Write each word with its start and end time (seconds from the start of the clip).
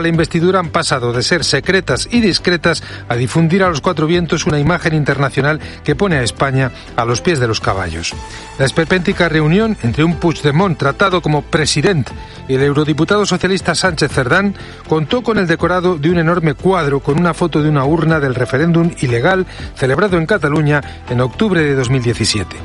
la 0.00 0.08
investidura 0.08 0.60
han 0.60 0.70
pasado 0.70 1.12
de 1.12 1.22
ser 1.22 1.44
secretas 1.44 2.08
y 2.10 2.20
discretas 2.20 2.82
a 3.08 3.16
difundir 3.16 3.62
a 3.62 3.68
los 3.68 3.80
cuatro 3.80 4.06
vientos 4.06 4.46
una 4.46 4.58
imagen 4.58 4.94
internacional 4.94 5.60
que 5.82 5.94
pone 5.94 6.16
a 6.16 6.22
España 6.22 6.70
a 6.96 7.04
los 7.04 7.20
pies 7.20 7.40
de 7.40 7.48
los 7.48 7.60
caballos. 7.60 8.14
La 8.58 8.64
esperpéntica 8.64 9.28
reunión 9.28 9.76
entre 9.82 10.04
un 10.04 10.16
Puigdemont 10.16 10.78
tratado 10.78 11.20
como 11.20 11.42
presidente 11.42 12.12
y 12.48 12.54
el 12.54 12.62
eurodiputado 12.62 13.26
socialista 13.26 13.74
Sánchez 13.74 14.12
Cerdán 14.12 14.54
contó 14.88 15.22
con 15.22 15.38
el 15.38 15.46
decorado 15.46 15.96
de 15.96 16.10
un 16.10 16.18
enorme 16.18 16.54
cuadro 16.54 17.00
con 17.00 17.18
una 17.18 17.34
foto 17.34 17.62
de 17.62 17.68
una 17.68 17.84
urna 17.84 18.20
del 18.20 18.34
referéndum 18.34 18.90
ilegal 19.00 19.46
celebrado 19.74 20.18
en 20.18 20.26
Cataluña 20.26 20.80
en 21.08 21.20
octubre 21.20 21.62
de 21.62 21.74
2017. 21.74 22.56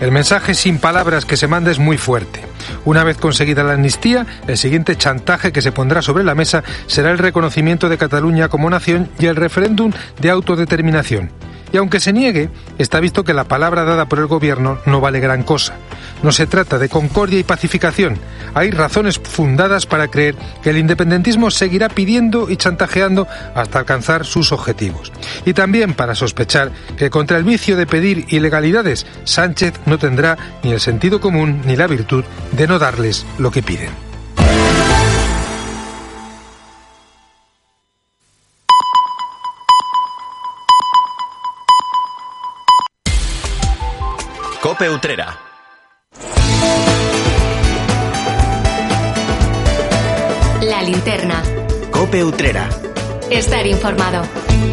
El 0.00 0.12
mensaje 0.12 0.54
sin 0.54 0.78
palabras 0.78 1.24
que 1.24 1.36
se 1.36 1.46
manda 1.46 1.70
es 1.70 1.78
muy 1.78 1.98
fuerte. 1.98 2.40
Una 2.84 3.04
vez 3.04 3.16
conseguida 3.16 3.62
la 3.62 3.74
amnistía, 3.74 4.26
el 4.46 4.56
siguiente 4.56 4.96
chantaje 4.96 5.52
que 5.52 5.62
se 5.62 5.72
pondrá 5.72 6.02
sobre 6.02 6.24
la 6.24 6.34
mesa 6.34 6.62
será 6.86 7.10
el 7.10 7.18
reconocimiento 7.18 7.88
de 7.88 7.98
Cataluña 7.98 8.48
como 8.48 8.70
nación 8.70 9.08
y 9.18 9.26
el 9.26 9.36
referéndum 9.36 9.92
de 10.20 10.30
autodeterminación. 10.30 11.30
Y 11.72 11.76
aunque 11.76 12.00
se 12.00 12.12
niegue, 12.12 12.50
está 12.78 13.00
visto 13.00 13.24
que 13.24 13.34
la 13.34 13.44
palabra 13.44 13.84
dada 13.84 14.06
por 14.08 14.18
el 14.18 14.26
gobierno 14.26 14.78
no 14.86 15.00
vale 15.00 15.20
gran 15.20 15.42
cosa. 15.42 15.74
No 16.22 16.32
se 16.32 16.46
trata 16.46 16.78
de 16.78 16.88
concordia 16.88 17.38
y 17.38 17.44
pacificación. 17.44 18.18
Hay 18.54 18.70
razones 18.70 19.18
fundadas 19.18 19.86
para 19.86 20.08
creer 20.08 20.34
que 20.62 20.70
el 20.70 20.78
independentismo 20.78 21.50
seguirá 21.50 21.88
pidiendo 21.88 22.50
y 22.50 22.56
chantajeando 22.56 23.26
hasta 23.54 23.78
alcanzar 23.78 24.26
sus 24.26 24.52
objetivos. 24.52 25.12
Y 25.46 25.54
también 25.54 25.94
para 25.94 26.14
sospechar 26.14 26.72
que 26.96 27.10
contra 27.10 27.38
el 27.38 27.44
vicio 27.44 27.76
de 27.76 27.86
pedir 27.86 28.26
ilegalidades, 28.28 29.06
Sánchez 29.24 29.74
no 29.86 29.98
tendrá 29.98 30.36
ni 30.62 30.72
el 30.72 30.80
sentido 30.80 31.20
común 31.20 31.62
ni 31.64 31.76
la 31.76 31.86
virtud 31.86 32.24
de 32.52 32.66
no 32.66 32.78
darles 32.78 33.24
lo 33.38 33.50
que 33.50 33.62
piden. 33.62 34.09
Cope 44.80 44.94
Utrera. 44.94 45.38
La 50.62 50.82
linterna. 50.82 51.42
Cope 51.90 52.24
Utrera. 52.24 52.66
Estar 53.30 53.66
informado. 53.66 54.22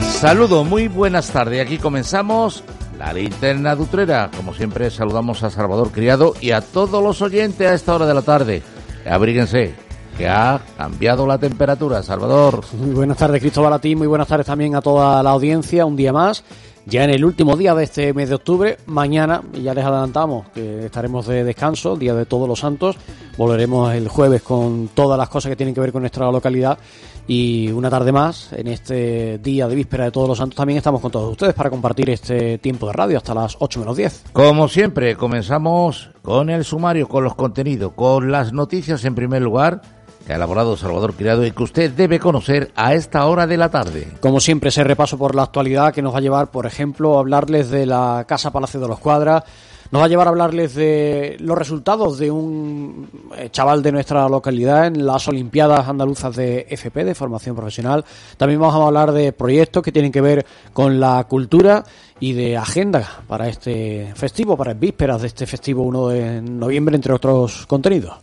Saludo, 0.04 0.64
muy 0.64 0.88
buenas 0.88 1.30
tardes. 1.30 1.60
Aquí 1.60 1.78
comenzamos 1.78 2.64
la 2.98 3.12
linterna 3.12 3.76
de 3.76 3.82
Utrera. 3.82 4.32
Como 4.34 4.54
siempre, 4.54 4.90
saludamos 4.92 5.44
a 5.44 5.50
Salvador 5.50 5.92
Criado 5.92 6.36
y 6.40 6.52
a 6.52 6.62
todos 6.62 7.04
los 7.04 7.22
oyentes 7.22 7.68
a 7.68 7.74
esta 7.74 7.94
hora 7.94 8.06
de 8.06 8.14
la 8.14 8.22
tarde. 8.22 8.64
Abríguense, 9.06 9.76
que 10.18 10.30
ha 10.30 10.62
cambiado 10.78 11.28
la 11.28 11.38
temperatura. 11.38 12.02
Salvador. 12.02 12.64
Muy 12.80 12.96
buenas 12.96 13.18
tardes, 13.18 13.42
Cristóbal, 13.42 13.74
a 13.74 13.80
ti. 13.80 13.94
Muy 13.94 14.08
buenas 14.08 14.30
tardes 14.30 14.48
también 14.48 14.74
a 14.74 14.82
toda 14.82 15.22
la 15.22 15.32
audiencia. 15.32 15.86
Un 15.86 15.98
día 15.98 16.14
más 16.14 16.46
ya 16.88 17.04
en 17.04 17.10
el 17.10 17.26
último 17.26 17.58
día 17.58 17.76
de 17.76 17.84
este 17.84 18.14
mes 18.14 18.30
de 18.30 18.36
octubre, 18.36 18.78
mañana, 18.86 19.42
ya 19.62 19.74
les 19.74 19.84
adelantamos 19.84 20.48
que 20.50 20.86
estaremos 20.86 21.28
de 21.28 21.44
descanso, 21.44 21.98
Día 21.98 22.14
de 22.14 22.26
Todos 22.26 22.48
los 22.48 22.60
Santos. 22.60 22.96
Volveremos 23.38 23.94
el 23.94 24.08
jueves 24.08 24.42
con 24.42 24.90
todas 24.94 25.20
las 25.20 25.28
cosas 25.28 25.50
que 25.50 25.58
tienen 25.58 25.76
que 25.76 25.82
ver 25.82 25.92
con 25.92 26.02
nuestra 26.02 26.32
localidad. 26.32 26.80
Y 27.28 27.70
una 27.72 27.90
tarde 27.90 28.14
más, 28.14 28.54
en 28.54 28.68
este 28.68 29.38
día 29.40 29.68
de 29.68 29.76
víspera 29.76 30.06
de 30.06 30.12
Todos 30.12 30.30
los 30.30 30.38
Santos, 30.38 30.56
también 30.56 30.78
estamos 30.78 31.02
con 31.02 31.12
todos 31.12 31.30
ustedes 31.30 31.54
para 31.54 31.70
compartir 31.70 32.10
este 32.10 32.58
tiempo 32.60 32.88
de 32.88 32.94
radio 32.94 33.18
hasta 33.18 33.34
las 33.34 33.58
8 33.60 33.82
menos 33.82 33.98
10. 33.98 34.24
Como 34.32 34.70
siempre, 34.70 35.18
comenzamos 35.18 36.12
con 36.22 36.50
el 36.50 36.64
sumario, 36.64 37.10
con 37.10 37.26
los 37.26 37.36
contenidos, 37.36 37.92
con 37.94 38.32
las 38.32 38.54
noticias 38.54 39.04
en 39.04 39.14
primer 39.14 39.42
lugar 39.42 39.82
que 40.28 40.34
ha 40.34 40.36
elaborado 40.36 40.76
Salvador 40.76 41.14
Criado 41.14 41.46
y 41.46 41.52
que 41.52 41.64
usted 41.64 41.90
debe 41.92 42.20
conocer 42.20 42.70
a 42.76 42.94
esta 42.94 43.26
hora 43.28 43.48
de 43.48 43.56
la 43.56 43.70
tarde. 43.70 44.10
Como 44.20 44.42
siempre, 44.42 44.68
ese 44.70 44.84
repaso 44.84 45.18
por 45.18 45.34
la 45.34 45.44
actualidad 45.44 45.94
que 45.94 46.02
nos 46.02 46.14
va 46.14 46.18
a 46.18 46.22
llevar, 46.22 46.52
por 46.52 46.66
ejemplo, 46.66 47.16
a 47.16 47.22
hablarles 47.22 47.70
de 47.70 47.86
la 47.86 48.26
Casa 48.28 48.52
Palacio 48.52 48.82
de 48.82 48.90
los 48.90 49.00
Cuadras, 49.00 49.46
nos 49.90 50.02
va 50.02 50.06
a 50.06 50.10
llevar 50.10 50.28
a 50.28 50.32
hablarles 50.32 50.76
de 50.76 51.38
los 51.40 51.58
resultados 51.58 52.18
de 52.18 52.30
un 52.30 53.08
eh, 53.38 53.48
chaval 53.52 53.82
de 53.82 53.94
nuestra 53.94 54.28
localidad 54.28 54.88
en 54.88 55.06
las 55.06 55.30
Olimpiadas 55.30 55.88
Andaluzas 55.88 56.36
de 56.36 56.68
FP, 56.72 57.06
de 57.06 57.16
formación 57.16 57.56
profesional. 57.56 58.04
También 58.36 58.60
vamos 58.60 58.76
a 58.76 58.86
hablar 58.86 59.14
de 59.14 59.32
proyectos 59.32 59.82
que 59.82 59.94
tienen 59.94 60.12
que 60.12 60.20
ver 60.20 60.46
con 60.74 61.00
la 61.00 61.24
cultura 61.24 61.86
y 62.20 62.34
de 62.34 62.58
agenda 62.58 63.22
para 63.30 63.48
este 63.48 64.12
festivo, 64.16 64.58
para 64.58 64.74
vísperas 64.74 65.22
de 65.22 65.28
este 65.28 65.46
festivo 65.46 65.84
1 65.84 66.08
de 66.10 66.42
noviembre, 66.42 66.98
entre 66.98 67.14
otros 67.14 67.66
contenidos. 67.66 68.18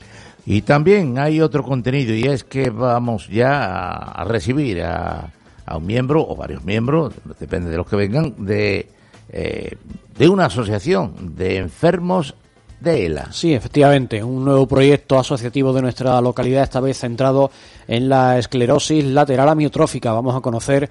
Y 0.47 0.63
también 0.63 1.19
hay 1.19 1.41
otro 1.41 1.63
contenido 1.63 2.15
y 2.15 2.25
es 2.25 2.45
que 2.45 2.71
vamos 2.71 3.29
ya 3.29 3.95
a, 3.95 4.25
recibir 4.25 4.83
a, 4.83 5.31
un 5.75 5.87
miembro 5.87 6.27
o 6.27 6.37
varios 6.37 6.65
miembros, 6.65 7.15
depende 7.41 7.71
de 7.71 7.77
los 7.79 7.87
que 7.87 7.97
vengan, 7.97 8.35
de, 8.45 8.89
eh, 9.31 9.77
de 10.19 10.29
una 10.29 10.47
asociación 10.47 11.35
de 11.35 11.57
enfermos 11.57 12.35
de 12.81 13.07
ELA. 13.07 13.33
Sí, 13.33 13.55
efectivamente, 13.55 14.23
un 14.23 14.45
nuevo 14.45 14.67
proyecto 14.69 15.19
asociativo 15.19 15.73
de 15.73 15.81
nuestra 15.81 16.21
localidad, 16.21 16.65
esta 16.65 16.81
vez 16.81 16.99
centrado 16.99 17.51
en 17.89 18.11
la 18.11 18.39
esclerosis 18.39 19.05
lateral 19.05 19.49
amiotrófica. 19.49 20.13
Vamos 20.13 20.37
a 20.37 20.41
conocer 20.41 20.91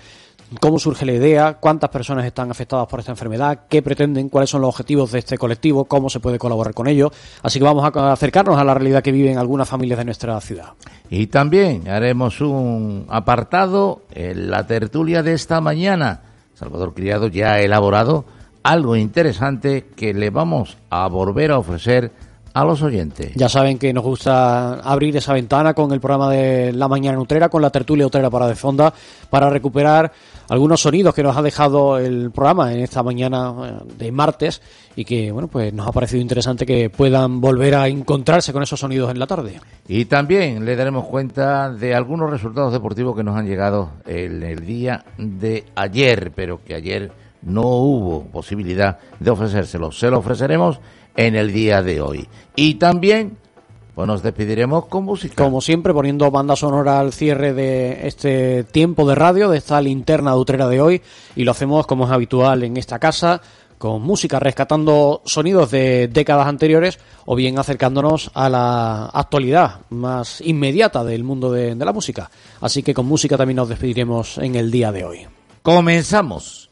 cómo 0.60 0.80
surge 0.80 1.06
la 1.06 1.14
idea, 1.14 1.54
cuántas 1.56 1.90
personas 1.90 2.26
están 2.26 2.52
afectadas 2.52 2.88
por 2.88 3.00
esta 3.00 3.12
enfermedad, 3.12 3.62
qué 3.70 3.82
pretenden, 3.82 4.30
cuáles 4.30 4.50
son 4.50 4.62
los 4.62 4.70
objetivos 4.70 5.12
de 5.12 5.20
este 5.20 5.38
colectivo, 5.38 5.86
cómo 5.86 6.10
se 6.10 6.20
puede 6.20 6.40
colaborar 6.40 6.74
con 6.74 6.88
ellos. 6.88 7.12
Así 7.42 7.60
que 7.60 7.66
vamos 7.66 7.84
a 7.84 8.12
acercarnos 8.12 8.58
a 8.58 8.64
la 8.64 8.74
realidad 8.74 9.04
que 9.04 9.12
viven 9.12 9.38
algunas 9.38 9.68
familias 9.68 10.00
de 10.00 10.06
nuestra 10.06 10.40
ciudad. 10.42 10.74
Y 11.10 11.28
también 11.28 11.88
haremos 11.88 12.42
un 12.42 13.06
apartado 13.10 14.04
en 14.12 14.50
la 14.50 14.66
tertulia 14.66 15.24
de 15.24 15.34
esta 15.34 15.62
mañana. 15.62 16.22
Salvador 16.54 16.94
Criado 16.94 17.28
ya 17.28 17.54
ha 17.54 17.62
elaborado 17.62 18.26
algo 18.64 18.96
interesante 18.96 19.88
que 19.96 20.14
le 20.14 20.30
vamos 20.30 20.78
a 20.90 21.08
volver 21.08 21.52
a 21.52 21.58
ofrecer 21.58 22.12
a 22.54 22.64
los 22.64 22.82
oyentes. 22.82 23.34
Ya 23.36 23.50
saben 23.50 23.80
que 23.80 23.92
nos 23.94 24.04
gusta 24.04 24.76
abrir 24.76 25.18
esa 25.18 25.34
ventana 25.34 25.74
con 25.74 25.92
el 25.92 26.00
programa 26.00 26.30
de 26.30 26.72
La 26.72 26.88
Mañana 26.88 27.18
Nutrera, 27.18 27.50
con 27.50 27.62
la 27.62 27.72
tertulia 27.72 28.06
Utrera 28.06 28.30
para 28.30 28.48
de 28.48 28.56
Fonda, 28.56 28.94
para 29.30 29.50
recuperar 29.50 30.12
algunos 30.50 30.82
sonidos 30.82 31.16
que 31.16 31.24
nos 31.24 31.36
ha 31.36 31.42
dejado 31.42 31.98
el 31.98 32.32
programa 32.32 32.72
en 32.72 32.82
esta 32.82 33.02
mañana 33.02 33.54
eh, 33.64 33.94
de 33.98 34.12
martes 34.12 34.62
y 34.96 35.04
que, 35.04 35.32
bueno, 35.32 35.48
pues 35.48 35.74
nos 35.74 35.88
ha 35.88 35.92
parecido 35.92 36.22
interesante 36.22 36.66
que 36.66 36.90
puedan 36.90 37.42
volver 37.42 37.74
a 37.76 37.88
encontrarse 37.88 38.54
con 38.54 38.62
esos 38.62 38.80
sonidos 38.80 39.10
en 39.10 39.18
la 39.18 39.26
tarde. 39.26 39.60
Y 39.88 40.06
también 40.06 40.64
le 40.64 40.76
daremos 40.76 41.06
cuenta 41.06 41.72
de 41.72 41.96
algunos 41.96 42.30
resultados 42.30 42.72
deportivos 42.72 43.16
que 43.16 43.24
nos 43.24 43.36
han 43.36 43.48
llegado 43.48 43.92
en 44.06 44.44
el 44.44 44.66
día 44.66 45.04
de 45.18 45.66
ayer, 45.76 46.32
pero 46.36 46.64
que 46.64 46.76
ayer 46.76 47.12
no 47.42 47.64
hubo 47.64 48.24
posibilidad 48.26 49.00
de 49.20 49.32
ofrecérselos. 49.32 49.98
Se 49.98 50.10
lo 50.10 50.20
ofreceremos 50.20 50.80
en 51.16 51.36
el 51.36 51.52
día 51.52 51.82
de 51.82 52.02
hoy. 52.02 52.28
Y 52.56 52.76
también 52.76 53.38
pues 53.96 54.08
nos 54.08 54.24
despediremos 54.24 54.88
con 54.88 55.04
música. 55.04 55.44
Como 55.44 55.62
siempre, 55.62 55.94
poniendo 55.94 56.32
banda 56.32 56.56
sonora 56.56 57.00
al 57.00 57.14
cierre 57.14 57.54
de 57.54 58.08
este 58.08 58.64
tiempo 58.64 59.08
de 59.08 59.16
radio, 59.16 59.50
de 59.50 59.60
esta 59.60 59.80
linterna 59.82 60.32
dutrera 60.32 60.68
de 60.68 60.82
hoy. 60.82 61.02
Y 61.36 61.44
lo 61.44 61.52
hacemos 61.52 61.86
como 61.86 62.06
es 62.06 62.12
habitual 62.12 62.64
en 62.64 62.78
esta 62.78 62.98
casa, 62.98 63.40
con 63.78 64.02
música, 64.02 64.40
rescatando 64.40 65.22
sonidos 65.26 65.70
de 65.70 66.08
décadas 66.08 66.48
anteriores 66.48 67.00
o 67.26 67.36
bien 67.36 67.60
acercándonos 67.60 68.32
a 68.34 68.50
la 68.50 69.06
actualidad 69.08 69.82
más 69.90 70.42
inmediata 70.42 71.04
del 71.04 71.24
mundo 71.24 71.52
de, 71.52 71.76
de 71.76 71.86
la 71.86 71.94
música. 71.94 72.32
Así 72.62 72.82
que 72.82 72.96
con 72.96 73.06
música 73.06 73.38
también 73.38 73.58
nos 73.58 73.70
despediremos 73.70 74.40
en 74.40 74.56
el 74.56 74.72
día 74.72 74.92
de 74.92 75.06
hoy. 75.06 75.28
Comenzamos. 75.62 76.72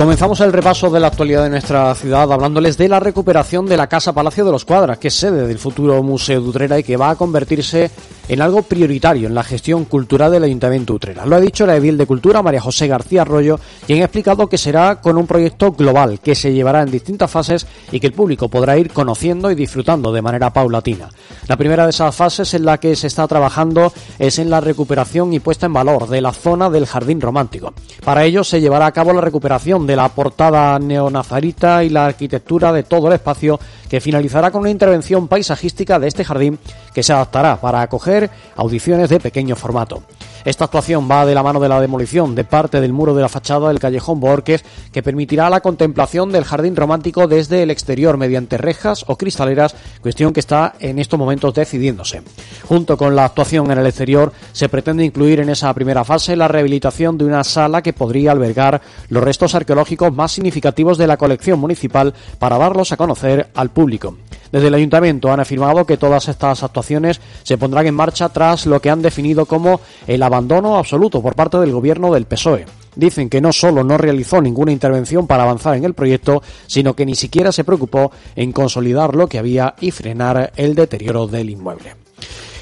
Comenzamos 0.00 0.40
el 0.40 0.50
repaso 0.50 0.88
de 0.88 0.98
la 0.98 1.08
actualidad 1.08 1.42
de 1.42 1.50
nuestra 1.50 1.94
ciudad 1.94 2.32
hablándoles 2.32 2.78
de 2.78 2.88
la 2.88 3.00
recuperación 3.00 3.66
de 3.66 3.76
la 3.76 3.86
Casa 3.86 4.14
Palacio 4.14 4.46
de 4.46 4.50
los 4.50 4.64
Cuadras, 4.64 4.96
que 4.96 5.08
es 5.08 5.14
sede 5.14 5.46
del 5.46 5.58
futuro 5.58 6.02
Museo 6.02 6.40
de 6.40 6.48
Utrera 6.48 6.78
y 6.78 6.82
que 6.82 6.96
va 6.96 7.10
a 7.10 7.16
convertirse 7.16 7.90
en 8.30 8.40
algo 8.40 8.62
prioritario 8.62 9.26
en 9.26 9.34
la 9.34 9.42
gestión 9.42 9.86
cultural 9.86 10.30
del 10.30 10.44
Ayuntamiento 10.44 10.92
de 10.92 10.96
Utrera. 10.98 11.26
Lo 11.26 11.34
ha 11.34 11.40
dicho 11.40 11.66
la 11.66 11.74
edil 11.74 11.98
de 11.98 12.06
Cultura, 12.06 12.42
María 12.42 12.60
José 12.60 12.86
García 12.86 13.22
Arroyo, 13.22 13.58
quien 13.84 14.02
ha 14.02 14.04
explicado 14.04 14.46
que 14.48 14.56
será 14.56 15.00
con 15.00 15.18
un 15.18 15.26
proyecto 15.26 15.72
global 15.72 16.20
que 16.20 16.36
se 16.36 16.52
llevará 16.52 16.82
en 16.82 16.92
distintas 16.92 17.28
fases 17.28 17.66
y 17.90 17.98
que 17.98 18.06
el 18.06 18.12
público 18.12 18.48
podrá 18.48 18.78
ir 18.78 18.92
conociendo 18.92 19.50
y 19.50 19.56
disfrutando 19.56 20.12
de 20.12 20.22
manera 20.22 20.50
paulatina. 20.50 21.08
La 21.48 21.56
primera 21.56 21.82
de 21.82 21.90
esas 21.90 22.14
fases 22.14 22.54
en 22.54 22.64
la 22.64 22.78
que 22.78 22.94
se 22.94 23.08
está 23.08 23.26
trabajando 23.26 23.92
es 24.16 24.38
en 24.38 24.48
la 24.48 24.60
recuperación 24.60 25.32
y 25.32 25.40
puesta 25.40 25.66
en 25.66 25.72
valor 25.72 26.08
de 26.08 26.20
la 26.20 26.32
zona 26.32 26.70
del 26.70 26.86
Jardín 26.86 27.20
Romántico. 27.20 27.74
Para 28.04 28.24
ello 28.24 28.44
se 28.44 28.60
llevará 28.60 28.86
a 28.86 28.92
cabo 28.92 29.12
la 29.12 29.22
recuperación 29.22 29.88
de 29.88 29.96
la 29.96 30.08
portada 30.08 30.78
neonazarita 30.78 31.82
y 31.82 31.88
la 31.88 32.06
arquitectura 32.06 32.72
de 32.72 32.84
todo 32.84 33.08
el 33.08 33.14
espacio 33.14 33.58
que 33.90 34.00
finalizará 34.00 34.52
con 34.52 34.60
una 34.60 34.70
intervención 34.70 35.26
paisajística 35.26 35.98
de 35.98 36.06
este 36.06 36.24
jardín 36.24 36.58
que 36.94 37.02
se 37.02 37.12
adaptará 37.12 37.60
para 37.60 37.82
acoger 37.82 38.30
audiciones 38.54 39.10
de 39.10 39.18
pequeño 39.18 39.56
formato. 39.56 40.04
Esta 40.44 40.64
actuación 40.64 41.06
va 41.10 41.26
de 41.26 41.34
la 41.34 41.42
mano 41.42 41.60
de 41.60 41.68
la 41.68 41.80
demolición 41.80 42.34
de 42.34 42.44
parte 42.44 42.80
del 42.80 42.94
muro 42.94 43.14
de 43.14 43.20
la 43.20 43.28
fachada 43.28 43.68
del 43.68 43.78
callejón 43.78 44.20
Borges, 44.20 44.64
que 44.90 45.02
permitirá 45.02 45.50
la 45.50 45.60
contemplación 45.60 46.32
del 46.32 46.44
jardín 46.44 46.76
romántico 46.76 47.26
desde 47.26 47.62
el 47.62 47.70
exterior 47.70 48.16
mediante 48.16 48.56
rejas 48.56 49.04
o 49.06 49.16
cristaleras, 49.16 49.74
cuestión 50.00 50.32
que 50.32 50.40
está 50.40 50.74
en 50.80 50.98
estos 50.98 51.18
momentos 51.18 51.52
decidiéndose. 51.52 52.22
Junto 52.66 52.96
con 52.96 53.14
la 53.14 53.26
actuación 53.26 53.70
en 53.70 53.78
el 53.78 53.86
exterior, 53.86 54.32
se 54.52 54.70
pretende 54.70 55.04
incluir 55.04 55.40
en 55.40 55.50
esa 55.50 55.74
primera 55.74 56.04
fase 56.04 56.36
la 56.36 56.48
rehabilitación 56.48 57.18
de 57.18 57.26
una 57.26 57.44
sala 57.44 57.82
que 57.82 57.92
podría 57.92 58.32
albergar 58.32 58.80
los 59.10 59.22
restos 59.22 59.54
arqueológicos 59.54 60.14
más 60.14 60.32
significativos 60.32 60.96
de 60.96 61.06
la 61.06 61.18
colección 61.18 61.60
municipal 61.60 62.14
para 62.38 62.56
darlos 62.56 62.92
a 62.92 62.96
conocer 62.96 63.50
al 63.54 63.70
público. 63.70 64.16
Desde 64.52 64.66
el 64.66 64.74
ayuntamiento 64.74 65.30
han 65.30 65.38
afirmado 65.38 65.84
que 65.84 65.96
todas 65.96 66.28
estas 66.28 66.62
actuaciones 66.64 67.20
se 67.44 67.56
pondrán 67.56 67.86
en 67.86 67.94
marcha 67.94 68.28
tras 68.30 68.66
lo 68.66 68.80
que 68.80 68.90
han 68.90 69.02
definido 69.02 69.46
como 69.46 69.80
el 70.08 70.22
abandono 70.30 70.76
absoluto 70.76 71.20
por 71.20 71.34
parte 71.34 71.58
del 71.58 71.72
gobierno 71.72 72.14
del 72.14 72.26
PSOE. 72.26 72.64
Dicen 72.94 73.28
que 73.28 73.40
no 73.40 73.52
solo 73.52 73.82
no 73.82 73.98
realizó 73.98 74.40
ninguna 74.40 74.72
intervención 74.72 75.26
para 75.26 75.42
avanzar 75.42 75.76
en 75.76 75.84
el 75.84 75.94
proyecto, 75.94 76.42
sino 76.66 76.94
que 76.94 77.06
ni 77.06 77.16
siquiera 77.16 77.52
se 77.52 77.64
preocupó 77.64 78.12
en 78.36 78.52
consolidar 78.52 79.14
lo 79.16 79.28
que 79.28 79.38
había 79.38 79.74
y 79.80 79.90
frenar 79.90 80.52
el 80.56 80.74
deterioro 80.74 81.26
del 81.26 81.50
inmueble. 81.50 81.96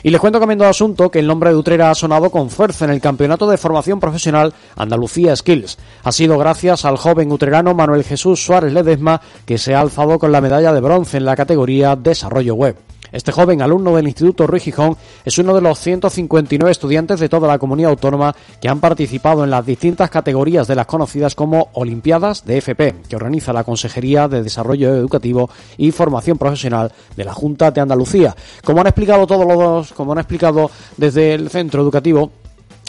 Y 0.02 0.10
les 0.10 0.20
cuento 0.20 0.38
cambiando 0.38 0.64
de 0.64 0.70
asunto 0.70 1.10
que 1.10 1.18
el 1.18 1.26
nombre 1.26 1.50
de 1.50 1.56
Utrera 1.56 1.90
ha 1.90 1.94
sonado 1.94 2.30
con 2.30 2.50
fuerza 2.50 2.84
en 2.84 2.92
el 2.92 3.00
Campeonato 3.00 3.48
de 3.48 3.58
Formación 3.58 3.98
Profesional 3.98 4.54
Andalucía 4.76 5.34
Skills. 5.34 5.76
Ha 6.04 6.12
sido 6.12 6.38
gracias 6.38 6.84
al 6.84 6.96
joven 6.96 7.32
utrerano 7.32 7.74
Manuel 7.74 8.04
Jesús 8.04 8.44
Suárez 8.44 8.72
Ledesma 8.72 9.20
que 9.44 9.58
se 9.58 9.74
ha 9.74 9.80
alzado 9.80 10.18
con 10.18 10.30
la 10.30 10.40
medalla 10.40 10.72
de 10.72 10.80
bronce 10.80 11.16
en 11.16 11.24
la 11.24 11.36
categoría 11.36 11.96
Desarrollo 11.96 12.54
Web. 12.54 12.76
Este 13.10 13.32
joven 13.32 13.62
alumno 13.62 13.96
del 13.96 14.06
Instituto 14.06 14.46
Ruy 14.46 14.60
Gijón 14.60 14.96
es 15.24 15.38
uno 15.38 15.54
de 15.54 15.60
los 15.60 15.78
159 15.78 16.70
estudiantes 16.70 17.20
de 17.20 17.28
toda 17.28 17.48
la 17.48 17.58
comunidad 17.58 17.90
autónoma 17.90 18.34
que 18.60 18.68
han 18.68 18.80
participado 18.80 19.44
en 19.44 19.50
las 19.50 19.64
distintas 19.64 20.10
categorías 20.10 20.68
de 20.68 20.74
las 20.74 20.86
conocidas 20.86 21.34
como 21.34 21.68
Olimpiadas 21.72 22.44
de 22.44 22.58
FP, 22.58 22.96
que 23.08 23.16
organiza 23.16 23.52
la 23.52 23.64
Consejería 23.64 24.28
de 24.28 24.42
Desarrollo 24.42 24.94
Educativo 24.94 25.48
y 25.76 25.90
Formación 25.90 26.38
Profesional 26.38 26.92
de 27.16 27.24
la 27.24 27.32
Junta 27.32 27.70
de 27.70 27.80
Andalucía. 27.80 28.36
Como 28.64 28.80
han 28.80 28.86
explicado 28.88 29.26
todos 29.26 29.46
los, 29.46 29.92
como 29.92 30.12
han 30.12 30.18
explicado 30.18 30.70
desde 30.96 31.34
el 31.34 31.48
centro 31.48 31.82
educativo, 31.82 32.30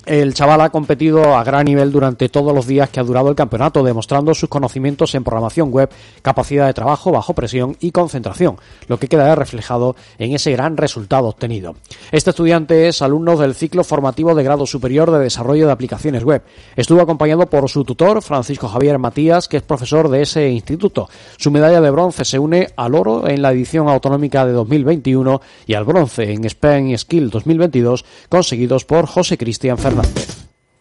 el 0.06 0.34
chaval 0.34 0.62
ha 0.62 0.70
competido 0.70 1.36
a 1.36 1.44
gran 1.44 1.66
nivel 1.66 1.92
durante 1.92 2.30
todos 2.30 2.54
los 2.54 2.66
días 2.66 2.90
que 2.90 3.00
ha 3.00 3.04
durado 3.04 3.30
el 3.30 3.36
campeonato, 3.36 3.84
demostrando 3.84 4.34
sus 4.34 4.50
conocimientos 4.50 5.14
en 5.14 5.24
programación 5.24 5.72
web, 5.72 5.90
capacidad 6.22 6.68
de 6.68 6.74
trabajo 6.74 7.12
bajo 7.12 7.34
presión 7.34 7.76
y 7.80 7.92
concentración, 7.92 8.58
lo 8.88 8.98
que 8.98 9.08
queda 9.08 9.36
reflejado 9.36 9.96
en 10.18 10.34
ese 10.34 10.52
gran 10.52 10.78
resultado 10.78 11.28
obtenido. 11.28 11.76
Este 12.12 12.30
estudiante 12.30 12.88
es 12.88 13.02
alumno 13.02 13.36
del 13.38 13.56
ciclo 13.56 13.84
formativo 13.84 14.34
de 14.36 14.44
grado 14.44 14.66
superior 14.66 15.12
de 15.12 15.20
desarrollo 15.20 15.66
de 15.66 15.74
aplicaciones 15.74 16.24
web. 16.24 16.44
Estuvo 16.76 17.02
acompañado 17.02 17.48
por 17.48 17.70
su 17.70 17.84
tutor, 17.84 18.22
Francisco 18.22 18.68
Javier 18.68 19.00
Matías, 19.00 19.48
que 19.48 19.58
es 19.58 19.64
profesor 19.64 20.10
de 20.10 20.22
ese 20.22 20.50
instituto. 20.50 21.10
Su 21.38 21.52
medalla 21.52 21.82
de 21.82 21.92
bronce 21.92 22.26
se 22.26 22.40
une 22.40 22.70
al 22.78 22.96
oro 22.96 23.28
en 23.28 23.42
la 23.42 23.52
edición 23.52 23.90
autonómica 23.90 24.46
de 24.46 24.54
2021 24.54 25.42
y 25.68 25.74
al 25.74 25.84
bronce 25.84 26.32
en 26.32 26.46
Spain 26.46 26.98
Skill 26.98 27.30
2022 27.30 28.06
conseguidos 28.30 28.86
por 28.86 29.06
José 29.06 29.38
Cristian 29.38 29.78
Fernández. 29.78 29.89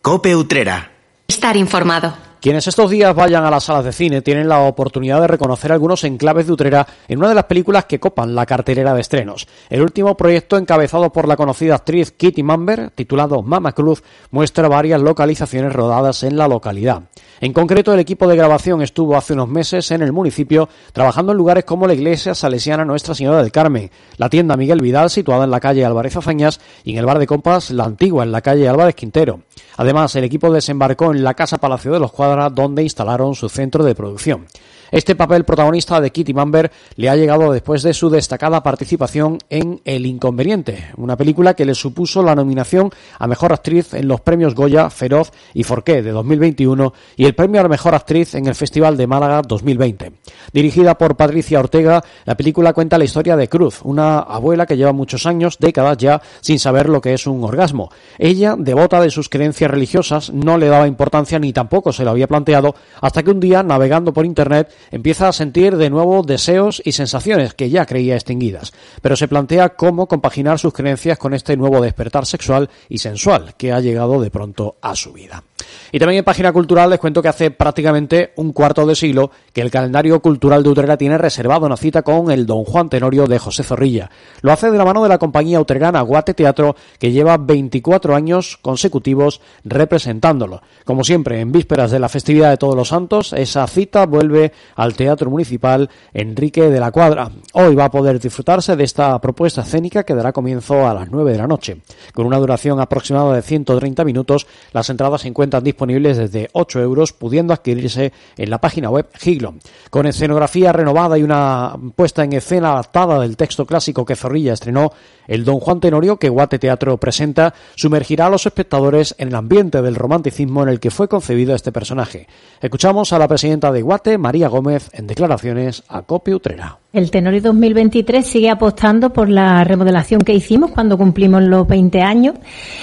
Cope 0.03 0.35
Utrera. 0.35 0.91
Estar 1.27 1.57
informado. 1.57 2.29
Quienes 2.41 2.69
estos 2.69 2.91
días 2.91 3.15
vayan 3.17 3.45
a 3.45 3.51
las 3.51 3.65
salas 3.65 3.85
de 3.85 3.93
cine 3.93 4.23
tienen 4.23 4.49
la 4.49 4.61
oportunidad 4.61 5.21
de 5.21 5.27
reconocer 5.27 5.73
algunos 5.73 6.05
enclaves 6.05 6.47
de 6.47 6.53
Utrera 6.53 6.87
en 7.09 7.19
una 7.19 7.31
de 7.31 7.35
las 7.35 7.45
películas 7.45 7.87
que 7.87 7.99
copan 7.99 8.35
la 8.35 8.47
cartelera 8.47 8.95
de 8.95 9.01
estrenos. 9.01 9.49
El 9.69 9.83
último 9.83 10.17
proyecto 10.17 10.57
encabezado 10.57 11.13
por 11.13 11.27
la 11.27 11.37
conocida 11.37 11.75
actriz 11.75 12.13
Kitty 12.13 12.45
Mamber, 12.45 12.91
titulado 12.91 13.43
Mama 13.43 13.73
Cruz, 13.73 14.05
muestra 14.31 14.69
varias 14.69 15.01
localizaciones 15.01 15.73
rodadas 15.73 16.23
en 16.23 16.39
la 16.39 16.47
localidad. 16.47 17.03
En 17.41 17.53
concreto, 17.53 17.95
el 17.95 18.01
equipo 18.01 18.27
de 18.27 18.37
grabación 18.37 18.83
estuvo 18.83 19.17
hace 19.17 19.35
unos 19.35 19.49
meses 19.49 19.91
en 19.93 20.03
el 20.03 20.13
municipio 20.13 20.69
trabajando 20.93 21.33
en 21.33 21.39
lugares 21.39 21.65
como 21.65 21.87
la 21.87 21.95
iglesia 21.95 22.35
salesiana 22.35 22.85
Nuestra 22.85 23.15
Señora 23.15 23.41
del 23.41 23.53
Carmen, 23.53 23.91
la 24.17 24.29
tienda 24.29 24.57
Miguel 24.57 24.81
Vidal 24.81 25.09
situada 25.09 25.45
en 25.45 25.53
la 25.53 25.61
calle 25.61 25.85
Álvarez 25.85 26.17
Azañas 26.17 26.61
y 26.83 26.93
en 26.93 26.99
el 26.99 27.07
bar 27.07 27.21
de 27.21 27.29
compas 27.29 27.71
La 27.71 27.85
Antigua 27.85 28.25
en 28.25 28.33
la 28.33 28.41
calle 28.41 28.69
Álvarez 28.69 28.97
Quintero. 28.97 29.43
Además, 29.77 30.17
el 30.17 30.25
equipo 30.25 30.53
desembarcó 30.53 31.13
en 31.13 31.23
la 31.23 31.35
Casa 31.35 31.59
Palacio 31.59 31.93
de 31.93 32.01
los 32.01 32.11
Cuadras 32.11 32.53
donde 32.53 32.83
instalaron 32.83 33.37
su 33.37 33.49
centro 33.49 33.85
de 33.85 33.95
producción. 33.95 34.47
Este 34.91 35.15
papel 35.15 35.45
protagonista 35.45 36.01
de 36.01 36.11
Kitty 36.11 36.33
Mamber 36.33 36.71
le 36.97 37.11
ha 37.11 37.17
llegado 37.17 37.53
después 37.53 37.83
de 37.83 37.93
su 37.93 38.09
destacada 38.09 38.63
participación 38.63 39.39
en 39.51 39.83
El 39.85 40.07
Inconveniente, 40.07 40.93
una 40.97 41.17
película 41.17 41.53
que 41.53 41.67
le 41.67 41.75
supuso 41.75 42.23
la 42.23 42.35
nominación 42.35 42.91
a 43.19 43.27
Mejor 43.27 43.53
Actriz 43.53 43.93
en 43.93 44.09
los 44.09 44.23
premios 44.23 44.55
Goya, 44.55 44.89
Feroz 44.89 45.31
y 45.53 45.65
Forqué 45.65 46.01
de 46.01 46.11
2021 46.11 46.95
y 47.17 47.27
el 47.27 47.35
premio 47.35 47.61
a 47.61 47.65
la 47.65 47.69
Mejor 47.69 47.95
Actriz 47.95 48.35
en 48.35 48.47
el 48.47 48.55
Festival 48.55 48.97
de 48.97 49.07
Málaga 49.07 49.43
2020. 49.43 50.13
Dirigida 50.55 50.97
por 50.97 51.17
Patricia 51.17 51.61
Ortega, 51.61 52.03
la 52.25 52.37
película 52.37 52.73
cuenta 52.73 52.97
la 52.97 53.05
historia 53.05 53.37
de 53.37 53.49
Cruz, 53.49 53.81
una 53.83 54.21
abuela 54.21 54.65
que 54.65 54.79
lleva 54.79 54.93
muchos 54.93 55.27
años, 55.27 55.59
décadas 55.59 55.99
ya, 55.99 56.23
sin 56.41 56.59
saber 56.59 56.89
lo 56.89 57.03
que 57.03 57.13
es 57.13 57.27
un 57.27 57.45
orgasmo. 57.45 57.91
Ella, 58.19 58.57
devota 58.59 59.03
de 59.03 59.11
sus 59.11 59.29
creencias 59.29 59.71
religiosas, 59.71 60.33
no 60.33 60.57
le 60.57 60.69
daba 60.69 60.89
importancia 60.89 61.39
ni 61.39 61.53
tampoco 61.53 61.93
se 61.93 62.05
lo 62.05 62.11
había 62.11 62.27
planteado 62.27 62.75
hasta 63.03 63.23
que 63.23 63.31
un 63.31 63.41
día, 63.41 63.63
navegando 63.63 64.13
por 64.15 64.25
Internet, 64.25 64.71
empieza 64.91 65.29
a 65.29 65.33
sentir 65.33 65.77
de 65.77 65.91
nuevo 65.91 66.23
deseos 66.23 66.83
y 66.85 66.93
sensaciones 66.93 67.55
que 67.55 67.71
ya 67.71 67.87
creía 67.87 68.15
extinguidas, 68.15 68.73
pero 69.03 69.17
se 69.17 69.29
plantea 69.29 69.71
cómo 69.71 70.09
compaginar 70.09 70.59
sus 70.59 70.73
creencias 70.73 71.19
con 71.19 71.35
este 71.35 71.57
nuevo 71.57 71.81
despertar 71.81 72.27
sexual 72.27 72.71
y 72.89 72.99
sensual 72.99 73.55
que 73.57 73.73
ha 73.73 73.81
llegado 73.81 74.21
de 74.21 74.31
pronto 74.31 74.77
a 74.81 74.95
su 74.95 75.13
vida. 75.13 75.43
Y 75.91 75.99
también 75.99 76.19
en 76.19 76.25
página 76.25 76.53
cultural 76.53 76.91
les 76.91 76.99
cuento 76.99 77.23
que 77.23 77.29
hace 77.29 77.51
prácticamente 77.51 78.33
un 78.37 78.53
cuarto 78.53 78.87
de 78.87 78.95
siglo 78.95 79.31
que 79.53 79.61
el 79.61 79.71
calendario 79.71 80.21
cultural 80.21 80.63
de 80.63 80.69
Utrera 80.69 80.97
tiene 80.97 81.19
reservado 81.19 81.67
una 81.67 81.77
cita 81.77 82.03
con 82.03 82.31
el 82.31 82.47
Don 82.47 82.65
Juan 82.65 82.89
Tenorio 82.89 83.27
de 83.27 83.39
José 83.39 83.63
Zorrilla. 83.63 84.11
Lo 84.43 84.53
hace 84.53 84.71
de 84.71 84.79
la 84.79 84.85
mano 84.85 85.03
de 85.03 85.09
la 85.09 85.19
compañía 85.19 85.61
utrerana 85.61 86.03
Guate 86.03 86.35
Teatro 86.35 86.77
que 86.99 87.11
lleva 87.11 87.37
24 87.39 88.15
años 88.15 88.59
consecutivos 88.61 89.41
representándolo. 89.65 90.63
Como 90.85 91.05
siempre, 91.05 91.41
en 91.41 91.53
vísperas 91.53 91.91
de 91.91 91.99
la 91.99 92.09
festividad 92.09 92.51
de 92.51 92.57
Todos 92.57 92.77
los 92.77 92.89
Santos, 92.89 93.33
esa 93.33 93.67
cita 93.67 94.07
vuelve 94.07 94.53
al 94.77 94.95
Teatro 94.95 95.31
Municipal 95.31 95.89
Enrique 96.13 96.71
de 96.71 96.81
la 96.81 96.91
Cuadra. 96.91 97.31
Hoy 97.55 97.75
va 97.75 97.87
a 97.87 97.91
poder 97.91 98.21
disfrutarse 98.21 98.77
de 98.77 98.85
esta 98.85 99.19
propuesta 99.21 99.63
escénica 99.63 100.05
que 100.05 100.15
dará 100.15 100.33
comienzo 100.33 100.87
a 100.87 100.95
las 100.95 101.11
9 101.11 101.33
de 101.33 101.39
la 101.39 101.47
noche. 101.47 101.79
Con 102.13 102.27
una 102.27 102.39
duración 102.39 102.81
aproximada 102.81 103.35
de 103.35 103.43
130 103.43 104.05
minutos, 104.05 104.47
las 104.73 104.89
entradas 104.91 105.23
se 105.23 105.29
encuentran 105.29 105.48
disponibles 105.51 106.17
desde 106.17 106.49
8 106.53 106.81
euros, 106.81 107.13
pudiendo 107.13 107.53
adquirirse 107.53 108.13
en 108.37 108.51
la 108.51 108.59
página 108.59 108.91
web 108.91 109.09
Giglon. 109.15 109.61
Con 109.91 110.07
escenografía 110.07 110.73
renovada 110.73 111.19
y 111.19 111.23
una 111.23 111.75
puesta 111.97 112.25
en 112.25 112.35
escena 112.35 112.73
adaptada 112.73 113.21
del 113.21 113.37
texto 113.37 113.67
clásico 113.67 114.05
que 114.05 114.17
Zorrilla 114.17 114.53
estrenó, 114.53 114.93
el 115.27 115.45
Don 115.45 115.61
Juan 115.61 115.81
Tenorio 115.81 116.19
que 116.19 116.29
Guate 116.29 116.59
Teatro 116.59 116.97
presenta 116.99 117.55
sumergirá 117.75 118.27
a 118.27 118.31
los 118.31 118.47
espectadores 118.47 119.15
en 119.19 119.29
el 119.29 119.35
ambiente 119.35 119.83
del 119.83 119.95
romanticismo 119.95 120.63
en 120.63 120.71
el 120.71 120.81
que 120.81 120.91
fue 120.91 121.09
concebido 121.09 121.55
este 121.55 121.73
personaje. 121.73 122.27
Escuchamos 122.61 123.13
a 123.13 123.19
la 123.19 123.29
presidenta 123.29 123.73
de 123.73 123.83
Guate, 123.83 124.19
María 124.19 124.49
Gómez, 124.49 124.91
en 124.93 125.07
declaraciones 125.07 125.83
a 125.89 126.03
Copia 126.03 126.37
Utrera. 126.37 126.79
El 126.91 127.11
Tenorio 127.11 127.43
2023 127.43 128.27
sigue 128.27 128.49
apostando 128.49 129.13
por 129.13 129.29
la 129.29 129.63
remodelación 129.63 130.23
que 130.23 130.33
hicimos 130.33 130.71
cuando 130.71 130.97
cumplimos 130.97 131.43
los 131.43 131.69
20 131.69 132.01
años. 132.01 132.37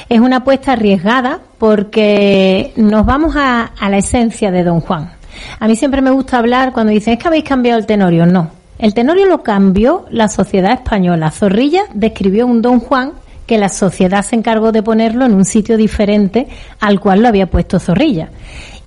Es 0.08 0.20
una 0.20 0.38
apuesta 0.38 0.74
arriesgada 0.74 1.40
porque 1.58 2.72
nos 2.76 3.04
vamos 3.04 3.36
a, 3.36 3.64
a 3.64 3.90
la 3.90 3.98
esencia 3.98 4.52
de 4.52 4.64
Don 4.64 4.80
Juan. 4.80 5.12
A 5.60 5.68
mí 5.68 5.76
siempre 5.76 6.04
me 6.04 6.12
gusta 6.12 6.38
hablar 6.38 6.72
cuando 6.72 6.94
dicen 6.94 7.14
es 7.16 7.20
que 7.20 7.28
habéis 7.28 7.46
cambiado 7.46 7.80
el 7.80 7.88
Tenorio. 7.88 8.28
No, 8.28 8.52
el 8.78 8.94
Tenorio 8.94 9.26
lo 9.26 9.42
cambió 9.42 10.06
la 10.12 10.28
sociedad 10.28 10.74
española. 10.74 11.32
Zorrilla 11.32 11.86
describió 11.96 12.46
un 12.46 12.62
Don 12.62 12.82
Juan 12.82 13.14
que 13.48 13.58
la 13.58 13.70
sociedad 13.70 14.24
se 14.24 14.36
encargó 14.36 14.72
de 14.72 14.84
ponerlo 14.84 15.26
en 15.26 15.34
un 15.34 15.46
sitio 15.46 15.78
diferente 15.78 16.48
al 16.80 17.00
cual 17.00 17.22
lo 17.22 17.28
había 17.28 17.48
puesto 17.48 17.80
Zorrilla. 17.80 18.30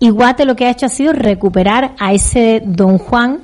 Y 0.00 0.11
Guate 0.11 0.45
lo 0.45 0.57
que 0.57 0.67
ha 0.67 0.71
hecho 0.71 0.87
ha 0.87 0.90
sido 0.90 1.12
recuperar 1.12 1.95
a 1.99 2.12
ese 2.12 2.62
Don 2.64 2.99
Juan 2.99 3.40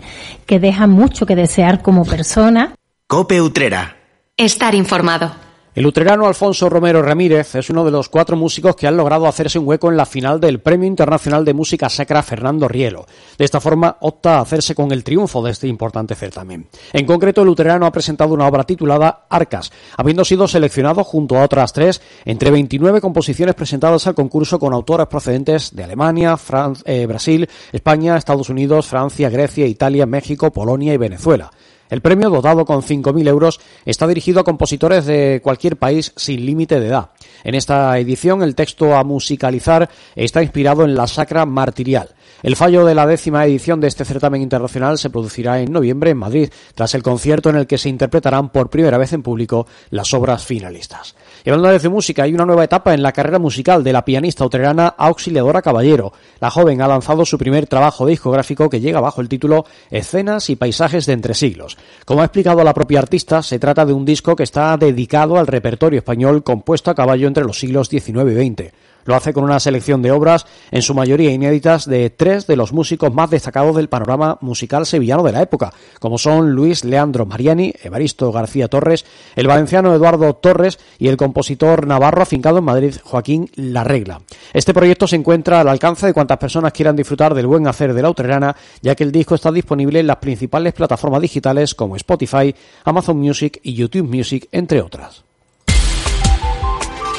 que 0.46 0.61
deja 0.61 0.87
mucho 0.87 1.26
que 1.26 1.37
desear 1.37 1.82
como 1.82 2.04
persona. 2.04 2.75
Cope 3.06 3.40
Utrera. 3.40 3.96
Estar 4.37 4.75
informado. 4.75 5.43
El 5.75 5.88
utrerano 5.88 6.28
Alfonso 6.28 6.69
Romero 6.69 7.02
Ramírez 7.02 7.57
es 7.57 7.69
uno 7.69 7.85
de 7.85 7.90
los 7.90 8.09
cuatro 8.09 8.37
músicos 8.37 8.76
que 8.76 8.87
han 8.87 8.97
logrado 8.97 9.26
hacerse 9.26 9.59
un 9.59 9.66
hueco 9.66 9.90
en 9.90 9.97
la 9.97 10.07
final 10.07 10.38
del 10.38 10.61
Premio 10.61 10.87
Internacional 10.87 11.45
de 11.45 11.52
Música 11.52 11.88
Sacra 11.88 12.23
Fernando 12.23 12.69
Rielo. 12.69 13.07
De 13.37 13.45
esta 13.45 13.61
forma 13.61 13.97
opta 14.02 14.38
a 14.38 14.43
hacerse 14.43 14.76
con 14.76 14.93
el 14.93 15.02
triunfo 15.02 15.43
de 15.43 15.50
este 15.50 15.66
importante 15.66 16.14
certamen. 16.14 16.69
En 16.93 17.04
concreto, 17.07 17.43
el 17.43 17.49
utrerano 17.49 17.87
ha 17.87 17.90
presentado 17.90 18.35
una 18.35 18.47
obra 18.47 18.62
titulada 18.62 19.26
Arcas, 19.28 19.73
habiendo 19.97 20.25
sido 20.25 20.47
seleccionado 20.47 21.02
junto 21.02 21.38
a 21.38 21.43
otras 21.43 21.73
tres 21.73 22.00
entre 22.25 22.52
29 22.52 23.00
composiciones 23.00 23.57
presentadas 23.57 24.07
al 24.07 24.14
concurso 24.14 24.61
con 24.61 24.73
autores 24.75 25.09
procedentes 25.09 25.75
de 25.75 25.83
Alemania, 25.83 26.38
eh, 26.85 27.07
Brasil, 27.07 27.49
España, 27.73 28.16
Estados 28.16 28.49
Unidos, 28.49 28.87
Francia, 28.87 29.28
Grecia, 29.28 29.66
Italia, 29.66 30.07
México, 30.07 30.52
Polonia 30.52 30.95
y 30.95 30.99
Venezuela. 30.99 31.50
El 31.91 32.00
premio, 32.00 32.31
dotado 32.31 32.64
con 32.64 32.83
5.000 32.83 33.29
euros, 33.29 33.61
está 33.85 34.07
dirigido 34.07 34.41
a 34.41 34.45
compositores 34.45 35.07
de 35.07 35.41
cualquier 35.43 35.76
país 35.76 36.12
sin 36.17 36.45
límite 36.45 36.81
de 36.81 36.88
edad. 36.88 37.11
En 37.45 37.55
esta 37.55 37.99
edición, 37.99 38.43
el 38.43 38.55
texto 38.55 38.95
a 38.95 39.05
musicalizar 39.05 39.88
está 40.14 40.43
inspirado 40.43 40.85
en 40.85 40.95
la 40.95 41.07
Sacra 41.07 41.45
Martirial. 41.47 42.14
El 42.44 42.56
fallo 42.56 42.84
de 42.84 42.94
la 42.94 43.06
décima 43.06 43.46
edición 43.46 43.80
de 43.80 43.88
este 43.88 44.04
certamen 44.04 44.42
internacional 44.42 44.98
se 44.98 45.08
producirá 45.08 45.62
en 45.62 45.72
noviembre 45.72 46.10
en 46.10 46.18
Madrid, 46.18 46.50
tras 46.74 46.94
el 46.94 47.02
concierto 47.02 47.48
en 47.48 47.56
el 47.56 47.66
que 47.66 47.78
se 47.78 47.88
interpretarán 47.88 48.50
por 48.50 48.68
primera 48.68 48.98
vez 48.98 49.14
en 49.14 49.22
público 49.22 49.66
las 49.88 50.12
obras 50.12 50.44
finalistas. 50.44 51.16
Y 51.42 51.48
hablando 51.48 51.78
de 51.78 51.88
música, 51.88 52.24
hay 52.24 52.34
una 52.34 52.44
nueva 52.44 52.64
etapa 52.64 52.92
en 52.92 53.02
la 53.02 53.12
carrera 53.12 53.38
musical 53.38 53.82
de 53.82 53.94
la 53.94 54.04
pianista 54.04 54.44
utrerana 54.44 54.88
Auxiliadora 54.88 55.62
Caballero. 55.62 56.12
La 56.38 56.50
joven 56.50 56.82
ha 56.82 56.86
lanzado 56.86 57.24
su 57.24 57.38
primer 57.38 57.66
trabajo 57.66 58.04
discográfico 58.04 58.68
que 58.68 58.80
llega 58.80 59.00
bajo 59.00 59.22
el 59.22 59.30
título 59.30 59.64
Escenas 59.90 60.50
y 60.50 60.56
paisajes 60.56 61.06
de 61.06 61.14
entre 61.14 61.32
siglos. 61.32 61.78
Como 62.04 62.20
ha 62.20 62.26
explicado 62.26 62.62
la 62.62 62.74
propia 62.74 62.98
artista, 62.98 63.42
se 63.42 63.58
trata 63.58 63.86
de 63.86 63.94
un 63.94 64.04
disco 64.04 64.36
que 64.36 64.42
está 64.42 64.76
dedicado 64.76 65.38
al 65.38 65.46
repertorio 65.46 66.00
español 66.00 66.42
compuesto 66.42 66.90
a 66.90 66.94
caballo 66.94 67.26
entre 67.26 67.44
los 67.44 67.58
siglos 67.58 67.88
XIX 67.88 68.32
y 68.32 68.50
XX. 68.50 68.72
Lo 69.04 69.14
hace 69.14 69.32
con 69.32 69.44
una 69.44 69.61
selección 69.61 70.02
de 70.02 70.12
obras, 70.12 70.46
en 70.70 70.82
su 70.82 70.94
mayoría 70.94 71.30
inéditas, 71.30 71.87
de 71.87 72.11
tres 72.11 72.46
de 72.46 72.56
los 72.56 72.73
músicos 72.73 73.12
más 73.12 73.30
destacados 73.30 73.76
del 73.76 73.88
panorama 73.88 74.38
musical 74.40 74.87
sevillano 74.87 75.23
de 75.23 75.32
la 75.32 75.42
época, 75.42 75.73
como 76.00 76.18
son 76.18 76.52
Luis 76.52 76.84
Leandro 76.84 77.26
Mariani, 77.26 77.75
Evaristo 77.82 78.32
García 78.32 78.68
Torres, 78.68 79.04
el 79.37 79.46
valenciano 79.46 79.94
Eduardo 79.94 80.34
Torres 80.34 80.78
y 80.99 81.08
el 81.08 81.16
compositor 81.16 81.87
navarro 81.87 82.23
afincado 82.23 82.58
en 82.58 82.64
Madrid, 82.64 82.94
Joaquín 83.02 83.50
Larregla. 83.54 84.23
Este 84.52 84.75
proyecto 84.75 85.06
se 85.06 85.16
encuentra 85.16 85.61
al 85.61 85.68
alcance 85.68 86.06
de 86.06 86.14
cuantas 86.14 86.38
personas 86.38 86.73
quieran 86.73 86.96
disfrutar 86.96 87.34
del 87.34 87.46
buen 87.46 87.66
hacer 87.66 87.92
de 87.92 88.02
la 88.02 88.11
utrerana, 88.11 88.56
ya 88.80 88.94
que 88.94 89.04
el 89.04 89.12
disco 89.12 89.34
está 89.34 89.52
disponible 89.52 90.00
en 90.00 90.06
las 90.06 90.16
principales 90.16 90.73
plataformas 90.73 91.20
digitales 91.20 91.75
como 91.75 91.96
Spotify, 91.96 92.54
Amazon 92.84 93.18
Music 93.18 93.61
y 93.62 93.75
YouTube 93.75 94.08
Music, 94.08 94.49
entre 94.52 94.80
otras. 94.80 95.25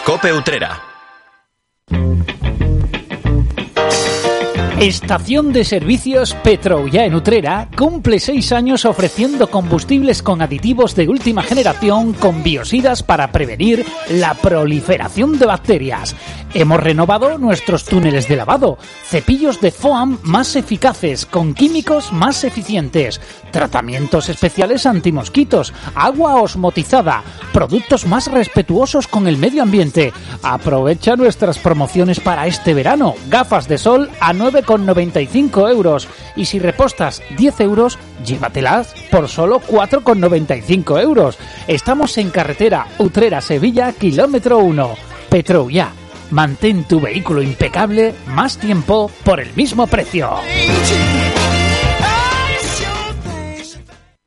Cope 0.06 0.32
Utrera 0.32 0.95
Estación 4.80 5.54
de 5.54 5.64
servicios 5.64 6.34
Petrouya 6.44 7.06
en 7.06 7.16
Utrera 7.16 7.70
cumple 7.78 8.20
seis 8.20 8.52
años 8.52 8.84
ofreciendo 8.84 9.50
combustibles 9.50 10.22
con 10.22 10.42
aditivos 10.42 10.96
de 10.96 11.08
última 11.08 11.44
generación 11.44 12.12
con 12.12 12.44
biosidas 12.44 13.02
para 13.02 13.32
prevenir 13.32 13.86
la 14.10 14.34
proliferación 14.34 15.40
de 15.40 15.46
bacterias. 15.46 16.14
Hemos 16.54 16.82
renovado 16.82 17.38
nuestros 17.38 17.86
túneles 17.86 18.28
de 18.28 18.36
lavado, 18.36 18.78
cepillos 19.06 19.60
de 19.60 19.72
foam 19.72 20.20
más 20.24 20.56
eficaces 20.56 21.26
con 21.26 21.54
químicos 21.54 22.14
más 22.14 22.44
eficientes, 22.44 23.20
tratamientos 23.52 24.30
especiales 24.30 24.86
antimosquitos, 24.86 25.74
agua 25.96 26.36
osmotizada, 26.42 27.24
productos 27.52 28.06
más 28.06 28.32
respetuosos 28.32 29.08
con 29.08 29.28
el 29.28 29.38
medio 29.38 29.64
ambiente. 29.64 30.14
Aprovecha 30.44 31.16
nuestras 31.16 31.60
promociones 31.60 32.22
para 32.22 32.48
este 32.48 32.74
verano. 32.74 33.16
Gafas 33.28 33.68
de 33.68 33.78
sol 33.78 34.10
a 34.22 34.32
9,95 34.66 35.70
euros. 35.70 36.08
Y 36.36 36.46
si 36.46 36.60
repostas 36.60 37.22
10 37.38 37.60
euros, 37.62 37.98
llévatelas 38.26 38.94
por 39.12 39.28
solo 39.28 39.62
4,95 39.62 41.02
euros. 41.02 41.38
Estamos 41.68 42.18
en 42.18 42.30
carretera 42.30 42.88
Utrera-Sevilla, 42.98 43.94
kilómetro 43.94 44.60
1. 44.60 44.96
Petrouya. 45.30 45.92
Mantén 46.32 46.84
tu 46.86 47.00
vehículo 47.00 47.42
impecable 47.42 48.16
más 48.28 48.58
tiempo 48.58 49.12
por 49.24 49.40
el 49.40 49.54
mismo 49.56 49.86
precio. 49.88 50.32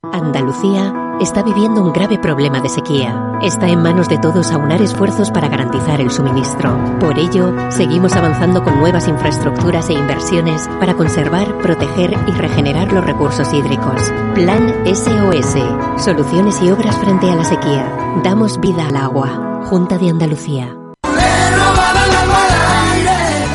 Andalucía 0.04 0.94
está 1.20 1.42
viviendo 1.42 1.82
un 1.82 1.92
grave 1.92 2.18
problema 2.18 2.60
de 2.60 2.68
sequía. 2.68 3.40
Está 3.42 3.68
en 3.68 3.82
manos 3.82 4.08
de 4.08 4.16
todos 4.16 4.52
aunar 4.52 4.80
esfuerzos 4.80 5.32
para 5.32 5.48
garantizar 5.48 6.00
el 6.00 6.12
suministro. 6.12 6.78
Por 7.00 7.18
ello, 7.18 7.52
seguimos 7.72 8.12
avanzando 8.12 8.62
con 8.62 8.78
nuevas 8.78 9.08
infraestructuras 9.08 9.90
e 9.90 9.94
inversiones 9.94 10.68
para 10.78 10.94
conservar, 10.94 11.58
proteger 11.58 12.12
y 12.28 12.30
regenerar 12.30 12.92
los 12.92 13.04
recursos 13.04 13.52
hídricos. 13.52 14.00
Plan 14.36 14.72
SOS. 14.86 15.56
Soluciones 16.04 16.62
y 16.62 16.70
obras 16.70 16.96
frente 16.98 17.28
a 17.28 17.34
la 17.34 17.44
sequía. 17.44 18.20
Damos 18.22 18.60
vida 18.60 18.86
al 18.86 18.96
agua. 18.96 19.64
Junta 19.64 19.98
de 19.98 20.10
Andalucía. 20.10 20.77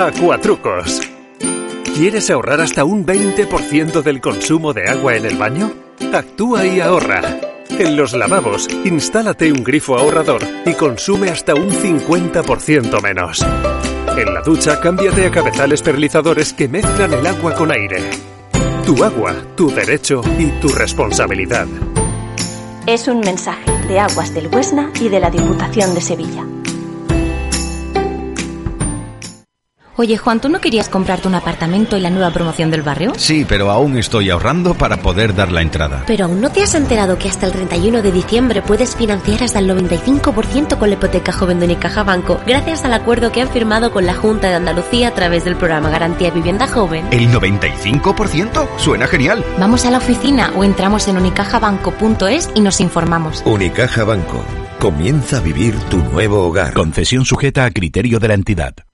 Acuatrucos. 0.00 1.00
¿Quieres 1.94 2.30
ahorrar 2.30 2.62
hasta 2.62 2.84
un 2.84 3.04
20% 3.04 4.02
del 4.02 4.20
consumo 4.22 4.72
de 4.72 4.88
agua 4.88 5.14
en 5.16 5.26
el 5.26 5.36
baño? 5.36 5.72
Actúa 6.12 6.66
y 6.66 6.80
ahorra. 6.80 7.20
En 7.68 7.96
los 7.96 8.14
lavabos, 8.14 8.66
instálate 8.84 9.52
un 9.52 9.62
grifo 9.62 9.98
ahorrador 9.98 10.42
y 10.64 10.72
consume 10.72 11.28
hasta 11.28 11.54
un 11.54 11.70
50% 11.70 13.02
menos. 13.02 13.44
En 14.16 14.32
la 14.32 14.40
ducha, 14.40 14.80
cámbiate 14.80 15.26
a 15.26 15.30
cabezales 15.30 15.82
perlizadores 15.82 16.54
que 16.54 16.68
mezclan 16.68 17.12
el 17.12 17.26
agua 17.26 17.54
con 17.54 17.70
aire. 17.70 18.10
Tu 18.86 19.04
agua, 19.04 19.34
tu 19.54 19.70
derecho 19.70 20.22
y 20.38 20.46
tu 20.60 20.68
responsabilidad. 20.68 21.66
Es 22.86 23.06
un 23.06 23.20
mensaje 23.20 23.70
de 23.86 24.00
Aguas 24.00 24.32
del 24.32 24.48
Huesna 24.48 24.90
y 24.98 25.10
de 25.10 25.20
la 25.20 25.30
Diputación 25.30 25.94
de 25.94 26.00
Sevilla. 26.00 26.46
Oye, 30.00 30.16
Juan, 30.16 30.40
¿tú 30.40 30.48
no 30.48 30.62
querías 30.62 30.88
comprarte 30.88 31.28
un 31.28 31.34
apartamento 31.34 31.94
y 31.94 32.00
la 32.00 32.08
nueva 32.08 32.30
promoción 32.30 32.70
del 32.70 32.80
barrio? 32.80 33.12
Sí, 33.18 33.44
pero 33.46 33.70
aún 33.70 33.98
estoy 33.98 34.30
ahorrando 34.30 34.72
para 34.72 34.96
poder 34.96 35.34
dar 35.34 35.52
la 35.52 35.60
entrada. 35.60 36.04
Pero 36.06 36.24
aún 36.24 36.40
no 36.40 36.50
te 36.50 36.62
has 36.62 36.74
enterado 36.74 37.18
que 37.18 37.28
hasta 37.28 37.44
el 37.44 37.52
31 37.52 38.00
de 38.00 38.10
diciembre 38.10 38.62
puedes 38.62 38.96
financiar 38.96 39.42
hasta 39.42 39.58
el 39.58 39.68
95% 39.68 40.78
con 40.78 40.88
la 40.88 40.94
hipoteca 40.94 41.32
joven 41.32 41.58
de 41.58 41.66
Unicaja 41.66 42.02
Banco, 42.02 42.40
gracias 42.46 42.82
al 42.86 42.94
acuerdo 42.94 43.30
que 43.30 43.42
han 43.42 43.50
firmado 43.50 43.92
con 43.92 44.06
la 44.06 44.14
Junta 44.14 44.48
de 44.48 44.54
Andalucía 44.54 45.08
a 45.08 45.14
través 45.14 45.44
del 45.44 45.56
programa 45.56 45.90
Garantía 45.90 46.30
Vivienda 46.30 46.66
Joven. 46.66 47.06
¿El 47.10 47.30
95%? 47.30 48.68
Suena 48.78 49.06
genial. 49.06 49.44
Vamos 49.58 49.84
a 49.84 49.90
la 49.90 49.98
oficina 49.98 50.50
o 50.56 50.64
entramos 50.64 51.08
en 51.08 51.18
unicajabanco.es 51.18 52.48
y 52.54 52.62
nos 52.62 52.80
informamos. 52.80 53.42
Unicaja 53.44 54.04
Banco. 54.04 54.42
Comienza 54.78 55.36
a 55.36 55.40
vivir 55.40 55.78
tu 55.90 55.98
nuevo 55.98 56.46
hogar. 56.46 56.72
Concesión 56.72 57.26
sujeta 57.26 57.66
a 57.66 57.70
criterio 57.70 58.18
de 58.18 58.28
la 58.28 58.32
entidad. 58.32 58.76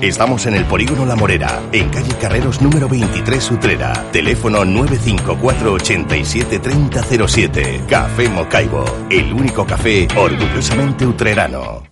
Estamos 0.00 0.46
en 0.46 0.54
el 0.54 0.64
Polígono 0.64 1.06
La 1.06 1.16
Morera, 1.16 1.60
en 1.72 1.88
calle 1.88 2.14
Carreros 2.20 2.60
número 2.60 2.88
23 2.88 3.50
Utrera. 3.50 3.92
Teléfono 4.12 4.64
954 4.64 5.72
87 5.72 6.58
3007. 6.58 7.84
Café 7.88 8.28
Mocaibo, 8.28 8.84
el 9.10 9.32
único 9.32 9.66
café 9.66 10.08
orgullosamente 10.16 11.06
utrerano. 11.06 11.82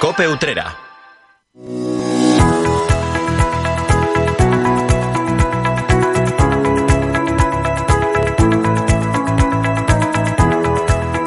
Cope 0.00 0.26
Utrera. 0.26 0.76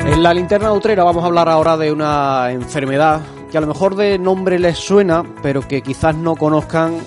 En 0.05 0.21
la 0.21 0.33
linterna 0.33 0.71
utrera 0.71 1.03
vamos 1.03 1.23
a 1.23 1.27
hablar 1.27 1.49
ahora 1.49 1.75
de 1.75 1.91
una 1.91 2.51
enfermedad 2.51 3.21
que 3.53 3.59
a 3.59 3.61
lo 3.61 3.67
mejor 3.67 3.95
de 3.95 4.17
nombre 4.17 4.57
les 4.57 4.79
suena, 4.79 5.23
pero 5.43 5.61
que 5.61 5.83
quizás 5.83 6.15
no 6.15 6.35
conozcan 6.35 6.97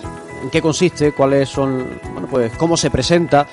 en 0.45 0.49
qué 0.49 0.63
consiste, 0.63 1.11
cuáles 1.11 1.49
son, 1.49 1.99
bueno, 2.13 2.29
pues 2.31 2.53
cómo 2.57 2.77
se 2.77 2.89
presenta 2.89 3.49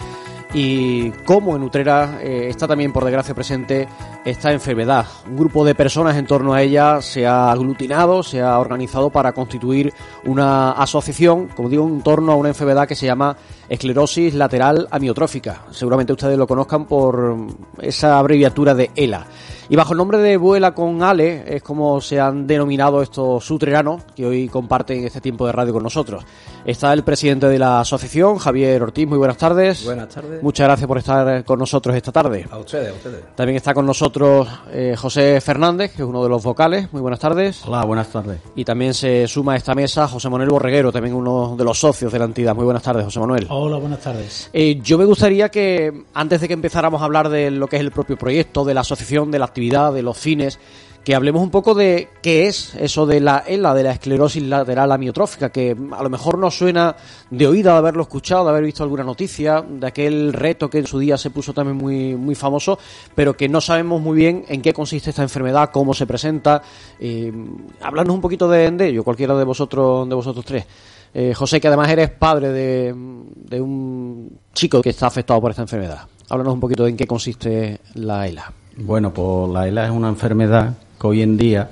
y 0.54 1.10
cómo 1.26 1.56
en 1.56 1.64
Utrera 1.64 2.20
eh, 2.22 2.50
está 2.50 2.68
también, 2.68 2.94
por 2.94 3.04
desgracia, 3.04 3.34
presente 3.34 3.88
esta 4.24 4.52
enfermedad. 4.52 5.08
Un 5.28 5.38
grupo 5.38 5.66
de 5.66 5.74
personas 5.74 6.16
en 6.18 6.28
torno 6.28 6.54
a 6.54 6.62
ella 6.62 7.02
se 7.02 7.26
ha 7.26 7.52
aglutinado, 7.52 8.22
se 8.22 8.42
ha 8.42 8.60
organizado 8.60 9.10
para 9.10 9.32
constituir 9.32 9.92
una 10.26 10.74
asociación, 10.74 11.48
como 11.48 11.70
digo, 11.70 11.88
en 11.88 12.04
torno 12.04 12.34
a 12.34 12.36
una 12.36 12.50
enfermedad 12.50 12.88
que 12.88 12.94
se 12.94 13.08
llama 13.08 13.36
esclerosis 13.70 14.36
lateral 14.36 14.88
amiotrófica. 14.92 15.64
Seguramente 15.72 16.14
ustedes 16.14 16.38
lo 16.38 16.46
conozcan 16.46 16.86
por 16.86 17.38
esa 17.82 18.20
abreviatura 18.20 18.76
de 18.76 18.92
ELA. 18.96 19.26
Y 19.70 19.76
bajo 19.76 19.94
el 19.94 19.98
nombre 19.98 20.18
de 20.18 20.38
Vuela 20.38 20.74
con 20.74 21.02
Ale 21.04 21.44
es 21.48 21.64
como 21.64 22.02
se 22.02 22.20
han 22.20 22.46
denominado 22.46 23.02
estos 23.02 23.46
sutreranos 23.46 24.04
que 24.16 24.26
hoy 24.26 24.50
comparten 24.50 25.06
este 25.06 25.22
tiempo 25.22 25.46
de 25.46 25.54
radio 25.54 25.74
con 25.74 25.84
nosotros. 25.84 26.26
Está 26.66 26.94
el 26.94 27.04
presidente 27.04 27.48
de 27.48 27.60
la 27.60 27.82
asociación, 27.82 28.38
Javier 28.38 28.82
Ortiz. 28.82 29.06
Muy 29.06 29.18
buenas 29.18 29.36
tardes. 29.36 29.84
Buenas 29.84 30.08
tardes. 30.08 30.42
Muchas 30.42 30.66
gracias 30.66 30.88
por 30.88 30.98
estar 30.98 31.44
con 31.44 31.60
nosotros 31.60 31.94
esta 31.94 32.14
tarde. 32.14 32.48
A 32.50 32.58
ustedes, 32.58 32.90
a 32.90 32.94
ustedes. 32.94 33.20
También 33.36 33.58
está 33.58 33.74
con 33.74 33.86
nosotros 33.86 34.48
eh, 34.72 34.96
José 34.98 35.42
Fernández, 35.42 35.92
que 35.92 36.04
es 36.04 36.08
uno 36.08 36.24
de 36.24 36.30
los 36.30 36.42
vocales. 36.42 36.88
Muy 36.94 37.02
buenas 37.02 37.20
tardes. 37.20 37.64
Hola, 37.66 37.84
buenas 37.84 38.08
tardes. 38.08 38.40
Y 38.56 38.64
también 38.64 38.94
se 38.94 39.28
suma 39.28 39.54
a 39.54 39.56
esta 39.58 39.76
mesa 39.76 40.08
José 40.08 40.30
Manuel 40.30 40.52
Borreguero, 40.52 40.90
también 40.90 41.16
uno 41.16 41.56
de 41.58 41.66
los 41.66 41.78
socios 41.78 42.14
de 42.14 42.20
la 42.20 42.26
entidad. 42.26 42.56
Muy 42.56 42.64
buenas 42.64 42.84
tardes, 42.84 43.04
José 43.04 43.20
Manuel. 43.20 43.46
Hola, 43.50 43.76
buenas 43.76 44.00
tardes. 44.00 44.50
Eh, 44.54 44.80
yo 44.82 44.98
me 44.98 45.04
gustaría 45.04 45.50
que, 45.50 46.06
antes 46.14 46.40
de 46.40 46.48
que 46.48 46.54
empezáramos 46.54 47.02
a 47.02 47.06
hablar 47.06 47.28
de 47.28 47.52
lo 47.52 47.68
que 47.68 47.76
es 47.76 47.82
el 47.82 47.92
propio 47.92 48.16
proyecto, 48.16 48.64
de 48.64 48.74
la 48.74 48.82
asociación, 48.82 49.32
de 49.32 49.40
la 49.40 49.46
actividad, 49.46 49.92
de 49.92 50.02
los 50.02 50.18
fines, 50.18 50.60
que 51.04 51.16
hablemos 51.16 51.42
un 51.42 51.50
poco 51.50 51.74
de 51.74 52.10
qué 52.22 52.48
es 52.48 52.76
eso 52.76 53.06
de 53.06 53.20
la 53.20 53.44
ELA, 53.46 53.74
de 53.74 53.84
la 53.84 53.92
esclerosis 53.92 54.44
lateral 54.44 54.92
amiotrófica, 54.92 55.50
que 55.50 55.76
a 55.92 56.04
lo 56.04 56.10
mejor 56.10 56.38
nos 56.38 56.58
suena 56.58 56.96
de 57.30 57.48
oída 57.48 57.74
de 57.74 57.78
haberlo 57.78 58.04
escuchado, 58.04 58.46
de 58.46 58.52
haber 58.52 58.64
visto 58.64 58.84
alguna 58.84 59.04
noticia, 59.04 59.62
de 59.62 59.86
aquel 59.86 60.32
reto 60.32 60.70
que 60.70 60.80
en 60.80 60.88
su 60.88 61.00
día 61.00 61.18
se 61.18 61.30
puso 61.30 61.54
también 61.54 61.78
muy, 61.78 62.16
muy 62.16 62.36
famoso, 62.36 62.80
pero 63.16 63.36
que 63.36 63.50
no 63.50 63.60
sabemos 63.60 64.02
muy 64.02 64.16
bien 64.16 64.46
en 64.48 64.62
qué 64.62 64.74
consiste 64.74 65.10
esta 65.10 65.24
enfermedad, 65.24 65.72
cómo 65.72 65.94
se 65.94 66.08
presenta. 66.08 66.62
Eh, 67.00 67.34
hablarnos 67.82 68.16
un 68.16 68.22
poquito 68.22 68.48
de, 68.48 68.72
de, 68.72 68.88
ello, 68.88 69.04
cualquiera 69.04 69.36
de 69.36 69.44
vosotros, 69.44 70.08
de 70.08 70.16
vosotros 70.16 70.46
tres. 70.46 70.66
Eh, 71.14 71.34
José, 71.34 71.60
que 71.60 71.68
además 71.68 71.90
eres 71.90 72.10
padre 72.12 72.50
de, 72.50 72.96
de 73.36 73.62
un 73.62 74.40
chico 74.54 74.82
que 74.82 74.90
está 74.90 75.08
afectado 75.08 75.42
por 75.42 75.52
esta 75.52 75.62
enfermedad. 75.62 76.08
Háblanos 76.30 76.54
un 76.54 76.60
poquito 76.60 76.86
de 76.86 76.92
en 76.92 76.98
qué 76.98 77.06
consiste 77.06 77.82
la 77.96 78.28
ELA. 78.28 78.52
Bueno, 78.78 79.14
pues 79.14 79.50
la 79.52 79.68
ELA 79.68 79.86
es 79.86 79.92
una 79.92 80.10
enfermedad 80.10 80.74
hoy 81.08 81.22
en 81.22 81.38
día, 81.38 81.70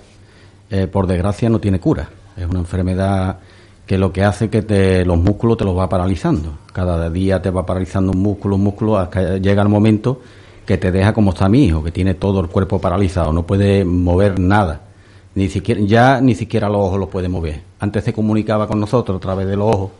eh, 0.69 0.87
por 0.87 1.07
desgracia, 1.07 1.49
no 1.49 1.59
tiene 1.59 1.79
cura. 1.79 2.09
Es 2.37 2.45
una 2.45 2.59
enfermedad 2.59 3.39
que 3.85 3.97
lo 3.97 4.13
que 4.13 4.23
hace 4.23 4.49
que 4.49 4.61
te, 4.61 5.05
los 5.05 5.17
músculos 5.17 5.57
te 5.57 5.65
los 5.65 5.77
va 5.77 5.89
paralizando. 5.89 6.53
Cada 6.71 7.09
día 7.09 7.41
te 7.41 7.49
va 7.49 7.65
paralizando 7.65 8.11
un 8.11 8.19
músculo, 8.19 8.55
un 8.55 8.63
músculo, 8.63 8.97
hasta 8.97 9.37
llega 9.37 9.61
el 9.61 9.69
momento 9.69 10.21
que 10.65 10.77
te 10.77 10.91
deja 10.91 11.13
como 11.13 11.31
está 11.31 11.49
mi 11.49 11.65
hijo, 11.65 11.83
que 11.83 11.91
tiene 11.91 12.13
todo 12.13 12.39
el 12.39 12.47
cuerpo 12.47 12.79
paralizado, 12.79 13.33
no 13.33 13.43
puede 13.43 13.83
mover 13.83 14.39
nada. 14.39 14.81
Ni 15.35 15.49
siquiera, 15.49 15.81
ya 15.81 16.21
ni 16.21 16.35
siquiera 16.35 16.69
los 16.69 16.77
ojos 16.77 16.99
los 16.99 17.09
puede 17.09 17.27
mover. 17.27 17.61
Antes 17.79 18.03
se 18.03 18.13
comunicaba 18.13 18.67
con 18.67 18.79
nosotros 18.79 19.17
a 19.17 19.19
través 19.19 19.47
de 19.47 19.57
los 19.57 19.75
ojos 19.75 19.91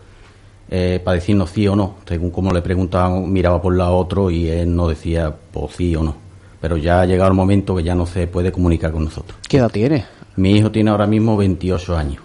eh, 0.69 1.01
para 1.03 1.15
decirnos 1.15 1.49
sí 1.49 1.67
o 1.67 1.75
no. 1.75 1.95
Según 2.05 2.31
como 2.31 2.51
le 2.53 2.61
preguntaban, 2.61 3.31
miraba 3.31 3.61
por 3.61 3.75
la 3.75 3.91
otro 3.91 4.29
y 4.29 4.47
él 4.47 4.73
no 4.75 4.87
decía 4.87 5.33
pues 5.51 5.75
sí 5.75 5.95
o 5.95 6.03
no 6.03 6.30
pero 6.61 6.77
ya 6.77 7.01
ha 7.01 7.05
llegado 7.05 7.29
el 7.29 7.35
momento 7.35 7.75
que 7.75 7.83
ya 7.83 7.95
no 7.95 8.05
se 8.05 8.27
puede 8.27 8.51
comunicar 8.51 8.91
con 8.91 9.05
nosotros. 9.05 9.37
¿Qué 9.49 9.57
edad 9.57 9.71
tiene? 9.71 10.05
Mi 10.35 10.51
hijo 10.51 10.71
tiene 10.71 10.91
ahora 10.91 11.07
mismo 11.07 11.35
28 11.35 11.97
años. 11.97 12.23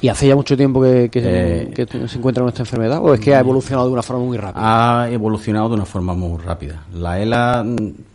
¿Y 0.00 0.08
hace 0.08 0.28
ya 0.28 0.36
mucho 0.36 0.56
tiempo 0.56 0.80
que, 0.80 1.08
que, 1.10 1.20
eh, 1.24 1.70
que, 1.74 1.86
se 2.06 2.18
encuentra 2.18 2.42
con 2.42 2.48
esta 2.50 2.62
enfermedad? 2.62 3.00
¿O 3.02 3.14
es 3.14 3.18
que 3.18 3.34
ha 3.34 3.40
evolucionado 3.40 3.88
de 3.88 3.94
una 3.94 4.02
forma 4.02 4.22
muy 4.24 4.36
rápida? 4.36 5.02
Ha 5.02 5.10
evolucionado 5.10 5.68
de 5.70 5.74
una 5.74 5.86
forma 5.86 6.14
muy 6.14 6.38
rápida. 6.40 6.84
La 6.94 7.18
ELA 7.18 7.64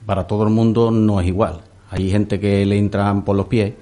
para 0.05 0.25
todo 0.25 0.43
el 0.43 0.49
mundo 0.49 0.91
no 0.91 1.19
es 1.19 1.27
igual. 1.27 1.59
Hay 1.89 2.09
gente 2.09 2.39
que 2.39 2.65
le 2.65 2.77
entran 2.77 3.25
por 3.25 3.35
los 3.35 3.47
pies. 3.47 3.73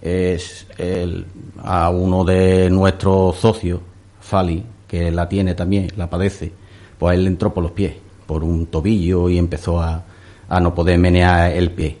Es 0.00 0.66
el, 0.78 1.26
a 1.62 1.90
uno 1.90 2.24
de 2.24 2.70
nuestros 2.70 3.36
socios, 3.36 3.80
Fali, 4.20 4.64
que 4.86 5.10
la 5.10 5.28
tiene 5.28 5.54
también, 5.54 5.90
la 5.96 6.08
padece, 6.08 6.52
pues 6.98 7.16
él 7.16 7.24
le 7.24 7.30
entró 7.30 7.52
por 7.52 7.62
los 7.62 7.72
pies, 7.72 7.94
por 8.26 8.44
un 8.44 8.66
tobillo 8.66 9.28
y 9.28 9.36
empezó 9.36 9.80
a, 9.80 10.04
a 10.48 10.60
no 10.60 10.74
poder 10.74 10.98
menear 10.98 11.52
el 11.52 11.70
pie. 11.70 11.98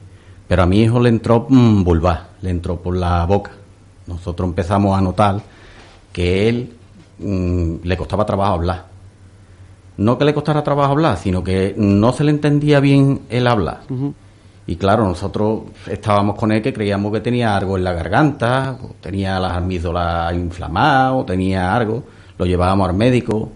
Pero 0.48 0.62
a 0.62 0.66
mi 0.66 0.80
hijo 0.80 1.00
le 1.00 1.08
entró 1.08 1.46
mmm, 1.48 1.82
vulva, 1.82 2.28
le 2.42 2.50
entró 2.50 2.76
por 2.76 2.96
la 2.96 3.24
boca. 3.26 3.50
Nosotros 4.06 4.48
empezamos 4.48 4.96
a 4.96 5.00
notar 5.00 5.40
que 6.12 6.48
él 6.48 6.72
mmm, 7.18 7.76
le 7.82 7.96
costaba 7.96 8.24
trabajo 8.24 8.54
hablar. 8.54 8.86
No 9.98 10.18
que 10.18 10.24
le 10.24 10.34
costara 10.34 10.62
trabajo 10.62 10.92
hablar, 10.92 11.16
sino 11.16 11.42
que 11.42 11.74
no 11.76 12.12
se 12.12 12.22
le 12.22 12.30
entendía 12.30 12.80
bien 12.80 13.22
el 13.30 13.46
hablar. 13.46 13.80
Uh 13.88 13.94
-huh. 13.94 14.14
Y 14.68 14.76
claro, 14.76 15.04
nosotros 15.04 15.60
estábamos 15.86 16.36
con 16.36 16.50
él 16.50 16.60
que 16.60 16.72
creíamos 16.72 17.12
que 17.12 17.20
tenía 17.20 17.56
algo 17.56 17.76
en 17.76 17.84
la 17.84 17.92
garganta, 17.92 18.76
o 18.82 18.96
tenía 19.00 19.38
las 19.38 19.52
amígdalas 19.52 20.34
inflamadas, 20.34 21.12
o 21.14 21.24
tenía 21.24 21.74
algo. 21.74 22.02
Lo 22.36 22.44
llevábamos 22.44 22.88
al 22.88 22.96
médico, 22.96 23.50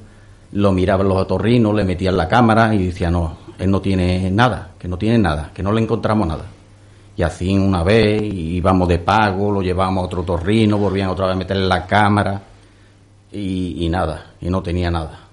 lo 0.53 0.73
miraban 0.73 1.09
los 1.09 1.19
otorrinos, 1.19 1.75
le 1.75 1.85
metían 1.85 2.17
la 2.17 2.29
cámara 2.29 2.75
y 2.75 2.87
decía, 2.87 3.11
no, 3.11 3.37
él 3.61 3.71
no 3.71 3.81
tiene 3.81 4.31
nada, 4.31 4.73
que 4.79 4.89
no 4.89 4.97
tiene 4.97 5.19
nada, 5.19 5.51
que 5.55 5.63
no 5.63 5.73
le 5.73 5.83
encontramos 5.83 6.27
nada. 6.27 6.47
Y 7.17 7.23
así 7.23 7.57
una 7.57 7.85
vez 7.85 8.23
íbamos 8.23 8.89
de 8.89 8.99
pago, 8.99 9.53
lo 9.53 9.61
llevábamos 9.61 10.03
a 10.03 10.07
otro 10.07 10.23
torrino, 10.23 10.79
volvían 10.79 11.11
otra 11.11 11.27
vez 11.27 11.35
a 11.35 11.39
meterle 11.39 11.67
la 11.67 11.87
cámara 11.87 12.41
y, 13.31 13.85
y, 13.85 13.89
nada, 13.91 14.33
y 14.41 14.49
no 14.49 14.63
tenía 14.63 14.91
nada. 14.91 15.29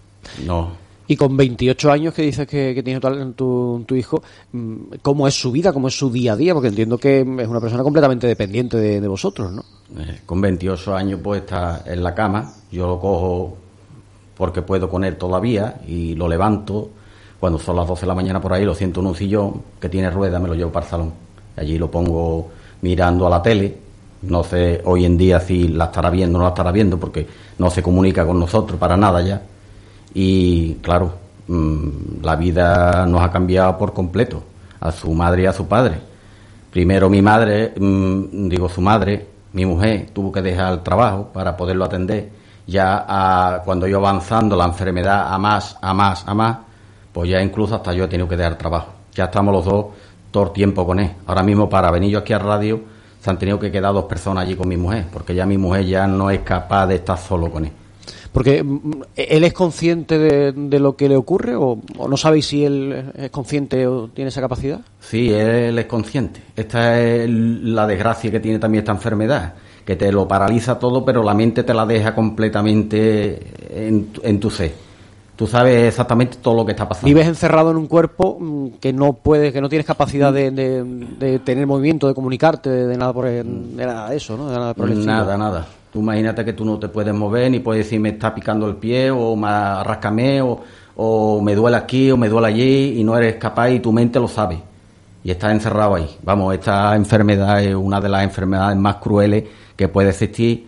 No. 0.45 0.71
Y 1.07 1.15
con 1.15 1.37
28 1.37 1.89
años 1.89 2.13
que 2.13 2.23
dices 2.23 2.45
que, 2.45 2.75
que 2.75 2.83
tiene 2.83 2.99
tu, 2.99 3.31
tu, 3.31 3.83
tu, 3.87 3.95
hijo, 3.95 4.21
mm, 4.51 4.75
¿cómo 5.01 5.25
es 5.25 5.33
su 5.33 5.49
vida, 5.53 5.71
cómo 5.71 5.87
es 5.87 5.97
su 5.97 6.11
día 6.11 6.33
a 6.33 6.35
día? 6.35 6.53
Porque 6.53 6.67
entiendo 6.67 6.97
que 6.97 7.21
es 7.21 7.47
una 7.47 7.61
persona 7.61 7.81
completamente 7.81 8.27
dependiente 8.27 8.75
de, 8.75 8.99
de 8.99 9.07
vosotros, 9.07 9.53
¿no? 9.53 9.63
Eh, 10.01 10.19
con 10.25 10.41
28 10.41 10.93
años 10.93 11.21
pues 11.23 11.41
está 11.41 11.83
en 11.85 12.03
la 12.03 12.13
cama, 12.13 12.51
yo 12.69 12.87
lo 12.87 12.99
cojo 12.99 13.57
porque 14.35 14.61
puedo 14.61 14.89
con 14.89 15.05
él 15.05 15.15
todavía 15.15 15.79
y 15.87 16.13
lo 16.15 16.27
levanto, 16.27 16.89
cuando 17.39 17.59
son 17.59 17.75
las 17.75 17.87
12 17.87 18.01
de 18.01 18.07
la 18.07 18.15
mañana 18.15 18.41
por 18.41 18.53
ahí, 18.53 18.65
lo 18.65 18.73
siento 18.73 18.99
en 18.99 19.07
un 19.07 19.15
sillón 19.15 19.61
que 19.79 19.89
tiene 19.89 20.09
rueda, 20.09 20.39
me 20.39 20.47
lo 20.47 20.55
llevo 20.55 20.71
para 20.71 20.85
el 20.85 20.89
salón. 20.89 21.13
Allí 21.55 21.77
lo 21.77 21.89
pongo 21.89 22.49
mirando 22.81 23.27
a 23.27 23.29
la 23.29 23.41
tele. 23.41 23.77
No 24.23 24.43
sé 24.43 24.81
hoy 24.85 25.05
en 25.05 25.17
día 25.17 25.39
si 25.39 25.67
la 25.67 25.85
estará 25.85 26.09
viendo 26.09 26.37
o 26.37 26.39
no 26.39 26.45
la 26.45 26.49
estará 26.49 26.71
viendo, 26.71 26.99
porque 26.99 27.27
no 27.59 27.69
se 27.69 27.83
comunica 27.83 28.25
con 28.25 28.39
nosotros 28.39 28.79
para 28.79 28.97
nada 28.97 29.21
ya. 29.21 29.41
Y 30.13 30.75
claro, 30.75 31.13
mmm, 31.47 32.23
la 32.23 32.35
vida 32.35 33.05
nos 33.05 33.21
ha 33.21 33.31
cambiado 33.31 33.77
por 33.77 33.93
completo, 33.93 34.41
a 34.79 34.91
su 34.91 35.13
madre 35.13 35.43
y 35.43 35.45
a 35.45 35.53
su 35.53 35.67
padre. 35.67 35.99
Primero 36.71 37.09
mi 37.09 37.21
madre, 37.21 37.73
mmm, 37.79 38.49
digo 38.49 38.67
su 38.69 38.81
madre, 38.81 39.27
mi 39.53 39.65
mujer, 39.65 40.09
tuvo 40.13 40.31
que 40.31 40.41
dejar 40.41 40.73
el 40.73 40.79
trabajo 40.81 41.29
para 41.33 41.55
poderlo 41.55 41.85
atender. 41.85 42.29
Ya 42.65 43.61
cuando 43.63 43.87
yo 43.87 43.97
avanzando 43.97 44.55
la 44.55 44.65
enfermedad 44.65 45.33
a 45.33 45.37
más, 45.37 45.77
a 45.81 45.93
más, 45.93 46.27
a 46.27 46.33
más, 46.33 46.57
pues 47.11 47.29
ya 47.29 47.41
incluso 47.41 47.75
hasta 47.75 47.93
yo 47.93 48.05
he 48.05 48.07
tenido 48.07 48.27
que 48.27 48.37
dejar 48.37 48.57
trabajo. 48.57 48.93
Ya 49.13 49.25
estamos 49.25 49.53
los 49.53 49.65
dos 49.65 49.85
todo 50.31 50.45
el 50.45 50.51
tiempo 50.51 50.85
con 50.85 50.99
él. 50.99 51.11
Ahora 51.25 51.43
mismo 51.43 51.69
para 51.69 51.89
venir 51.91 52.11
yo 52.11 52.19
aquí 52.19 52.33
a 52.33 52.39
radio 52.39 52.81
se 53.19 53.29
han 53.29 53.39
tenido 53.39 53.59
que 53.59 53.71
quedar 53.71 53.93
dos 53.93 54.05
personas 54.05 54.45
allí 54.45 54.55
con 54.55 54.67
mi 54.67 54.77
mujer, 54.77 55.05
porque 55.11 55.33
ya 55.33 55.45
mi 55.45 55.57
mujer 55.57 55.85
ya 55.85 56.07
no 56.07 56.29
es 56.29 56.41
capaz 56.41 56.87
de 56.87 56.95
estar 56.95 57.17
solo 57.17 57.49
con 57.49 57.65
él. 57.65 57.71
Porque 58.31 58.63
él 59.15 59.43
es 59.43 59.53
consciente 59.53 60.19
de, 60.19 60.51
de 60.51 60.79
lo 60.79 60.95
que 60.95 61.09
le 61.09 61.15
ocurre 61.15 61.55
o, 61.55 61.79
o, 61.97 62.07
no 62.07 62.17
sabéis 62.17 62.45
si 62.45 62.63
él 62.63 63.11
es 63.15 63.31
consciente 63.31 63.87
o 63.87 64.09
tiene 64.09 64.29
esa 64.29 64.41
capacidad. 64.41 64.81
Sí, 64.99 65.33
él 65.33 65.79
es 65.79 65.85
consciente. 65.87 66.41
Esta 66.55 66.99
es 67.01 67.27
la 67.29 67.87
desgracia 67.87 68.29
que 68.29 68.39
tiene 68.39 68.59
también 68.59 68.83
esta 68.83 68.91
enfermedad, 68.91 69.55
que 69.83 69.95
te 69.95 70.11
lo 70.11 70.27
paraliza 70.27 70.77
todo, 70.77 71.03
pero 71.03 71.23
la 71.23 71.33
mente 71.33 71.63
te 71.63 71.73
la 71.73 71.85
deja 71.85 72.13
completamente 72.13 73.39
en, 73.71 74.09
en 74.21 74.39
tu 74.39 74.51
ser 74.51 74.86
tú 75.37 75.45
sabes 75.45 75.87
exactamente 75.87 76.39
todo 76.41 76.55
lo 76.55 76.65
que 76.65 76.71
está 76.71 76.89
pasando. 76.89 77.05
Vives 77.05 77.27
encerrado 77.27 77.71
en 77.71 77.77
un 77.77 77.87
cuerpo 77.87 78.37
mm, 78.39 78.67
que 78.81 78.91
no 78.91 79.13
puede, 79.13 79.53
que 79.53 79.61
no 79.61 79.69
tienes 79.69 79.85
capacidad 79.85 80.33
de, 80.33 80.51
de, 80.51 80.83
de 80.83 81.39
tener 81.39 81.65
movimiento, 81.65 82.07
de 82.07 82.15
comunicarte, 82.15 82.69
de, 82.69 82.97
nada 82.97 83.13
por 83.13 83.25
de 83.25 83.43
nada 83.45 84.09
de 84.09 84.17
eso, 84.17 84.35
¿no? 84.35 84.49
De 84.49 84.57
nada, 84.57 84.73
por 84.73 84.89
el 84.89 85.05
nada, 85.05 85.37
nada. 85.37 85.65
Tú 85.93 85.99
imagínate 85.99 86.43
que 86.43 86.53
tú 86.53 86.65
no 86.65 86.77
te 86.77 86.89
puedes 86.89 87.13
mover 87.13 87.49
ni 87.51 87.59
puedes 87.59 87.85
decir 87.85 87.99
me 87.99 88.09
está 88.09 88.35
picando 88.35 88.67
el 88.67 88.75
pie 88.75 89.09
o 89.11 89.35
me 89.35 89.47
rascame 89.83 90.41
o, 90.41 90.59
o 90.95 91.41
me 91.41 91.55
duele 91.55 91.77
aquí 91.77 92.11
o 92.11 92.17
me 92.17 92.27
duele 92.27 92.47
allí 92.47 92.99
y 92.99 93.03
no 93.03 93.15
eres 93.15 93.35
capaz 93.35 93.69
y 93.69 93.79
tu 93.79 93.93
mente 93.93 94.19
lo 94.19 94.27
sabe. 94.27 94.59
Y 95.23 95.31
estás 95.31 95.51
encerrado 95.51 95.95
ahí. 95.95 96.17
Vamos, 96.23 96.53
esta 96.55 96.95
enfermedad 96.95 97.63
es 97.63 97.75
una 97.75 98.01
de 98.01 98.09
las 98.09 98.23
enfermedades 98.23 98.77
más 98.77 98.95
crueles 98.95 99.43
que 99.75 99.87
puede 99.87 100.09
existir 100.09 100.66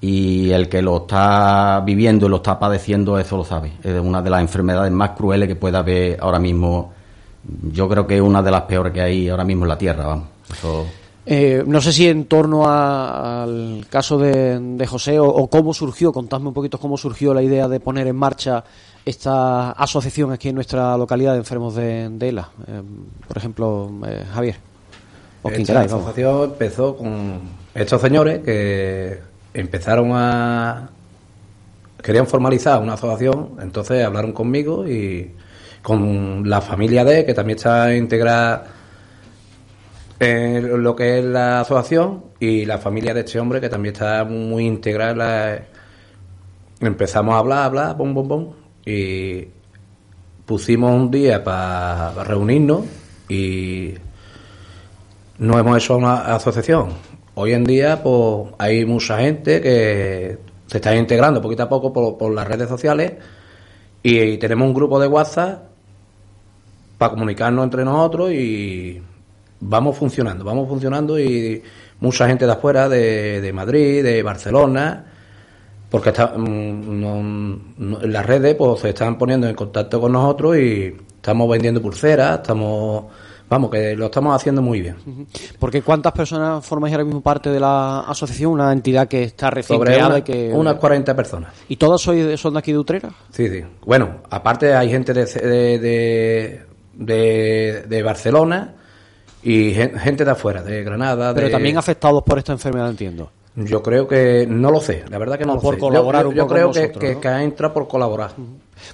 y 0.00 0.50
el 0.50 0.68
que 0.68 0.80
lo 0.80 0.98
está 0.98 1.82
viviendo 1.84 2.26
y 2.26 2.28
lo 2.30 2.36
está 2.36 2.58
padeciendo 2.58 3.18
eso 3.18 3.36
lo 3.36 3.44
sabe. 3.44 3.72
Es 3.82 4.00
una 4.00 4.22
de 4.22 4.30
las 4.30 4.40
enfermedades 4.40 4.92
más 4.92 5.10
crueles 5.10 5.48
que 5.48 5.56
pueda 5.56 5.80
haber 5.80 6.18
ahora 6.20 6.38
mismo. 6.38 6.92
Yo 7.72 7.88
creo 7.88 8.06
que 8.06 8.16
es 8.16 8.22
una 8.22 8.42
de 8.42 8.50
las 8.50 8.62
peores 8.62 8.92
que 8.92 9.00
hay 9.00 9.28
ahora 9.28 9.44
mismo 9.44 9.64
en 9.64 9.68
la 9.68 9.78
Tierra, 9.78 10.06
vamos. 10.06 10.28
Eso... 10.50 10.86
Eh, 11.26 11.62
no 11.66 11.80
sé 11.80 11.92
si 11.92 12.08
en 12.08 12.24
torno 12.24 12.66
a, 12.66 13.42
al 13.42 13.86
caso 13.90 14.18
de, 14.18 14.58
de 14.58 14.86
José 14.86 15.18
o, 15.18 15.28
o, 15.28 15.48
cómo 15.48 15.74
surgió, 15.74 16.12
contadme 16.12 16.48
un 16.48 16.54
poquito 16.54 16.78
cómo 16.78 16.96
surgió 16.96 17.34
la 17.34 17.42
idea 17.42 17.68
de 17.68 17.78
poner 17.78 18.06
en 18.06 18.16
marcha 18.16 18.64
esta 19.04 19.72
asociación 19.72 20.32
aquí 20.32 20.48
en 20.48 20.54
nuestra 20.54 20.96
localidad 20.96 21.32
de 21.32 21.38
enfermos 21.38 21.74
de, 21.74 22.06
ELA? 22.20 22.48
Eh, 22.66 22.82
por 23.28 23.36
ejemplo, 23.36 23.90
eh, 24.06 24.24
Javier. 24.32 24.56
O 25.42 25.50
Esta 25.50 25.80
asociación 25.80 26.44
empezó 26.44 26.96
con 26.96 27.40
estos 27.74 28.00
señores 28.00 28.40
que 28.40 29.29
empezaron 29.54 30.10
a... 30.12 30.90
querían 32.02 32.26
formalizar 32.26 32.80
una 32.80 32.94
asociación, 32.94 33.56
entonces 33.62 34.04
hablaron 34.04 34.32
conmigo 34.32 34.86
y 34.86 35.34
con 35.82 36.48
la 36.48 36.60
familia 36.60 37.04
de, 37.04 37.24
que 37.24 37.34
también 37.34 37.56
está 37.56 37.94
integrada 37.94 38.66
en 40.18 40.82
lo 40.82 40.94
que 40.94 41.18
es 41.18 41.24
la 41.24 41.60
asociación, 41.60 42.30
y 42.40 42.64
la 42.64 42.78
familia 42.78 43.12
de 43.12 43.20
este 43.20 43.38
hombre, 43.38 43.60
que 43.60 43.68
también 43.68 43.94
está 43.94 44.24
muy 44.24 44.66
integrada. 44.66 45.66
Empezamos 46.80 47.34
a 47.34 47.38
hablar, 47.38 47.64
hablar, 47.64 47.96
bom, 47.96 48.14
bom, 48.14 48.28
bom, 48.28 48.52
y 48.84 49.46
pusimos 50.46 50.92
un 50.92 51.10
día 51.10 51.44
para 51.44 52.24
reunirnos 52.24 52.84
y 53.28 53.94
no 55.38 55.58
hemos 55.58 55.76
hecho 55.76 55.98
una 55.98 56.34
asociación. 56.34 56.88
Hoy 57.34 57.52
en 57.52 57.64
día, 57.64 58.02
pues 58.02 58.48
hay 58.58 58.84
mucha 58.84 59.18
gente 59.18 59.60
que 59.60 60.38
se 60.66 60.76
está 60.76 60.94
integrando 60.94 61.40
poquito 61.40 61.62
a 61.64 61.68
poco 61.68 61.92
por, 61.92 62.18
por 62.18 62.32
las 62.32 62.46
redes 62.46 62.68
sociales 62.68 63.12
y 64.02 64.36
tenemos 64.38 64.66
un 64.68 64.74
grupo 64.74 64.98
de 65.00 65.08
WhatsApp 65.08 65.70
para 66.98 67.12
comunicarnos 67.12 67.64
entre 67.64 67.84
nosotros 67.84 68.30
y 68.32 69.00
vamos 69.60 69.96
funcionando, 69.96 70.44
vamos 70.44 70.68
funcionando 70.68 71.18
y 71.18 71.62
mucha 72.00 72.26
gente 72.26 72.46
de 72.46 72.52
afuera, 72.52 72.88
de, 72.88 73.50
Madrid, 73.54 74.02
de 74.02 74.22
Barcelona, 74.22 75.06
porque 75.90 76.10
está, 76.10 76.34
mm, 76.36 78.02
las 78.02 78.26
redes 78.26 78.54
pues 78.54 78.80
se 78.80 78.90
están 78.90 79.18
poniendo 79.18 79.48
en 79.48 79.54
contacto 79.54 80.00
con 80.00 80.12
nosotros 80.12 80.56
y 80.56 80.96
estamos 81.16 81.48
vendiendo 81.48 81.82
pulseras, 81.82 82.40
estamos 82.40 83.06
vamos, 83.50 83.70
que 83.70 83.96
lo 83.96 84.06
estamos 84.06 84.34
haciendo 84.34 84.62
muy 84.62 84.80
bien. 84.80 84.96
Porque 85.58 85.82
¿cuántas 85.82 86.12
personas 86.12 86.64
formáis 86.64 86.94
ahora 86.94 87.04
mismo 87.04 87.20
parte 87.20 87.50
de 87.50 87.60
la 87.60 88.00
asociación? 88.00 88.52
Una 88.52 88.72
entidad 88.72 89.08
que 89.08 89.24
está 89.24 89.50
recién 89.50 89.78
creada 89.80 90.20
y 90.20 90.22
que... 90.22 90.50
Unas 90.54 90.76
40 90.76 91.14
personas. 91.14 91.52
¿Y 91.68 91.76
todas 91.76 92.00
son 92.00 92.14
de 92.16 92.58
aquí 92.58 92.72
de 92.72 92.78
Utrera? 92.78 93.10
Sí, 93.30 93.48
sí. 93.48 93.62
Bueno, 93.84 94.20
aparte 94.30 94.74
hay 94.74 94.88
gente 94.88 95.12
de, 95.12 95.26
de, 95.26 96.62
de, 96.94 97.84
de 97.86 98.02
Barcelona 98.02 98.74
y 99.42 99.72
gente 99.72 100.24
de 100.24 100.30
afuera, 100.30 100.62
de 100.62 100.84
Granada. 100.84 101.34
Pero 101.34 101.50
también 101.50 101.76
afectados 101.76 102.22
por 102.22 102.38
esta 102.38 102.52
enfermedad, 102.52 102.88
entiendo. 102.88 103.30
Yo 103.56 103.82
creo 103.82 104.06
que 104.06 104.46
no 104.48 104.70
lo 104.70 104.80
sé, 104.80 105.04
la 105.08 105.18
verdad 105.18 105.36
que 105.36 105.44
no, 105.44 105.56
lo 105.56 105.60
por 105.60 105.74
sé. 105.74 105.80
colaborar 105.80 106.32
yo, 106.32 106.46
creo 106.46 106.70
que, 106.70 107.18
que, 107.20 107.28
ha 107.28 107.42
entrado 107.42 107.74
por 107.74 107.88
colaborar. 107.88 108.30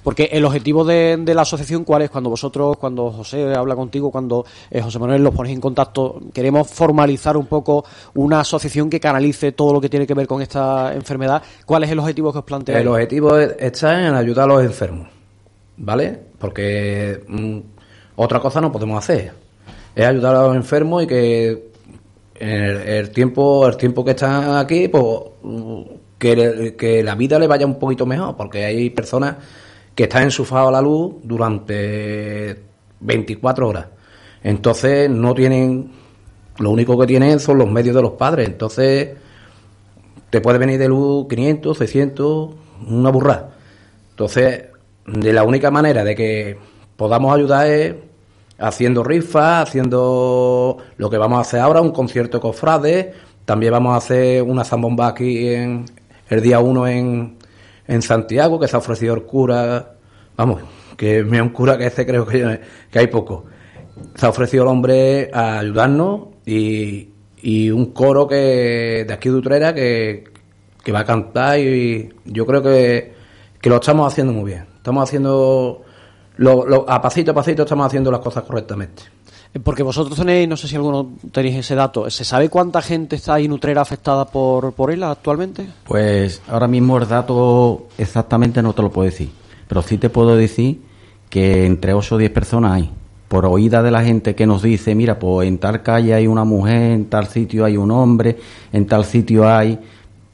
Porque 0.03 0.29
el 0.31 0.45
objetivo 0.45 0.83
de, 0.85 1.21
la 1.25 1.41
asociación, 1.41 1.83
¿cuál 1.83 2.03
es? 2.03 2.09
Cuando 2.09 2.29
vosotros, 2.29 2.77
cuando 2.77 3.11
José 3.11 3.53
habla 3.53 3.75
contigo, 3.75 4.11
cuando 4.11 4.45
eh, 4.69 4.81
José 4.81 4.99
Manuel 4.99 5.23
los 5.23 5.33
ponéis 5.33 5.55
en 5.55 5.61
contacto, 5.61 6.19
queremos 6.33 6.69
formalizar 6.69 7.37
un 7.37 7.45
poco 7.45 7.85
una 8.15 8.41
asociación 8.41 8.89
que 8.89 8.99
canalice 8.99 9.51
todo 9.51 9.73
lo 9.73 9.81
que 9.81 9.89
tiene 9.89 10.07
que 10.07 10.13
ver 10.13 10.27
con 10.27 10.41
esta 10.41 10.93
enfermedad. 10.93 11.41
¿Cuál 11.65 11.83
es 11.83 11.91
el 11.91 11.99
objetivo 11.99 12.31
que 12.31 12.39
os 12.39 12.45
planteáis? 12.45 12.81
El 12.81 12.87
objetivo 12.87 13.37
está 13.37 14.07
en 14.07 14.13
ayudar 14.13 14.45
a 14.45 14.53
los 14.53 14.63
enfermos, 14.63 15.07
¿vale? 15.77 16.19
Porque 16.39 17.23
mm, 17.27 17.59
otra 18.15 18.39
cosa 18.39 18.61
no 18.61 18.71
podemos 18.71 18.97
hacer. 18.97 19.31
Es 19.95 20.05
ayudar 20.05 20.35
a 20.35 20.43
los 20.43 20.55
enfermos 20.55 21.03
y 21.03 21.07
que 21.07 21.67
en 22.39 22.63
el, 22.63 23.09
tiempo 23.11 23.67
el 23.67 23.77
tiempo 23.77 24.05
que 24.05 24.11
están 24.11 24.55
aquí, 24.57 24.87
pues 24.87 25.03
que, 26.17 26.75
que 26.77 27.03
la 27.03 27.15
vida 27.15 27.39
le 27.39 27.47
vaya 27.47 27.65
un 27.65 27.79
poquito 27.79 28.05
mejor, 28.05 28.35
porque 28.35 28.65
hay 28.65 28.89
personas 28.89 29.35
que 29.97 30.03
están 30.03 30.25
enchufados 30.25 30.69
a 30.69 30.71
la 30.73 30.79
luz 30.79 31.15
durante 31.23 32.55
24 32.99 33.67
horas. 33.67 33.87
Entonces 34.43 35.09
no 35.09 35.33
tienen, 35.33 35.91
lo 36.59 36.69
único 36.69 36.99
que 36.99 37.07
tienen 37.07 37.39
son 37.39 37.57
los 37.57 37.67
medios 37.67 37.95
de 37.95 38.03
los 38.03 38.11
padres. 38.11 38.47
Entonces 38.47 39.17
te 40.29 40.39
puede 40.39 40.59
venir 40.59 40.77
de 40.77 40.87
luz 40.87 41.25
500, 41.27 41.75
600, 41.79 42.49
una 42.87 43.09
burrada. 43.09 43.55
Entonces, 44.11 44.65
de 45.07 45.33
la 45.33 45.43
única 45.43 45.71
manera 45.71 46.03
de 46.03 46.13
que 46.15 46.59
podamos 46.95 47.35
ayudar 47.35 47.65
es 47.65 47.95
haciendo 48.59 49.03
rifas, 49.03 49.67
haciendo 49.67 50.77
lo 50.97 51.09
que 51.09 51.17
vamos 51.17 51.39
a 51.39 51.41
hacer 51.41 51.59
ahora, 51.59 51.81
un 51.81 51.91
concierto 51.91 52.39
cofrade. 52.39 53.13
También 53.45 53.71
vamos 53.71 53.95
a 53.95 53.97
hacer 53.97 54.43
una 54.43 54.63
zambomba 54.63 55.07
aquí 55.07 55.47
en 55.47 55.85
el 56.29 56.41
día 56.43 56.59
1 56.59 56.87
en, 56.87 57.36
en 57.87 58.01
Santiago, 58.01 58.59
que 58.59 58.67
se 58.67 58.75
ha 58.75 58.79
ofrecido 58.79 59.15
el 59.15 59.23
cura, 59.23 59.93
vamos, 60.35 60.61
que 60.95 61.23
me 61.23 61.41
un 61.41 61.49
cura 61.49 61.77
que 61.77 61.87
ese 61.87 62.05
creo 62.05 62.25
que, 62.25 62.59
que 62.91 62.99
hay 62.99 63.07
poco. 63.07 63.45
Se 64.15 64.25
ha 64.25 64.29
ofrecido 64.29 64.63
el 64.63 64.69
hombre 64.69 65.29
a 65.33 65.59
ayudarnos 65.59 66.29
y, 66.45 67.09
y 67.41 67.69
un 67.71 67.93
coro 67.93 68.27
que 68.27 69.05
de 69.07 69.13
aquí 69.13 69.29
de 69.29 69.35
Utrera 69.35 69.73
que, 69.73 70.25
que 70.83 70.91
va 70.91 70.99
a 70.99 71.05
cantar 71.05 71.59
y 71.59 72.13
yo 72.25 72.45
creo 72.45 72.61
que, 72.61 73.13
que 73.61 73.69
lo 73.69 73.77
estamos 73.77 74.11
haciendo 74.11 74.33
muy 74.33 74.51
bien. 74.51 74.65
Estamos 74.77 75.03
haciendo 75.03 75.81
lo, 76.37 76.89
a 76.89 77.01
pasito 77.01 77.31
a 77.31 77.33
pasito 77.33 77.63
estamos 77.63 77.87
haciendo 77.87 78.11
las 78.11 78.21
cosas 78.21 78.43
correctamente. 78.43 79.03
Eh, 79.53 79.59
porque 79.59 79.83
vosotros 79.83 80.17
tenéis, 80.17 80.47
no 80.47 80.57
sé 80.57 80.67
si 80.67 80.75
alguno 80.75 81.09
tenéis 81.31 81.57
ese 81.57 81.75
dato, 81.75 82.09
¿se 82.09 82.23
sabe 82.23 82.49
cuánta 82.49 82.81
gente 82.81 83.15
está 83.15 83.35
ahí 83.35 83.47
Nutrera 83.47 83.81
afectada 83.81 84.25
por, 84.25 84.73
por 84.73 84.91
él 84.91 85.03
actualmente? 85.03 85.67
Pues 85.85 86.41
ahora 86.47 86.67
mismo 86.67 86.97
el 86.97 87.07
dato 87.07 87.87
exactamente 87.97 88.61
no 88.61 88.73
te 88.73 88.81
lo 88.81 88.91
puedo 88.91 89.05
decir, 89.05 89.29
pero 89.67 89.81
sí 89.81 89.97
te 89.97 90.09
puedo 90.09 90.35
decir 90.35 90.81
que 91.29 91.65
entre 91.65 91.93
8 91.93 92.15
o 92.15 92.17
10 92.17 92.31
personas 92.31 92.71
hay. 92.73 92.91
Por 93.27 93.45
oída 93.45 93.83
de 93.83 93.91
la 93.91 94.03
gente 94.03 94.35
que 94.35 94.47
nos 94.47 94.61
dice, 94.61 94.95
mira, 94.95 95.19
pues 95.19 95.49
en 95.49 95.57
tal 95.57 95.83
calle 95.83 96.13
hay 96.13 96.27
una 96.27 96.45
mujer, 96.45 96.93
en 96.93 97.05
tal 97.09 97.27
sitio 97.27 97.65
hay 97.65 97.75
un 97.75 97.91
hombre, 97.91 98.37
en 98.71 98.87
tal 98.87 99.03
sitio 99.03 99.49
hay 99.49 99.77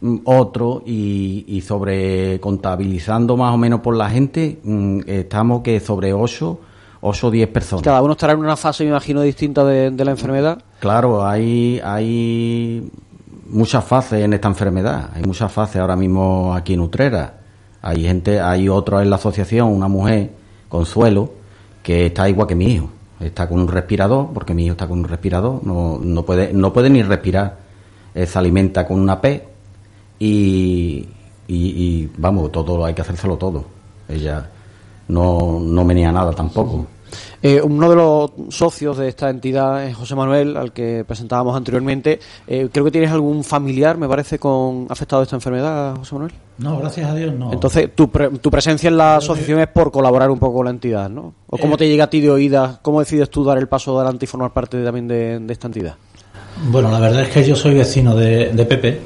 Mm, 0.04 0.18
otro 0.26 0.84
y, 0.86 1.64
sobre 1.66 2.38
contabilizando 2.42 3.38
más 3.38 3.54
o 3.54 3.58
menos 3.58 3.80
por 3.80 3.96
la 3.96 4.10
gente, 4.10 4.60
mm, 4.62 5.00
estamos 5.08 5.62
que 5.62 5.80
sobre 5.80 6.12
8 6.12 6.60
o 7.04 7.32
10 7.32 7.50
personas. 7.50 7.84
Cada 7.84 8.02
uno 8.02 8.14
estará 8.14 8.34
en 8.34 8.40
una 8.40 8.56
fase, 8.56 8.84
me 8.84 8.92
imagino, 8.92 9.22
distinta 9.22 9.66
de, 9.66 9.92
la 9.92 10.12
enfermedad. 10.12 10.60
Claro, 10.80 11.26
hay, 11.26 11.82
hay 11.84 12.90
muchas 13.48 13.84
fases 13.84 14.24
en 14.24 14.34
esta 14.34 14.48
enfermedad. 14.48 15.10
Hay 15.14 15.24
muchas 15.24 15.52
fases 15.52 15.82
ahora 15.82 15.98
mismo 15.98 16.54
aquí 16.56 16.74
en 16.74 16.80
Utrera. 16.80 17.34
Hay 17.82 18.04
gente, 18.04 18.40
hay 18.40 18.70
otro 18.70 19.02
en 19.02 19.10
la 19.10 19.18
asociación, 19.18 19.68
una 19.68 19.90
mujer, 19.90 20.32
Consuelo, 20.70 21.34
que 21.84 22.06
está 22.06 22.30
igual 22.30 22.48
que 22.48 22.56
mi 22.56 22.68
hijo. 22.68 22.90
Está 23.20 23.50
con 23.50 23.60
un 23.60 23.68
respirador, 23.68 24.30
porque 24.34 24.54
mi 24.54 24.66
hijo 24.66 24.72
está 24.72 24.88
con 24.88 25.00
un 25.00 25.06
respirador, 25.06 25.66
no, 25.66 26.00
no, 26.02 26.24
puede, 26.24 26.54
no 26.54 26.72
puede 26.72 26.90
ni 26.90 27.04
respirar. 27.04 27.58
se 28.14 28.40
alimenta 28.40 28.88
con 28.88 29.00
una 29.00 29.20
P 29.20 29.46
y, 30.20 31.06
y, 31.48 32.10
vamos, 32.18 32.52
todo 32.52 32.86
hay 32.86 32.94
que 32.94 33.02
hacérselo 33.02 33.38
todo. 33.38 33.66
Ella 34.08 34.50
no, 35.14 35.60
no 35.60 35.86
menea 35.86 36.12
nada 36.12 36.32
tampoco. 36.32 36.88
Eh, 37.42 37.62
uno 37.62 37.90
de 37.90 37.96
los 37.96 38.32
socios 38.50 38.98
de 38.98 39.10
esta 39.10 39.30
entidad 39.30 39.86
es 39.86 39.96
José 39.96 40.16
Manuel, 40.16 40.58
al 40.58 40.72
que 40.72 41.04
presentábamos 41.06 41.56
anteriormente. 41.56 42.20
Eh, 42.48 42.70
creo 42.72 42.86
que 42.86 42.92
tienes 42.92 43.12
algún 43.12 43.44
familiar, 43.44 43.98
me 43.98 44.08
parece, 44.08 44.40
con 44.40 44.88
afectado 44.90 45.22
de 45.22 45.26
esta 45.26 45.36
enfermedad, 45.36 45.96
José 45.98 46.16
Manuel. 46.16 46.34
No, 46.58 46.80
gracias 46.80 47.10
a 47.10 47.14
Dios 47.14 47.34
no. 47.36 47.52
Entonces, 47.52 47.94
tu, 47.94 48.08
tu 48.08 48.50
presencia 48.50 48.88
en 48.88 48.98
la 48.98 49.18
asociación 49.18 49.60
es 49.60 49.68
por 49.68 49.92
colaborar 49.92 50.32
un 50.32 50.40
poco 50.40 50.56
con 50.56 50.66
la 50.66 50.72
entidad, 50.72 51.10
¿no? 51.10 51.34
¿O 51.48 51.58
cómo 51.58 51.76
eh, 51.76 51.80
te 51.80 51.88
llega 51.88 52.06
a 52.06 52.10
ti 52.10 52.22
de 52.22 52.32
oídas? 52.32 52.80
¿Cómo 52.82 53.00
decides 53.02 53.30
tú 53.30 53.44
dar 53.44 53.58
el 53.58 53.68
paso 53.68 54.00
adelante 54.00 54.26
y 54.26 54.28
formar 54.28 54.54
parte 54.54 54.84
también 54.84 55.08
de 55.08 55.54
esta 55.54 55.68
entidad? 55.68 55.96
Bueno, 56.70 56.92
la 56.92 57.00
verdad 57.00 57.24
es 57.24 57.30
que 57.30 57.44
yo 57.44 57.56
soy 57.56 57.74
vecino 57.74 58.16
de, 58.16 58.66
Pepe, 58.68 59.02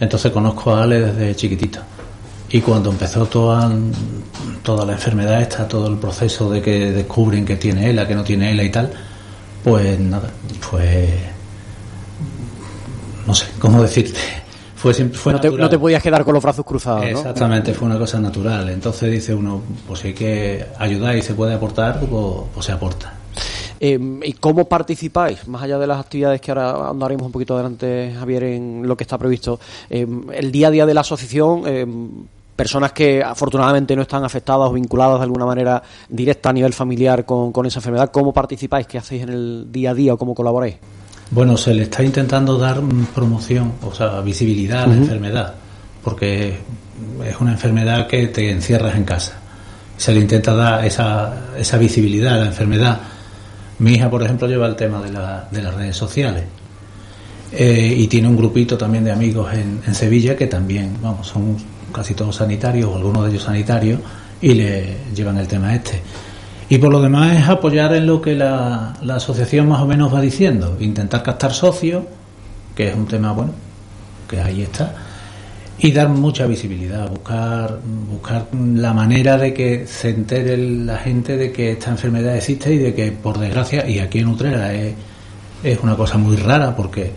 entonces 0.00 0.32
conozco 0.32 0.72
a 0.72 0.82
Ale 0.82 1.00
desde 1.00 1.34
chiquitito. 1.36 1.80
Y 2.50 2.60
cuando 2.60 2.90
empezó 2.90 3.26
toda, 3.26 3.70
toda 4.62 4.86
la 4.86 4.92
enfermedad 4.92 5.42
esta, 5.42 5.68
todo 5.68 5.86
el 5.88 5.98
proceso 5.98 6.50
de 6.50 6.62
que 6.62 6.92
descubren 6.92 7.44
que 7.44 7.56
tiene 7.56 7.90
ELA, 7.90 8.08
que 8.08 8.14
no 8.14 8.24
tiene 8.24 8.50
ELA 8.52 8.62
y 8.64 8.70
tal, 8.70 8.90
pues 9.62 9.98
nada, 10.00 10.30
pues 10.70 11.10
no 13.26 13.34
sé 13.34 13.46
cómo 13.58 13.82
decirte. 13.82 14.20
Fue, 14.76 14.94
fue 14.94 15.32
no, 15.32 15.40
te, 15.40 15.50
no, 15.50 15.68
te, 15.68 15.76
podías 15.76 16.00
quedar 16.00 16.24
con 16.24 16.32
los 16.34 16.42
brazos 16.42 16.64
cruzados. 16.64 17.04
Exactamente, 17.04 17.74
fue 17.74 17.86
una 17.86 17.98
cosa 17.98 18.20
natural. 18.20 18.68
Entonces 18.70 19.10
dice 19.10 19.34
uno, 19.34 19.60
pues 19.86 20.00
si 20.00 20.08
hay 20.08 20.14
que 20.14 20.66
ayudar 20.78 21.16
y 21.16 21.22
se 21.22 21.34
puede 21.34 21.54
aportar, 21.54 21.98
pues, 21.98 22.10
pues 22.54 22.64
se 22.64 22.72
aporta. 22.72 23.12
Em, 23.80 24.20
¿Y 24.22 24.32
cómo 24.34 24.68
participáis? 24.68 25.46
Más 25.48 25.62
allá 25.62 25.78
de 25.78 25.86
las 25.86 26.00
actividades 26.00 26.40
que 26.40 26.50
ahora 26.50 26.90
andaremos 26.90 27.26
un 27.26 27.32
poquito 27.32 27.54
adelante, 27.54 28.14
Javier, 28.18 28.44
en 28.44 28.86
lo 28.86 28.96
que 28.96 29.04
está 29.04 29.18
previsto, 29.18 29.60
em, 29.90 30.30
el 30.32 30.50
día 30.50 30.68
a 30.68 30.70
día 30.70 30.86
de 30.86 30.94
la 30.94 31.00
asociación 31.02 31.66
em, 31.66 32.10
personas 32.58 32.90
que 32.92 33.22
afortunadamente 33.22 33.94
no 33.94 34.02
están 34.02 34.24
afectadas 34.24 34.68
o 34.68 34.72
vinculadas 34.72 35.20
de 35.20 35.24
alguna 35.24 35.46
manera 35.46 35.80
directa 36.08 36.50
a 36.50 36.52
nivel 36.52 36.72
familiar 36.72 37.24
con, 37.24 37.52
esa 37.66 37.78
enfermedad, 37.78 38.10
¿cómo 38.10 38.32
participáis? 38.32 38.88
¿Qué 38.88 38.98
hacéis 38.98 39.22
en 39.22 39.28
el 39.28 39.66
día 39.70 39.92
a 39.92 39.94
día 39.94 40.14
o 40.14 40.18
cómo 40.18 40.34
colaboráis? 40.34 40.74
Bueno, 41.30 41.56
se 41.56 41.72
le 41.72 41.84
está 41.84 42.02
intentando 42.02 42.58
dar 42.58 42.80
promoción, 43.14 43.74
o 43.82 43.94
sea, 43.94 44.20
visibilidad 44.22 44.82
a 44.82 44.86
la 44.88 44.94
enfermedad, 44.94 45.54
porque 46.02 46.58
es 47.24 47.40
una 47.40 47.52
enfermedad 47.52 48.08
que 48.08 48.26
te 48.26 48.50
encierras 48.50 48.96
en 48.96 49.04
casa 49.04 49.34
se 49.96 50.12
le 50.14 50.20
intenta 50.20 50.54
dar 50.54 50.84
esa, 50.84 51.34
esa 51.58 51.76
visibilidad 51.76 52.34
a 52.34 52.38
la 52.38 52.46
enfermedad. 52.46 53.00
Mi 53.80 53.94
hija, 53.94 54.08
por 54.08 54.22
ejemplo, 54.22 54.46
lleva 54.46 54.68
el 54.68 54.76
tema 54.76 55.00
de, 55.02 55.10
la- 55.10 55.48
de 55.50 55.60
las 55.60 55.74
redes 55.74 55.96
sociales. 55.96 56.44
Eh, 57.50 57.94
y 57.98 58.06
tiene 58.06 58.28
un 58.28 58.36
grupito 58.36 58.78
también 58.78 59.02
de 59.02 59.10
amigos 59.10 59.52
en, 59.54 59.80
en 59.84 59.94
Sevilla 59.96 60.36
que 60.36 60.46
también, 60.46 60.96
vamos, 61.02 61.26
son 61.26 61.56
casi 61.92 62.14
todos 62.14 62.36
sanitarios, 62.36 62.90
o 62.90 62.96
algunos 62.96 63.24
de 63.24 63.30
ellos 63.30 63.42
sanitarios, 63.42 64.00
y 64.40 64.54
le 64.54 64.96
llevan 65.14 65.38
el 65.38 65.48
tema 65.48 65.74
este. 65.74 66.00
Y 66.68 66.78
por 66.78 66.92
lo 66.92 67.00
demás 67.00 67.36
es 67.36 67.48
apoyar 67.48 67.94
en 67.94 68.06
lo 68.06 68.20
que 68.20 68.34
la, 68.34 68.94
la 69.02 69.16
asociación 69.16 69.68
más 69.68 69.80
o 69.80 69.86
menos 69.86 70.12
va 70.12 70.20
diciendo, 70.20 70.76
intentar 70.80 71.22
captar 71.22 71.52
socios, 71.52 72.04
que 72.74 72.88
es 72.88 72.94
un 72.94 73.06
tema 73.06 73.32
bueno, 73.32 73.52
que 74.28 74.40
ahí 74.40 74.62
está, 74.62 74.94
y 75.78 75.92
dar 75.92 76.08
mucha 76.08 76.46
visibilidad, 76.46 77.08
buscar, 77.08 77.80
buscar 78.10 78.48
la 78.52 78.92
manera 78.92 79.38
de 79.38 79.54
que 79.54 79.86
se 79.86 80.10
entere 80.10 80.56
la 80.56 80.98
gente 80.98 81.36
de 81.36 81.52
que 81.52 81.72
esta 81.72 81.90
enfermedad 81.90 82.36
existe 82.36 82.74
y 82.74 82.78
de 82.78 82.94
que, 82.94 83.12
por 83.12 83.38
desgracia, 83.38 83.88
y 83.88 84.00
aquí 84.00 84.18
en 84.18 84.28
Utrera 84.28 84.74
es, 84.74 84.94
es 85.62 85.78
una 85.80 85.96
cosa 85.96 86.18
muy 86.18 86.36
rara 86.36 86.74
porque 86.74 87.12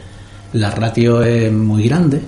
la 0.53 0.69
ratio 0.71 1.23
es 1.23 1.51
muy 1.51 1.87
grande, 1.87 2.21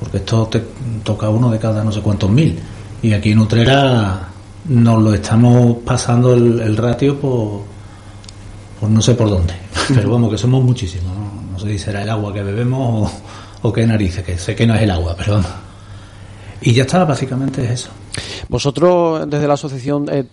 porque 0.00 0.16
esto 0.16 0.46
te 0.46 0.62
toca 1.04 1.28
uno 1.28 1.50
de 1.50 1.58
cada 1.58 1.84
no 1.84 1.92
sé 1.92 2.00
cuántos 2.00 2.30
mil, 2.30 2.58
y 3.02 3.12
aquí 3.12 3.32
en 3.32 3.38
Utrera 3.38 4.28
nos 4.64 5.02
lo 5.02 5.14
estamos 5.14 5.76
pasando 5.84 6.34
el, 6.34 6.60
el 6.60 6.76
ratio 6.76 7.18
por, 7.18 7.62
por 8.80 8.90
no 8.90 9.00
sé 9.00 9.14
por 9.14 9.30
dónde, 9.30 9.54
pero 9.94 10.10
vamos, 10.10 10.30
que 10.30 10.38
somos 10.38 10.64
muchísimos, 10.64 11.14
no, 11.14 11.52
no 11.52 11.58
sé 11.58 11.68
si 11.68 11.78
será 11.78 12.02
el 12.02 12.10
agua 12.10 12.32
que 12.32 12.42
bebemos 12.42 13.12
o, 13.62 13.68
o 13.68 13.72
qué 13.72 13.86
narices, 13.86 14.24
que 14.24 14.38
sé 14.38 14.56
que 14.56 14.66
no 14.66 14.74
es 14.74 14.82
el 14.82 14.90
agua, 14.90 15.14
pero 15.16 15.34
vamos. 15.34 15.50
Y 16.62 16.72
ya 16.72 16.82
está, 16.82 17.04
básicamente 17.04 17.64
es 17.64 17.70
eso. 17.70 17.90
¿Vosotros 18.48 19.28
desde 19.28 19.46
la 19.46 19.54
asociación 19.54 20.06
eh, 20.10 20.24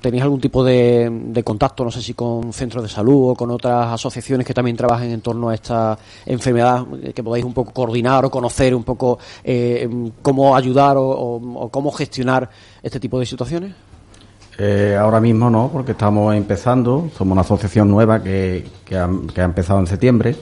tenéis 0.00 0.22
algún 0.22 0.40
tipo 0.40 0.64
de, 0.64 1.42
contacto, 1.44 1.84
no 1.84 1.90
sé 1.90 2.02
si 2.02 2.14
con 2.14 2.52
centros 2.52 2.82
de 2.82 2.88
salud 2.88 3.30
o 3.30 3.34
con 3.34 3.50
otras 3.50 3.92
asociaciones 3.92 4.46
que 4.46 4.54
también 4.54 4.76
trabajen 4.76 5.10
en 5.10 5.20
torno 5.20 5.48
a 5.48 5.54
esta 5.54 5.98
enfermedad, 6.26 6.86
eh, 7.02 7.12
que 7.12 7.22
podáis 7.22 7.44
un 7.44 7.54
poco 7.54 7.72
coordinar 7.72 8.24
o 8.24 8.30
conocer 8.30 8.74
un 8.74 8.84
poco 8.84 9.18
eh, 9.42 9.88
cómo 10.22 10.56
ayudar 10.56 10.96
o 10.98 11.68
cómo 11.70 11.90
gestionar 11.92 12.48
este 12.82 13.00
tipo 13.00 13.18
de 13.18 13.26
situaciones? 13.26 13.74
Eh, 14.58 14.96
ahora 14.98 15.20
mismo 15.20 15.50
no, 15.50 15.70
porque 15.72 15.92
estamos 15.92 16.34
empezando. 16.34 17.10
Somos 17.16 17.32
una 17.32 17.40
asociación 17.40 17.88
nueva 17.88 18.22
que, 18.22 18.64
que, 18.84 18.96
ha, 18.96 19.08
que 19.32 19.40
ha 19.40 19.44
empezado 19.44 19.80
en 19.80 19.86
septiembre. 19.86 20.36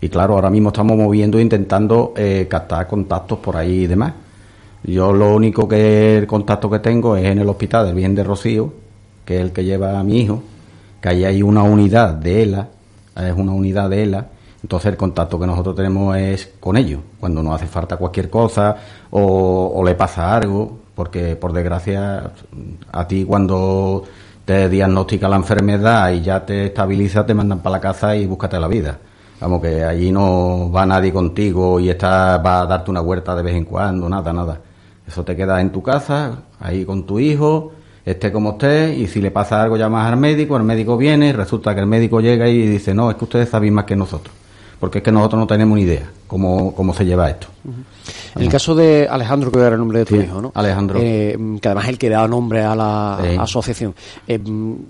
Y 0.00 0.08
claro, 0.08 0.34
ahora 0.34 0.48
mismo 0.48 0.70
estamos 0.70 0.96
moviendo 0.96 1.38
e 1.38 1.42
intentando 1.42 2.14
eh, 2.16 2.46
captar 2.48 2.86
contactos 2.86 3.38
por 3.38 3.56
ahí 3.56 3.82
y 3.82 3.86
demás. 3.86 4.14
Yo 4.82 5.12
lo 5.12 5.34
único 5.34 5.68
que 5.68 6.16
el 6.16 6.26
contacto 6.26 6.70
que 6.70 6.78
tengo 6.78 7.16
es 7.16 7.26
en 7.26 7.38
el 7.38 7.48
hospital 7.48 7.86
del 7.86 7.94
Bien 7.94 8.14
de 8.14 8.24
Rocío, 8.24 8.72
que 9.24 9.36
es 9.36 9.42
el 9.42 9.52
que 9.52 9.64
lleva 9.64 9.98
a 9.98 10.04
mi 10.04 10.20
hijo, 10.20 10.42
que 11.00 11.10
ahí 11.10 11.24
hay 11.24 11.42
una 11.42 11.62
unidad 11.62 12.14
de 12.14 12.42
ELA, 12.42 12.68
es 13.16 13.34
una 13.36 13.52
unidad 13.52 13.90
de 13.90 14.02
ELA. 14.02 14.26
Entonces 14.62 14.90
el 14.90 14.96
contacto 14.96 15.38
que 15.38 15.46
nosotros 15.46 15.76
tenemos 15.76 16.16
es 16.16 16.52
con 16.60 16.76
ellos, 16.76 17.00
cuando 17.18 17.42
nos 17.42 17.54
hace 17.54 17.66
falta 17.66 17.96
cualquier 17.96 18.28
cosa 18.28 18.76
o, 19.10 19.82
le 19.84 19.94
pasa 19.94 20.34
algo, 20.34 20.78
porque 20.94 21.36
por 21.36 21.52
desgracia 21.52 22.32
a 22.92 23.08
ti 23.08 23.24
cuando 23.24 24.04
te 24.44 24.68
diagnostica 24.68 25.28
la 25.28 25.36
enfermedad 25.36 26.10
y 26.12 26.22
ya 26.22 26.44
te 26.44 26.66
estabiliza, 26.66 27.24
te 27.24 27.34
mandan 27.34 27.60
para 27.60 27.76
la 27.76 27.80
casa 27.80 28.16
y 28.16 28.26
búscate 28.26 28.58
la 28.58 28.68
vida. 28.68 28.98
Vamos, 29.40 29.62
que 29.62 29.82
allí 29.82 30.12
no 30.12 30.70
va 30.70 30.84
nadie 30.84 31.12
contigo 31.12 31.80
y 31.80 31.88
está, 31.88 32.38
va 32.38 32.62
a 32.62 32.66
darte 32.66 32.90
una 32.90 33.00
huerta 33.00 33.34
de 33.34 33.42
vez 33.42 33.54
en 33.54 33.64
cuando, 33.64 34.08
nada, 34.08 34.32
nada. 34.32 34.60
Eso 35.10 35.24
te 35.24 35.34
queda 35.34 35.60
en 35.60 35.70
tu 35.70 35.82
casa, 35.82 36.44
ahí 36.60 36.84
con 36.84 37.04
tu 37.04 37.18
hijo, 37.18 37.72
esté 38.04 38.30
como 38.30 38.52
esté, 38.52 38.94
y 38.94 39.08
si 39.08 39.20
le 39.20 39.32
pasa 39.32 39.60
algo 39.60 39.76
llamas 39.76 40.06
al 40.06 40.16
médico, 40.16 40.56
el 40.56 40.62
médico 40.62 40.96
viene, 40.96 41.32
resulta 41.32 41.74
que 41.74 41.80
el 41.80 41.88
médico 41.88 42.20
llega 42.20 42.48
y 42.48 42.64
dice, 42.68 42.94
no, 42.94 43.10
es 43.10 43.16
que 43.16 43.24
ustedes 43.24 43.48
saben 43.48 43.74
más 43.74 43.86
que 43.86 43.96
nosotros, 43.96 44.32
porque 44.80 44.98
es 44.98 45.04
que 45.04 45.12
nosotros 45.12 45.38
no 45.38 45.46
tenemos 45.46 45.76
ni 45.76 45.84
idea 45.84 46.10
cómo, 46.26 46.74
cómo 46.74 46.92
se 46.94 47.04
lleva 47.04 47.28
esto. 47.30 47.46
En 48.34 48.42
el 48.42 48.48
caso 48.48 48.74
de 48.74 49.06
Alejandro, 49.08 49.52
que 49.52 49.58
era 49.58 49.68
el 49.68 49.78
nombre 49.78 49.98
de 50.00 50.04
tu 50.06 50.14
Sí, 50.16 50.22
hijo, 50.22 50.40
¿no? 50.40 50.50
Alejandro. 50.54 50.98
Eh, 51.00 51.36
que 51.60 51.68
además 51.68 51.84
es 51.84 51.90
el 51.90 51.98
que 51.98 52.08
da 52.08 52.26
nombre 52.26 52.62
a 52.64 52.74
la 52.74 53.18
Sí. 53.22 53.36
asociación. 53.38 53.94
Eh, 54.26 54.40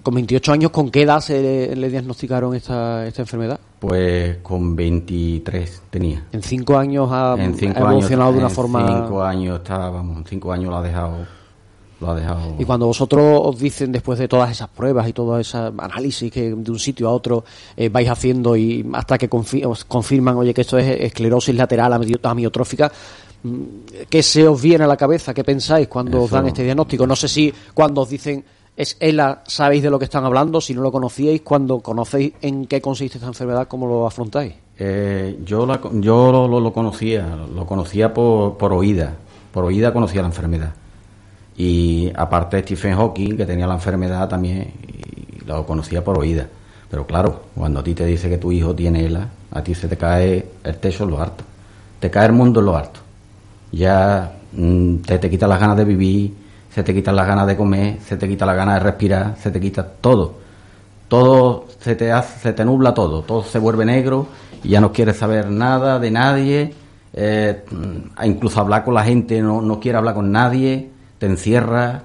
con 0.03 0.15
28 0.15 0.53
años, 0.53 0.71
¿con 0.71 0.91
qué 0.91 1.03
edad 1.03 1.21
se 1.21 1.43
le, 1.43 1.77
le 1.77 1.91
diagnosticaron 1.91 2.55
esta, 2.55 3.07
esta 3.07 3.23
enfermedad? 3.23 3.59
Pues 3.81 4.37
con 4.43 4.77
23 4.77 5.83
tenía. 5.91 6.25
En 6.33 6.43
cinco 6.43 6.79
años 6.79 7.09
ha, 7.11 7.35
en 7.39 7.55
cinco 7.57 7.79
ha 7.79 7.81
evolucionado 7.89 8.29
años, 8.31 8.35
de 8.35 8.39
una 8.41 8.49
en 8.49 8.55
forma... 8.55 8.87
cinco 9.07 9.23
años 9.23 9.57
está, 9.57 9.79
vamos, 9.91 10.19
en 10.19 10.25
cinco 10.27 10.53
años 10.53 10.71
lo 10.71 10.77
ha 10.77 10.83
dejado, 10.83 11.17
lo 12.01 12.11
ha 12.11 12.15
dejado. 12.15 12.41
Y 12.59 12.65
cuando 12.65 12.87
vosotros 12.87 13.41
os 13.45 13.59
dicen, 13.59 13.93
después 13.93 14.19
de 14.19 14.27
todas 14.29 14.51
esas 14.51 14.69
pruebas 14.69 15.07
y 15.09 15.13
todo 15.13 15.39
ese 15.39 15.57
análisis 15.57 16.33
que 16.33 16.51
de 16.55 16.71
un 16.71 16.79
sitio 16.79 17.09
a 17.09 17.13
otro 17.13 17.45
eh, 17.77 17.89
vais 17.89 18.09
haciendo 18.09 18.57
y 18.57 18.85
hasta 18.95 19.19
que 19.19 19.29
confi- 19.29 19.65
os 19.67 19.85
confirman, 19.85 20.37
oye, 20.37 20.55
que 20.55 20.63
esto 20.63 20.79
es 20.79 21.01
esclerosis 21.01 21.55
lateral 21.55 21.93
amio- 21.93 22.19
amiotrófica, 22.23 22.91
mm, 23.43 23.63
¿qué 24.09 24.23
se 24.23 24.49
os 24.49 24.61
viene 24.61 24.85
a 24.85 24.87
la 24.87 24.97
cabeza? 24.97 25.35
¿Qué 25.35 25.45
pensáis 25.45 25.89
cuando 25.89 26.23
os 26.23 26.31
dan 26.31 26.47
este 26.47 26.63
diagnóstico? 26.65 27.07
No 27.07 27.15
sé 27.17 27.29
si 27.29 27.53
cuando 27.75 28.01
os 28.03 28.09
dicen 28.09 28.45
es 28.77 28.97
ELA, 28.99 29.43
sabéis 29.47 29.83
de 29.83 29.91
lo 29.91 29.99
que 29.99 30.07
están 30.07 30.25
hablando, 30.25 30.59
si 30.61 30.73
no 30.73 30.81
lo 30.81 30.91
conocíais, 30.91 31.43
cuando 31.43 31.81
conocéis 31.81 32.33
en 32.41 32.65
qué 32.65 32.81
consiste 32.81 33.19
esta 33.19 33.27
enfermedad, 33.29 33.69
¿cómo 33.69 33.87
lo 33.87 34.07
afrontáis? 34.07 34.55
Eh, 34.79 35.39
yo 35.45 35.67
la 35.67 35.79
yo 35.93 36.33
lo, 36.33 36.49
lo- 36.49 36.61
lo 36.61 36.73
conocía, 36.73 37.37
lo 37.55 37.67
conocía 37.67 38.15
por, 38.15 38.57
por 38.57 38.73
oída, 38.73 39.13
por 39.53 39.65
oída 39.67 39.93
conocía 39.93 40.23
la 40.23 40.29
enfermedad. 40.29 40.73
Y 41.61 42.11
aparte 42.17 42.61
Stephen 42.61 42.97
Hawking, 42.97 43.37
que 43.37 43.45
tenía 43.45 43.67
la 43.67 43.75
enfermedad 43.75 44.27
también, 44.31 44.73
y 44.89 45.45
lo 45.45 45.67
conocía 45.67 46.03
por 46.03 46.19
oída. 46.19 46.47
Pero 46.91 47.07
claro, 47.07 47.43
cuando 47.55 47.81
a 47.81 47.83
ti 47.85 47.93
te 47.93 48.07
dice 48.07 48.31
que 48.31 48.39
tu 48.39 48.51
hijo 48.51 48.75
tiene 48.75 49.05
ELA, 49.05 49.29
a 49.51 49.63
ti 49.63 49.75
se 49.75 49.87
te 49.87 49.99
cae 49.99 50.47
el 50.65 50.77
techo 50.77 51.05
en 51.05 51.11
lo 51.11 51.21
harto. 51.21 51.45
Te 51.99 52.11
cae 52.11 52.29
el 52.29 52.33
mundo 52.33 52.61
en 52.61 52.67
lo 52.67 52.77
harto. 52.77 53.01
Ya 53.73 54.33
mm, 54.53 54.97
te, 55.07 55.19
te 55.19 55.29
quita 55.29 55.47
las 55.47 55.61
ganas 55.61 55.77
de 55.77 55.85
vivir, 55.85 56.33
se 56.75 56.83
te 56.83 56.95
quitan 56.95 57.15
las 57.15 57.27
ganas 57.27 57.47
de 57.47 57.57
comer, 57.59 57.99
se 58.07 58.17
te 58.17 58.27
quita 58.27 58.47
las 58.47 58.57
ganas 58.57 58.77
de 58.77 58.81
respirar, 58.81 59.37
se 59.37 59.51
te 59.51 59.61
quita 59.61 59.87
todo 59.87 60.41
todo 61.09 61.67
se 61.81 61.97
te 61.97 62.13
hace, 62.13 62.39
se 62.39 62.53
te 62.53 62.65
nubla 62.65 62.95
todo, 62.95 63.23
todo 63.23 63.43
se 63.43 63.59
vuelve 63.59 63.85
negro 63.85 64.29
y 64.63 64.69
ya 64.69 64.81
no 64.81 64.93
quieres 64.93 65.17
saber 65.17 65.51
nada 65.51 65.99
de 65.99 66.11
nadie, 66.13 66.73
eh, 67.13 67.65
mm, 67.69 68.25
incluso 68.25 68.61
hablar 68.61 68.85
con 68.85 68.95
la 68.95 69.03
gente 69.03 69.43
no, 69.43 69.61
no 69.61 69.81
quiere 69.81 69.99
hablar 69.99 70.15
con 70.15 70.31
nadie, 70.31 70.89
te 71.21 71.27
encierra, 71.27 72.03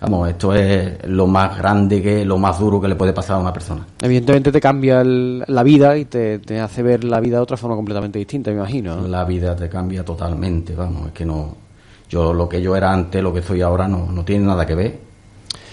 vamos, 0.00 0.28
esto 0.28 0.54
es 0.54 1.04
lo 1.08 1.26
más 1.26 1.58
grande 1.58 2.00
que, 2.00 2.24
lo 2.24 2.38
más 2.38 2.60
duro 2.60 2.80
que 2.80 2.86
le 2.86 2.94
puede 2.94 3.12
pasar 3.12 3.36
a 3.36 3.40
una 3.40 3.52
persona. 3.52 3.84
Evidentemente 4.00 4.52
te 4.52 4.60
cambia 4.60 5.00
el- 5.00 5.42
la 5.48 5.62
vida 5.64 5.98
y 5.98 6.04
te, 6.04 6.38
te 6.38 6.60
hace 6.60 6.80
ver 6.84 7.02
la 7.02 7.18
vida 7.18 7.38
de 7.38 7.42
otra 7.42 7.56
forma 7.56 7.74
completamente 7.74 8.20
distinta, 8.20 8.50
me 8.52 8.58
imagino. 8.58 8.94
¿no? 8.96 9.08
La 9.08 9.24
vida 9.24 9.56
te 9.56 9.68
cambia 9.68 10.04
totalmente, 10.04 10.76
vamos, 10.76 11.08
es 11.08 11.12
que 11.12 11.24
no, 11.26 11.56
yo 12.08 12.32
lo 12.32 12.48
que 12.48 12.62
yo 12.62 12.76
era 12.76 12.92
antes, 12.92 13.20
lo 13.20 13.32
que 13.34 13.42
soy 13.42 13.62
ahora 13.62 13.88
no, 13.88 14.06
no 14.12 14.24
tiene 14.24 14.46
nada 14.46 14.64
que 14.64 14.76
ver. 14.76 14.98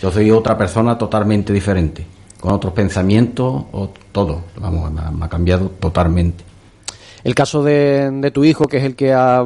Yo 0.01 0.11
soy 0.11 0.31
otra 0.31 0.57
persona 0.57 0.97
totalmente 0.97 1.53
diferente, 1.53 2.03
con 2.41 2.53
otros 2.53 2.73
pensamientos, 2.73 3.65
o 3.71 3.89
todo, 4.11 4.41
vamos, 4.59 4.91
me 4.91 5.01
ha- 5.01 5.11
me 5.11 5.25
ha 5.25 5.29
cambiado 5.29 5.69
totalmente. 5.79 6.43
El 7.23 7.35
caso 7.35 7.63
de, 7.63 8.09
de 8.11 8.31
tu 8.31 8.43
hijo, 8.45 8.65
que 8.65 8.77
es 8.77 8.83
el 8.83 8.95
que 8.95 9.13
ha 9.13 9.45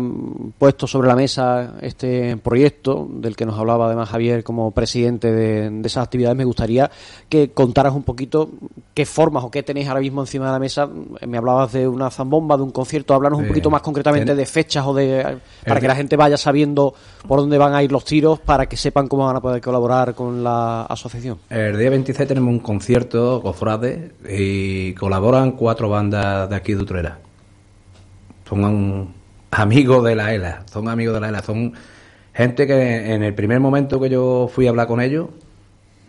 puesto 0.60 0.86
sobre 0.86 1.08
la 1.08 1.16
mesa 1.16 1.74
este 1.82 2.38
proyecto, 2.38 3.08
del 3.10 3.36
que 3.36 3.46
nos 3.46 3.58
hablaba 3.58 3.88
además 3.88 4.10
Javier 4.10 4.44
como 4.44 4.72
presidente 4.72 5.32
de, 5.32 5.70
de 5.70 5.88
esas 5.88 6.04
actividades, 6.04 6.38
me 6.38 6.46
gustaría 6.46 6.92
que 7.30 7.52
contaras 7.52 7.94
un 7.94 8.04
poquito 8.04 8.50
qué 8.94 9.06
formas 9.06 9.44
o 9.44 9.50
qué 9.52 9.64
tenéis 9.64 9.88
ahora 9.88 10.02
mismo 10.02 10.22
encima 10.22 10.46
de 10.46 10.52
la 10.52 10.60
mesa. 10.60 10.88
Me 11.28 11.38
hablabas 11.38 11.72
de 11.74 11.88
una 11.88 12.12
zambomba, 12.12 12.58
de 12.58 12.64
un 12.64 12.72
concierto, 12.72 13.14
háblanos 13.16 13.40
un 13.40 13.46
Eh, 13.46 13.48
poquito 13.48 13.70
más 13.72 13.82
concretamente 13.82 14.28
ten- 14.28 14.38
de 14.38 14.46
fechas 14.46 14.86
o 14.86 14.94
de... 14.94 15.24
para 15.64 15.76
El- 15.78 15.82
que 15.82 15.88
la 15.88 15.96
gente 15.96 16.16
vaya 16.16 16.38
sabiendo 16.38 16.94
por 17.28 17.40
dónde 17.40 17.58
van 17.58 17.74
a 17.74 17.82
ir 17.82 17.92
los 17.92 18.06
tiros, 18.06 18.40
para 18.40 18.68
que 18.68 18.78
sepan 18.78 19.08
cómo 19.08 19.26
van 19.26 19.36
a 19.38 19.42
poder 19.42 19.62
colaborar 19.62 20.14
con 20.14 20.44
la 20.44 20.84
asociación. 20.84 21.40
El 21.50 21.78
día 21.80 21.90
26 21.90 22.28
tenemos 22.28 22.52
un 22.52 22.60
concierto 22.60 23.42
cofrade 23.42 24.12
y 24.30 24.94
colaboran 24.94 25.54
cuatro 25.54 25.90
bandas 25.90 26.50
de 26.50 26.56
aquí 26.56 26.74
de 26.74 26.82
Utrera. 26.82 27.20
Son 28.54 29.14
amigos 29.52 30.04
de 30.04 30.16
la 30.16 30.34
ELA, 30.34 30.64
son 30.72 30.88
amigos 30.88 31.16
de 31.16 31.22
la 31.22 31.30
ELA, 31.30 31.42
son 31.42 31.74
gente 32.34 32.68
que 32.68 33.14
en 33.14 33.24
el 33.24 33.34
primer 33.34 33.60
momento 33.60 34.00
que 34.00 34.10
yo 34.10 34.48
fui 34.54 34.68
a 34.68 34.70
hablar 34.70 34.88
con 34.88 35.02
ellos, 35.02 35.30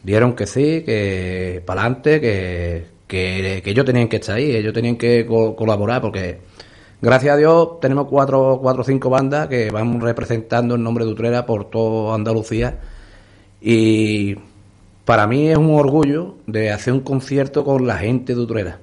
dieron 0.02 0.35
que 0.35 0.46
sí, 0.46 0.83
que 0.85 1.62
para 1.64 1.83
adelante, 1.83 2.20
que, 2.20 2.87
que, 3.07 3.62
que 3.64 3.70
ellos 3.70 3.87
tenían 3.87 4.09
que 4.09 4.16
estar 4.16 4.37
ahí, 4.37 4.54
ellos 4.54 4.72
tenían 4.74 4.96
que 4.96 5.24
co- 5.26 5.57
colaborar 5.57 6.02
porque 6.02 6.40
gracias 7.00 7.35
a 7.35 7.37
Dios 7.38 7.80
tenemos 7.80 8.09
cuatro, 8.09 8.59
cuatro 8.62 8.83
o 8.83 8.85
cinco 8.85 9.11
bandas 9.11 9.48
que 9.48 9.70
van 9.70 10.00
representando 10.00 10.74
el 10.74 10.83
nombre 10.83 11.04
de 11.07 11.12
Utrera 11.12 11.46
por 11.46 11.70
toda 11.70 12.14
Andalucía 12.14 12.78
y 13.61 14.37
para 15.04 15.26
mí 15.26 15.48
es 15.48 15.57
un 15.59 15.74
orgullo 15.74 16.37
de 16.46 16.70
hacer 16.72 16.92
un 16.92 17.00
concierto 17.00 17.64
con 17.64 17.87
la 17.87 17.98
gente 17.98 18.35
de 18.35 18.40
Utrera. 18.40 18.80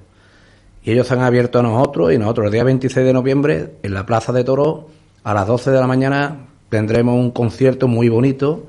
Y 0.84 0.92
ellos 0.92 1.06
se 1.06 1.14
han 1.14 1.20
abierto 1.20 1.60
a 1.60 1.62
nosotros 1.62 2.12
y 2.12 2.18
nosotros 2.18 2.46
el 2.46 2.52
día 2.52 2.64
26 2.64 3.06
de 3.06 3.12
noviembre 3.12 3.74
en 3.82 3.94
la 3.94 4.04
Plaza 4.04 4.32
de 4.32 4.44
Toro 4.44 4.88
a 5.24 5.34
las 5.34 5.46
12 5.46 5.70
de 5.70 5.80
la 5.80 5.86
mañana 5.86 6.48
tendremos 6.68 7.14
un 7.14 7.30
concierto 7.30 7.86
muy 7.86 8.08
bonito. 8.08 8.66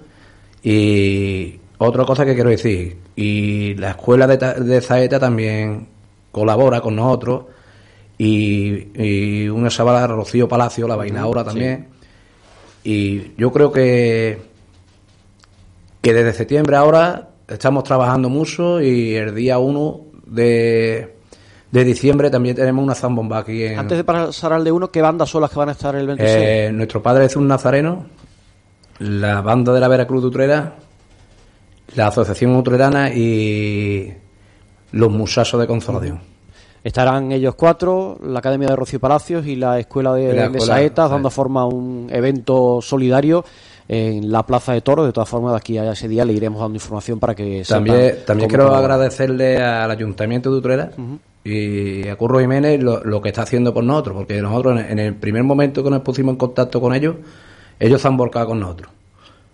Y, 0.64 1.60
otra 1.78 2.06
cosa 2.06 2.26
que 2.26 2.36
quiero 2.36 2.50
decir, 2.50 2.98
y 3.16 3.76
la 3.76 3.92
escuela 3.92 4.28
de, 4.28 4.38
de 4.38 4.82
Zaeta 4.82 5.20
también 5.20 5.88
colabora 6.32 6.82
con 6.82 6.96
nosotros, 6.96 7.46
y, 8.18 8.88
y 8.96 9.50
una 9.50 9.70
chavala, 9.70 10.08
Rocío 10.08 10.48
Palacio, 10.48 10.88
la 10.88 10.96
bailadora 10.96 11.44
también, 11.44 11.88
y 12.84 13.36
yo 13.38 13.52
creo 13.52 13.72
que, 13.72 14.40
que 16.02 16.14
desde 16.14 16.34
septiembre 16.34 16.76
ahora 16.76 17.30
estamos 17.48 17.84
trabajando 17.84 18.30
mucho 18.30 18.82
y 18.82 19.16
el 19.16 19.36
día 19.36 19.60
1 19.60 20.02
de, 20.26 21.13
de 21.74 21.84
diciembre 21.84 22.30
también 22.30 22.56
tenemos 22.56 22.84
una 22.84 22.94
zambomba 22.94 23.40
aquí 23.40 23.64
en... 23.64 23.80
Antes 23.80 23.98
de 23.98 24.04
pasar 24.04 24.54
al 24.54 24.64
de 24.64 24.72
uno, 24.72 24.92
¿qué 24.92 25.02
bandas 25.02 25.28
son 25.28 25.42
las 25.42 25.50
que 25.50 25.58
van 25.58 25.70
a 25.70 25.72
estar 25.72 25.96
el 25.96 26.06
26? 26.06 26.38
Eh, 26.40 26.72
nuestro 26.72 27.02
padre 27.02 27.26
es 27.26 27.36
un 27.36 27.48
nazareno, 27.48 28.06
la 29.00 29.42
banda 29.42 29.74
de 29.74 29.80
la 29.80 29.88
Veracruz 29.88 30.22
de 30.22 30.28
Utrera, 30.28 30.76
la 31.96 32.08
Asociación 32.08 32.56
Utrerana 32.56 33.12
y 33.12 34.14
los 34.92 35.10
Muchachos 35.10 35.60
de 35.60 35.66
Consolación. 35.66 36.20
Estarán 36.84 37.32
ellos 37.32 37.56
cuatro, 37.56 38.20
la 38.24 38.38
Academia 38.38 38.68
de 38.68 38.76
Rocío 38.76 39.00
Palacios 39.00 39.48
y 39.48 39.56
la 39.56 39.80
Escuela 39.80 40.14
de, 40.14 40.28
la 40.28 40.50
de 40.50 40.58
escuela, 40.60 40.76
Saetas, 40.76 41.10
dando 41.10 41.32
forma 41.32 41.62
a 41.62 41.66
un 41.66 42.08
evento 42.12 42.84
solidario 42.84 43.44
en 43.88 44.32
la 44.32 44.46
Plaza 44.46 44.74
de 44.74 44.82
Toros. 44.82 45.08
De 45.08 45.12
todas 45.12 45.28
formas, 45.28 45.54
de 45.54 45.58
aquí 45.58 45.78
a 45.80 45.92
ese 45.92 46.08
día 46.08 46.24
le 46.24 46.34
iremos 46.34 46.62
dando 46.62 46.76
información 46.76 47.20
para 47.20 47.34
que 47.34 47.64
También, 47.68 48.18
también 48.28 48.48
quiero 48.48 48.76
agradecerle 48.76 49.58
al 49.58 49.90
Ayuntamiento 49.90 50.52
de 50.52 50.58
Utrera 50.58 50.92
y 51.44 52.08
a 52.08 52.16
Curro 52.16 52.40
Jiménez 52.40 52.82
lo, 52.82 53.22
que 53.22 53.30
está 53.30 53.42
haciendo 53.44 53.74
por 53.74 53.84
nosotros, 53.84 54.16
porque 54.18 54.42
nosotros 54.42 54.80
en, 54.80 54.92
en 54.92 55.00
el 55.00 55.16
primer 55.16 55.44
momento 55.44 55.84
que 55.84 55.90
nos 55.90 56.02
pusimos 56.02 56.34
en 56.34 56.38
contacto 56.38 56.80
con 56.80 56.94
ellos, 56.96 57.16
ellos 57.80 58.02
se 58.02 58.08
han 58.08 58.18
volcado 58.18 58.48
con 58.48 58.60
nosotros. 58.60 58.90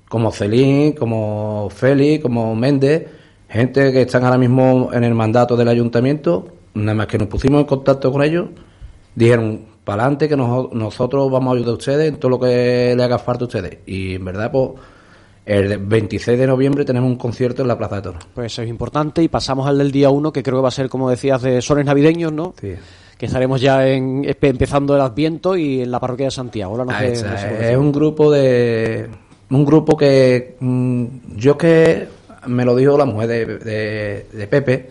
Como 0.08 0.32
Celín, 0.32 0.94
como 0.94 1.70
Félix, 1.72 2.22
como 2.24 2.56
Méndez, 2.56 3.08
gente 3.50 3.92
que 3.92 4.02
están 4.02 4.24
ahora 4.24 4.38
mismo 4.38 4.90
en 4.94 5.04
el 5.04 5.14
mandato 5.16 5.56
del 5.56 5.68
ayuntamiento, 5.68 6.48
nada 6.74 6.96
más 6.96 7.08
que 7.08 7.18
nos 7.18 7.28
pusimos 7.28 7.62
en 7.62 7.66
contacto 7.68 8.12
con 8.12 8.22
ellos, 8.24 8.50
dijeron, 9.16 9.66
para 9.84 10.04
adelante 10.04 10.28
que 10.30 10.36
nos- 10.38 10.72
nosotros 10.74 11.32
vamos 11.32 11.54
a 11.54 11.56
ayudar 11.58 11.72
a 11.74 11.78
ustedes 11.78 12.10
en 12.10 12.18
todo 12.20 12.30
lo 12.32 12.40
que 12.40 12.94
le 12.96 13.04
haga 13.04 13.18
falta 13.20 13.46
a 13.46 13.48
ustedes. 13.48 13.80
Y 13.86 14.16
en 14.16 14.26
verdad, 14.26 14.52
pues, 14.52 14.70
el 15.50 15.78
26 15.80 16.38
de 16.38 16.46
noviembre 16.48 16.86
tenemos 16.86 17.10
un 17.10 17.18
concierto 17.18 17.62
en 17.64 17.68
la 17.68 17.78
Plaza 17.78 17.96
de 17.98 18.02
Toros. 18.04 18.28
Pues 18.34 18.54
eso 18.54 18.62
es 18.62 18.70
importante 18.70 19.24
y 19.24 19.28
pasamos 19.28 19.68
al 19.68 19.78
del 19.80 19.92
día 19.92 20.10
uno, 20.10 20.32
que 20.32 20.44
creo 20.44 20.58
que 20.58 20.62
va 20.62 20.68
a 20.68 20.72
ser, 20.72 20.90
como 20.90 21.10
decías, 21.10 21.42
de 21.42 21.62
sones 21.62 21.86
navideños, 21.86 22.32
¿no? 22.32 22.54
Sí. 22.62 22.74
Que 23.18 23.26
estaremos 23.26 23.60
ya 23.60 23.88
en, 23.88 24.24
empezando 24.42 24.96
el 24.96 25.02
Adviento 25.02 25.58
y 25.58 25.82
en 25.82 25.92
la 25.92 26.00
parroquia 26.00 26.26
de 26.28 26.32
Santiago. 26.32 26.78
Es 27.72 27.76
un 27.78 27.92
grupo 27.92 28.32
de 28.32 29.10
un 29.50 29.66
grupo 29.66 29.98
que 29.98 30.56
mm, 30.60 31.06
yo 31.36 31.58
que 31.58 32.08
me 32.48 32.64
lo 32.64 32.76
dijo 32.76 32.96
la 32.98 33.06
mujer 33.06 33.28
de, 33.28 33.46
de- 33.58 34.26
de 34.32 34.48
Pepe 34.48 34.90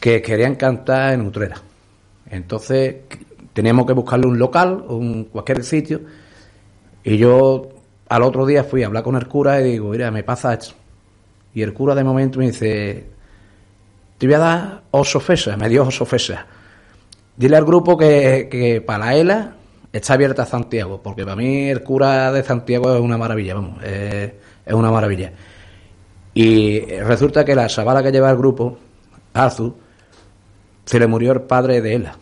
que 0.00 0.20
querían 0.22 0.54
cantar 0.56 1.12
en 1.12 1.20
Utrera 1.20 1.56
entonces 2.30 2.96
teníamos 3.52 3.86
que 3.86 3.92
buscarle 3.92 4.26
un 4.26 4.38
local 4.38 4.82
un 4.88 5.24
cualquier 5.24 5.62
sitio 5.62 6.00
y 7.04 7.16
yo 7.18 7.68
al 8.14 8.22
otro 8.22 8.46
día 8.46 8.64
fui 8.64 8.82
a 8.82 8.86
hablar 8.86 9.02
con 9.02 9.16
el 9.16 9.26
cura 9.26 9.60
y 9.60 9.72
digo 9.72 9.90
mira 9.90 10.10
me 10.10 10.22
pasa 10.22 10.54
esto 10.54 10.74
y 11.54 11.62
el 11.62 11.72
cura 11.72 11.94
de 11.94 12.04
momento 12.04 12.38
me 12.38 12.46
dice 12.46 13.06
te 14.18 14.26
voy 14.26 14.34
a 14.34 14.38
dar 14.38 14.82
oso 14.90 15.20
fesa 15.20 15.56
me 15.56 15.68
dio 15.68 15.82
oso 15.82 16.04
fesa 16.04 16.46
Dile 17.36 17.56
al 17.56 17.64
grupo 17.64 17.96
que, 17.96 18.82
para 18.86 19.06
la 19.06 19.16
ELA 19.16 19.56
está 19.92 20.14
abierta 20.14 20.46
Santiago, 20.46 21.00
porque 21.02 21.24
para 21.24 21.36
mí 21.36 21.68
el 21.68 21.82
cura 21.82 22.30
de 22.30 22.44
Santiago 22.44 22.94
es 22.94 23.00
una 23.00 23.18
maravilla, 23.18 23.54
vamos, 23.54 23.82
es, 23.82 24.32
es 24.64 24.74
una 24.74 24.90
maravilla. 24.90 25.32
Y 26.32 26.80
resulta 27.00 27.44
que 27.44 27.54
la 27.54 27.66
chavala 27.66 28.02
que 28.02 28.12
lleva 28.12 28.30
el 28.30 28.36
grupo, 28.36 28.78
Arzu, 29.32 29.74
se 30.84 30.98
le 30.98 31.06
murió 31.06 31.32
el 31.32 31.42
padre 31.42 31.80
de 31.80 31.94
ELA. 31.94 32.16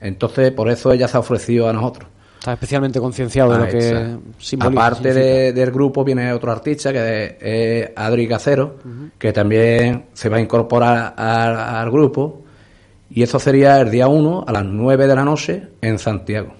Entonces, 0.00 0.52
por 0.52 0.68
eso 0.70 0.92
ella 0.92 1.06
se 1.06 1.16
ha 1.16 1.20
ofrecido 1.20 1.68
a 1.68 1.72
nosotros. 1.72 2.08
Está 2.48 2.54
especialmente 2.54 2.98
concienciado 2.98 3.52
de 3.52 3.58
lo 3.58 3.64
Ahí 3.64 3.70
que 3.72 4.16
simboliza. 4.38 4.86
Aparte 4.86 5.12
de- 5.12 5.52
del 5.52 5.70
grupo 5.70 6.02
viene 6.02 6.32
otro 6.32 6.50
artista 6.50 6.90
que 6.92 7.36
es 7.40 7.90
Adri 7.94 8.26
Cacero, 8.26 8.76
que 9.18 9.34
también 9.34 10.06
se 10.14 10.30
va 10.30 10.38
a 10.38 10.40
incorporar 10.40 11.12
al, 11.14 11.56
al 11.56 11.90
grupo. 11.90 12.42
Y 13.10 13.22
eso 13.22 13.38
sería 13.38 13.80
el 13.82 13.90
día 13.90 14.08
1 14.08 14.44
a 14.46 14.52
las 14.52 14.64
9 14.64 15.06
de 15.06 15.14
la 15.14 15.24
noche 15.24 15.62
en 15.82 15.98
Santiago. 15.98 16.54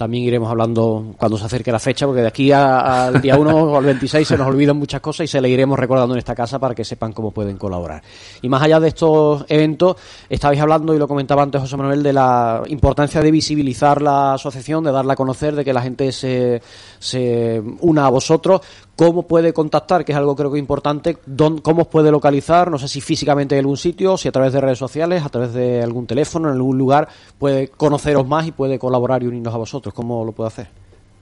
También 0.00 0.24
iremos 0.24 0.50
hablando 0.50 1.12
cuando 1.18 1.36
se 1.36 1.44
acerque 1.44 1.70
la 1.70 1.78
fecha, 1.78 2.06
porque 2.06 2.22
de 2.22 2.28
aquí 2.28 2.50
al 2.52 3.20
día 3.20 3.36
1 3.36 3.54
o 3.54 3.76
al 3.76 3.84
26 3.84 4.26
se 4.26 4.38
nos 4.38 4.46
olvidan 4.46 4.78
muchas 4.78 4.98
cosas 5.02 5.24
y 5.24 5.26
se 5.26 5.42
le 5.42 5.50
iremos 5.50 5.78
recordando 5.78 6.14
en 6.14 6.18
esta 6.20 6.34
casa 6.34 6.58
para 6.58 6.74
que 6.74 6.86
sepan 6.86 7.12
cómo 7.12 7.32
pueden 7.32 7.58
colaborar. 7.58 8.02
Y 8.40 8.48
más 8.48 8.62
allá 8.62 8.80
de 8.80 8.88
estos 8.88 9.44
eventos, 9.46 9.96
estabais 10.26 10.58
hablando, 10.58 10.94
y 10.94 10.98
lo 10.98 11.06
comentaba 11.06 11.42
antes 11.42 11.60
José 11.60 11.76
Manuel, 11.76 12.02
de 12.02 12.14
la 12.14 12.62
importancia 12.68 13.20
de 13.20 13.30
visibilizar 13.30 14.00
la 14.00 14.32
asociación, 14.32 14.82
de 14.84 14.90
darla 14.90 15.12
a 15.12 15.16
conocer, 15.16 15.54
de 15.54 15.66
que 15.66 15.74
la 15.74 15.82
gente 15.82 16.12
se, 16.12 16.62
se 16.98 17.62
una 17.80 18.06
a 18.06 18.08
vosotros. 18.08 18.62
¿Cómo 19.00 19.22
puede 19.22 19.54
contactar? 19.54 20.04
Que 20.04 20.12
es 20.12 20.18
algo 20.18 20.36
creo 20.36 20.52
que 20.52 20.58
importante. 20.58 21.16
¿Dón- 21.24 21.62
¿Cómo 21.62 21.80
os 21.82 21.88
puede 21.88 22.10
localizar? 22.10 22.70
No 22.70 22.76
sé 22.76 22.86
si 22.86 23.00
físicamente 23.00 23.54
en 23.54 23.60
algún 23.60 23.78
sitio, 23.78 24.18
si 24.18 24.28
a 24.28 24.30
través 24.30 24.52
de 24.52 24.60
redes 24.60 24.76
sociales, 24.76 25.24
a 25.24 25.30
través 25.30 25.54
de 25.54 25.82
algún 25.82 26.06
teléfono, 26.06 26.48
en 26.48 26.56
algún 26.56 26.76
lugar, 26.76 27.08
puede 27.38 27.68
conoceros 27.68 28.28
más 28.28 28.46
y 28.46 28.52
puede 28.52 28.78
colaborar 28.78 29.22
y 29.22 29.26
unirnos 29.26 29.54
a 29.54 29.56
vosotros. 29.56 29.94
¿Cómo 29.94 30.22
lo 30.22 30.32
puede 30.32 30.48
hacer? 30.48 30.66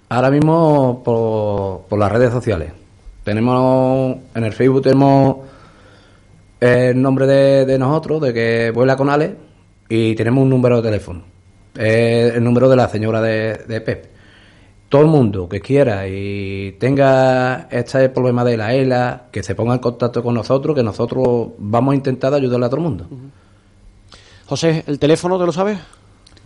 Ahora 0.08 0.28
mismo 0.28 1.02
por, 1.04 1.96
las 1.96 2.10
redes 2.10 2.32
sociales. 2.32 2.72
Tenemos 3.22 4.16
en 4.34 4.42
el 4.42 4.52
Facebook 4.52 4.82
tenemos 4.82 5.36
el 6.58 7.00
nombre 7.00 7.28
de, 7.28 7.78
nosotros, 7.78 8.22
de 8.22 8.34
que 8.34 8.72
vuela 8.74 8.96
con 8.96 9.08
Ale, 9.08 9.36
y 9.88 10.16
tenemos 10.16 10.42
un 10.42 10.50
número 10.50 10.78
de 10.78 10.82
teléfono. 10.82 11.22
El 11.76 12.42
número 12.42 12.68
de 12.68 12.74
la 12.74 12.88
señora 12.88 13.22
de 13.22 13.80
Pep. 13.86 14.17
Todo 14.88 15.03
el 15.03 15.09
mundo 15.09 15.48
que 15.51 15.61
quiera 15.61 16.09
y 16.09 16.72
tenga 16.81 17.68
este 17.70 18.09
problema 18.09 18.42
de 18.42 18.57
la 18.57 18.72
ELA, 18.72 19.24
que 19.31 19.42
se 19.42 19.55
ponga 19.55 19.74
en 19.74 19.81
contacto 19.81 20.22
con 20.22 20.35
nosotros, 20.35 20.74
que 20.74 20.83
nosotros 20.83 21.48
vamos 21.59 21.92
a 21.92 21.96
intentar 21.96 22.33
ayudarle 22.33 22.64
a 22.66 22.68
todo 22.70 22.79
el 22.79 22.85
mundo. 22.85 23.07
José, 24.46 24.85
¿el 24.87 24.98
teléfono 24.98 25.38
te 25.38 25.44
lo 25.44 25.53
sabes? 25.53 25.79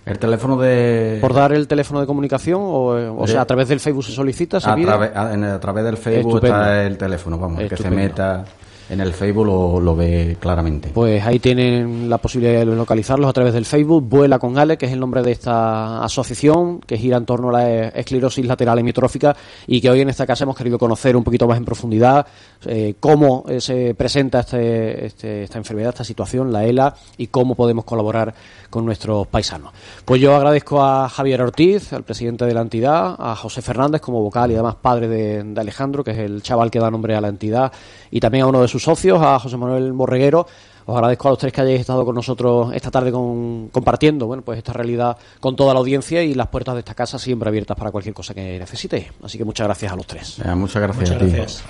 El 0.04 0.18
teléfono 0.18 0.56
de... 0.56 1.18
¿Por 1.20 1.32
dar 1.32 1.52
el 1.52 1.68
teléfono 1.68 2.00
de 2.00 2.06
comunicación? 2.06 2.60
O, 2.64 2.98
eh, 2.98 3.08
o 3.08 3.22
De- 3.24 3.28
sea, 3.32 3.42
a 3.42 3.44
través 3.46 3.68
del 3.68 3.78
Facebook 3.78 4.02
se 4.04 4.10
solicita, 4.10 4.58
se 4.58 4.68
a, 4.68 4.74
pide? 4.74 4.86
través- 4.88 5.12
a- 5.14 5.32
en- 5.34 5.44
a 5.44 5.60
través 5.60 5.84
del 5.84 5.96
Facebook 5.96 6.30
Estupendo. 6.38 6.56
está 6.56 6.82
el 6.84 6.98
teléfono, 6.98 7.38
vamos, 7.38 7.60
el 7.60 7.68
que 7.68 7.76
se 7.76 7.82
Estupendo. 7.84 8.08
meta 8.08 8.44
en 8.92 9.00
el 9.00 9.14
Facebook 9.14 9.46
lo, 9.46 9.96
ve 9.96 10.36
claramente. 10.38 10.90
Pues 10.92 11.24
ahí 11.24 11.38
tienen 11.38 12.10
la 12.10 12.18
posibilidad 12.18 12.60
de 12.60 12.66
localizarlos 12.66 13.28
a 13.28 13.32
través 13.32 13.54
del 13.54 13.64
Facebook. 13.64 14.04
Vuela 14.06 14.38
con 14.38 14.58
Ale, 14.58 14.76
que 14.76 14.84
es 14.84 14.92
el 14.92 15.00
nombre 15.00 15.22
de 15.22 15.32
esta 15.32 16.04
asociación 16.04 16.80
que 16.80 16.98
gira 16.98 17.16
en 17.16 17.24
torno 17.24 17.48
a 17.48 17.52
la 17.52 17.88
esclerosis 17.88 18.44
lateral 18.44 18.78
hemitrófica 18.78 19.34
y 19.66 19.80
que 19.80 19.88
hoy 19.88 20.02
en 20.02 20.10
esta 20.10 20.26
casa 20.26 20.44
hemos 20.44 20.56
querido 20.56 20.78
conocer 20.78 21.16
un 21.16 21.24
poquito 21.24 21.46
más 21.46 21.56
en 21.56 21.64
profundidad 21.64 22.26
eh, 22.66 22.94
cómo 23.00 23.44
eh, 23.48 23.60
se 23.62 23.94
presenta 23.94 24.40
este, 24.40 25.06
este- 25.06 25.42
esta 25.44 25.56
enfermedad, 25.56 25.90
esta 25.90 26.04
situación, 26.04 26.52
la 26.52 26.64
ELA, 26.64 26.94
y 27.16 27.28
cómo 27.28 27.54
podemos 27.54 27.84
colaborar 27.86 28.34
con 28.68 28.84
nuestros 28.84 29.26
paisanos. 29.26 29.72
Pues 30.04 30.20
yo 30.20 30.36
agradezco 30.36 30.82
a 30.82 31.08
Javier 31.08 31.40
Ortiz, 31.40 31.92
al 31.94 32.04
presidente 32.04 32.44
de 32.44 32.54
la 32.54 32.60
entidad, 32.60 33.16
a 33.18 33.34
José 33.36 33.62
Fernández 33.62 34.00
como 34.02 34.20
vocal 34.20 34.50
y 34.50 34.54
además 34.54 34.76
padre 34.76 35.08
de 35.08 35.60
Alejandro, 35.60 36.04
que 36.04 36.10
es 36.10 36.18
el 36.18 36.42
chaval 36.42 36.70
que 36.70 36.78
da 36.78 36.90
nombre 36.90 37.14
a 37.14 37.20
la 37.20 37.28
entidad, 37.28 37.72
y 38.10 38.20
también 38.20 38.44
a 38.44 38.48
uno 38.48 38.60
de 38.60 38.68
sus 38.68 38.81
socios, 38.82 39.20
a 39.22 39.38
José 39.38 39.56
Manuel 39.56 39.92
Borreguero. 39.92 40.46
Os 40.84 40.96
agradezco 40.96 41.28
a 41.28 41.30
los 41.30 41.38
tres 41.38 41.52
que 41.52 41.60
hayáis 41.60 41.80
estado 41.80 42.04
con 42.04 42.14
nosotros 42.16 42.72
esta 42.74 42.90
tarde 42.90 43.12
con- 43.12 43.68
compartiendo 43.68 44.26
bueno, 44.26 44.42
pues 44.42 44.58
esta 44.58 44.72
realidad 44.72 45.16
con 45.38 45.54
toda 45.54 45.72
la 45.72 45.78
audiencia 45.78 46.22
y 46.24 46.34
las 46.34 46.48
puertas 46.48 46.74
de 46.74 46.80
esta 46.80 46.94
casa 46.94 47.20
siempre 47.20 47.48
abiertas 47.48 47.76
para 47.76 47.92
cualquier 47.92 48.14
cosa 48.14 48.34
que 48.34 48.58
necesitéis. 48.58 49.06
Así 49.22 49.38
que 49.38 49.44
muchas 49.44 49.66
gracias 49.68 49.92
a 49.92 49.96
los 49.96 50.06
tres. 50.06 50.38
Eh, 50.44 50.54
muchas 50.56 50.82
gracias 50.82 51.10
Muchas 51.10 51.22
a 51.22 51.24
ti. 51.24 51.32
gracias. 51.32 51.64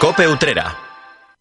Cope 0.00 0.26
Utrera. 0.26 0.87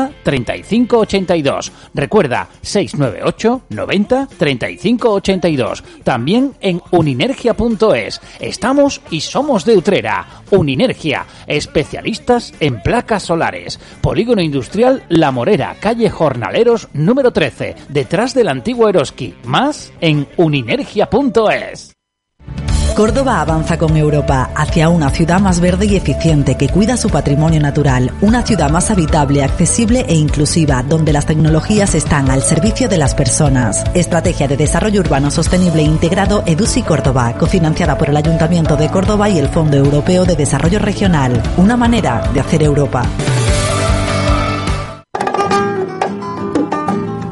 90 0.00 0.22
35 0.22 0.98
82. 0.98 1.72
Recuerda 1.94 2.48
698 2.62 3.62
90 3.68 4.28
35 4.38 5.12
82. 5.12 5.84
También 6.04 6.54
en 6.60 6.80
uninergia.es. 6.90 8.20
Estamos 8.40 9.00
y 9.10 9.20
somos 9.20 9.64
de 9.64 9.76
Utrera. 9.76 10.26
Uninergia, 10.50 11.26
especialistas 11.46 12.54
en 12.60 12.82
placas 12.82 13.24
solares. 13.24 13.78
Polígono 14.00 14.42
Industrial 14.42 15.02
La 15.08 15.30
Morera, 15.30 15.76
calle 15.80 16.10
Jornaleros 16.10 16.88
número 16.92 17.32
13, 17.32 17.76
detrás 17.88 18.34
del 18.34 18.48
antiguo 18.48 18.88
Eroski. 18.88 19.34
Más 19.44 19.92
en 20.00 20.26
uninergia.es. 20.36 21.89
Córdoba 22.94 23.40
avanza 23.40 23.78
con 23.78 23.96
Europa 23.96 24.50
hacia 24.54 24.88
una 24.88 25.10
ciudad 25.10 25.40
más 25.40 25.60
verde 25.60 25.86
y 25.86 25.96
eficiente 25.96 26.56
que 26.56 26.68
cuida 26.68 26.96
su 26.96 27.08
patrimonio 27.08 27.60
natural, 27.60 28.12
una 28.20 28.42
ciudad 28.42 28.70
más 28.70 28.90
habitable, 28.90 29.42
accesible 29.42 30.04
e 30.08 30.14
inclusiva, 30.14 30.82
donde 30.82 31.12
las 31.12 31.26
tecnologías 31.26 31.94
están 31.94 32.30
al 32.30 32.42
servicio 32.42 32.88
de 32.88 32.98
las 32.98 33.14
personas. 33.14 33.84
Estrategia 33.94 34.48
de 34.48 34.56
Desarrollo 34.56 35.00
Urbano 35.00 35.30
Sostenible 35.30 35.82
Integrado 35.82 36.42
EDUSI 36.46 36.82
Córdoba, 36.82 37.34
cofinanciada 37.38 37.96
por 37.96 38.08
el 38.08 38.16
Ayuntamiento 38.16 38.76
de 38.76 38.88
Córdoba 38.88 39.28
y 39.28 39.38
el 39.38 39.48
Fondo 39.48 39.76
Europeo 39.76 40.24
de 40.24 40.36
Desarrollo 40.36 40.78
Regional. 40.78 41.42
Una 41.56 41.76
manera 41.76 42.30
de 42.34 42.40
hacer 42.40 42.62
Europa. 42.62 43.04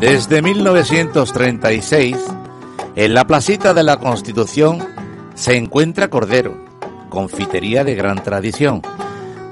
Desde 0.01 0.43
1936, 0.43 2.17
en 2.95 3.15
la 3.15 3.27
placita 3.27 3.75
de 3.75 3.83
la 3.83 3.97
Constitución 3.97 4.98
se 5.39 5.57
encuentra 5.57 6.11
Cordero, 6.11 6.59
confitería 7.11 7.85
de 7.85 7.95
gran 7.95 8.21
tradición, 8.25 8.83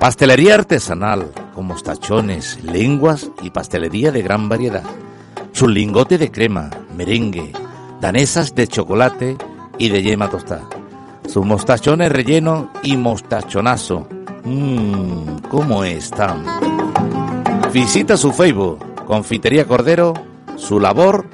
pastelería 0.01 0.57
artesanal 0.57 1.31
con 1.55 1.67
mostachones, 1.67 2.63
lenguas 2.65 3.31
y 3.41 3.51
pastelería 3.51 4.11
de 4.11 4.21
gran 4.21 4.49
variedad. 4.49 4.83
Su 5.53 5.69
lingote 5.69 6.19
de 6.19 6.33
crema, 6.33 6.71
merengue, 6.97 7.53
danesas 8.01 8.57
de 8.57 8.67
chocolate 8.67 9.37
y 9.79 9.89
de 9.89 10.03
yema 10.03 10.29
tostada. 10.29 10.69
Sus 11.29 11.47
mostachones 11.47 12.11
relleno 12.11 12.73
y 12.83 12.97
mostachonazo. 12.97 14.09
Mmm, 14.43 15.39
¿cómo 15.49 15.85
están? 15.85 16.45
Visita 17.73 18.17
su 18.17 18.33
Facebook, 18.33 19.05
Confitería 19.07 19.67
Cordero, 19.67 20.15
su 20.57 20.81
labor, 20.81 21.27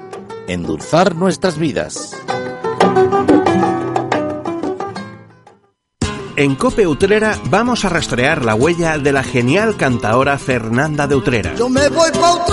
endulzar 0.47 1.17
nuestras 1.17 1.57
vidas. 1.57 2.15
En 6.43 6.57
Cope 6.57 6.89
Utrera 6.89 7.39
vamos 7.51 7.85
a 7.85 7.89
rastrear 7.89 8.45
la 8.45 8.57
huella 8.57 8.99
de 8.99 9.13
la 9.13 9.23
genial 9.23 9.77
cantaora 9.77 10.37
Fernanda 10.39 11.07
de 11.07 11.15
Utrera. 11.15 11.55
Yo 11.55 11.69
me 11.69 11.89
voy 11.89 12.11
pa' 12.11 12.45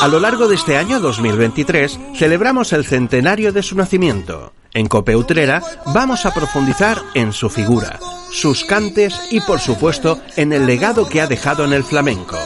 A 0.00 0.06
lo 0.08 0.20
largo 0.20 0.46
de 0.46 0.54
este 0.54 0.76
año 0.76 1.00
2023 1.00 1.98
celebramos 2.14 2.72
el 2.72 2.84
centenario 2.84 3.52
de 3.52 3.64
su 3.64 3.74
nacimiento. 3.74 4.52
En 4.72 4.86
Cope 4.86 5.16
Utrera 5.16 5.60
vamos 5.86 6.24
a 6.24 6.32
profundizar 6.32 7.02
en 7.14 7.32
su 7.32 7.50
figura, 7.50 7.98
sus 8.30 8.62
cantes 8.62 9.20
y 9.32 9.40
por 9.40 9.58
supuesto 9.58 10.20
en 10.36 10.52
el 10.52 10.66
legado 10.66 11.08
que 11.08 11.20
ha 11.20 11.26
dejado 11.26 11.64
en 11.64 11.72
el 11.72 11.82
flamenco. 11.82 12.38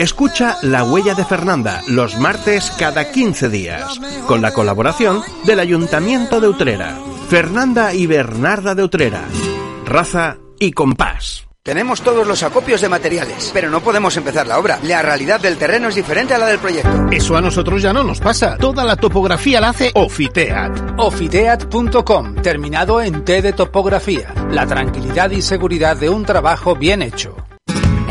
Escucha 0.00 0.56
La 0.60 0.82
Huella 0.82 1.14
de 1.14 1.24
Fernanda 1.24 1.82
los 1.86 2.18
martes 2.18 2.72
cada 2.76 3.12
15 3.12 3.48
días, 3.48 4.00
con 4.26 4.42
la 4.42 4.52
colaboración 4.52 5.22
del 5.44 5.60
Ayuntamiento 5.60 6.40
de 6.40 6.48
Utrera. 6.48 6.98
Fernanda 7.32 7.94
y 7.94 8.06
Bernarda 8.06 8.74
de 8.74 8.82
Utrera. 8.82 9.24
Raza 9.86 10.36
y 10.58 10.72
compás. 10.72 11.46
Tenemos 11.62 12.02
todos 12.02 12.26
los 12.26 12.42
acopios 12.42 12.82
de 12.82 12.90
materiales, 12.90 13.50
pero 13.54 13.70
no 13.70 13.80
podemos 13.80 14.14
empezar 14.18 14.46
la 14.46 14.58
obra. 14.58 14.78
La 14.82 15.00
realidad 15.00 15.40
del 15.40 15.56
terreno 15.56 15.88
es 15.88 15.94
diferente 15.94 16.34
a 16.34 16.38
la 16.38 16.44
del 16.44 16.58
proyecto. 16.58 17.08
Eso 17.10 17.34
a 17.34 17.40
nosotros 17.40 17.80
ya 17.80 17.94
no 17.94 18.04
nos 18.04 18.20
pasa. 18.20 18.58
Toda 18.58 18.84
la 18.84 18.96
topografía 18.96 19.62
la 19.62 19.70
hace 19.70 19.92
Ofiteat. 19.94 20.92
Ofiteat.com, 20.98 22.34
terminado 22.42 23.00
en 23.00 23.24
T 23.24 23.40
de 23.40 23.54
topografía. 23.54 24.34
La 24.50 24.66
tranquilidad 24.66 25.30
y 25.30 25.40
seguridad 25.40 25.96
de 25.96 26.10
un 26.10 26.26
trabajo 26.26 26.76
bien 26.76 27.00
hecho. 27.00 27.34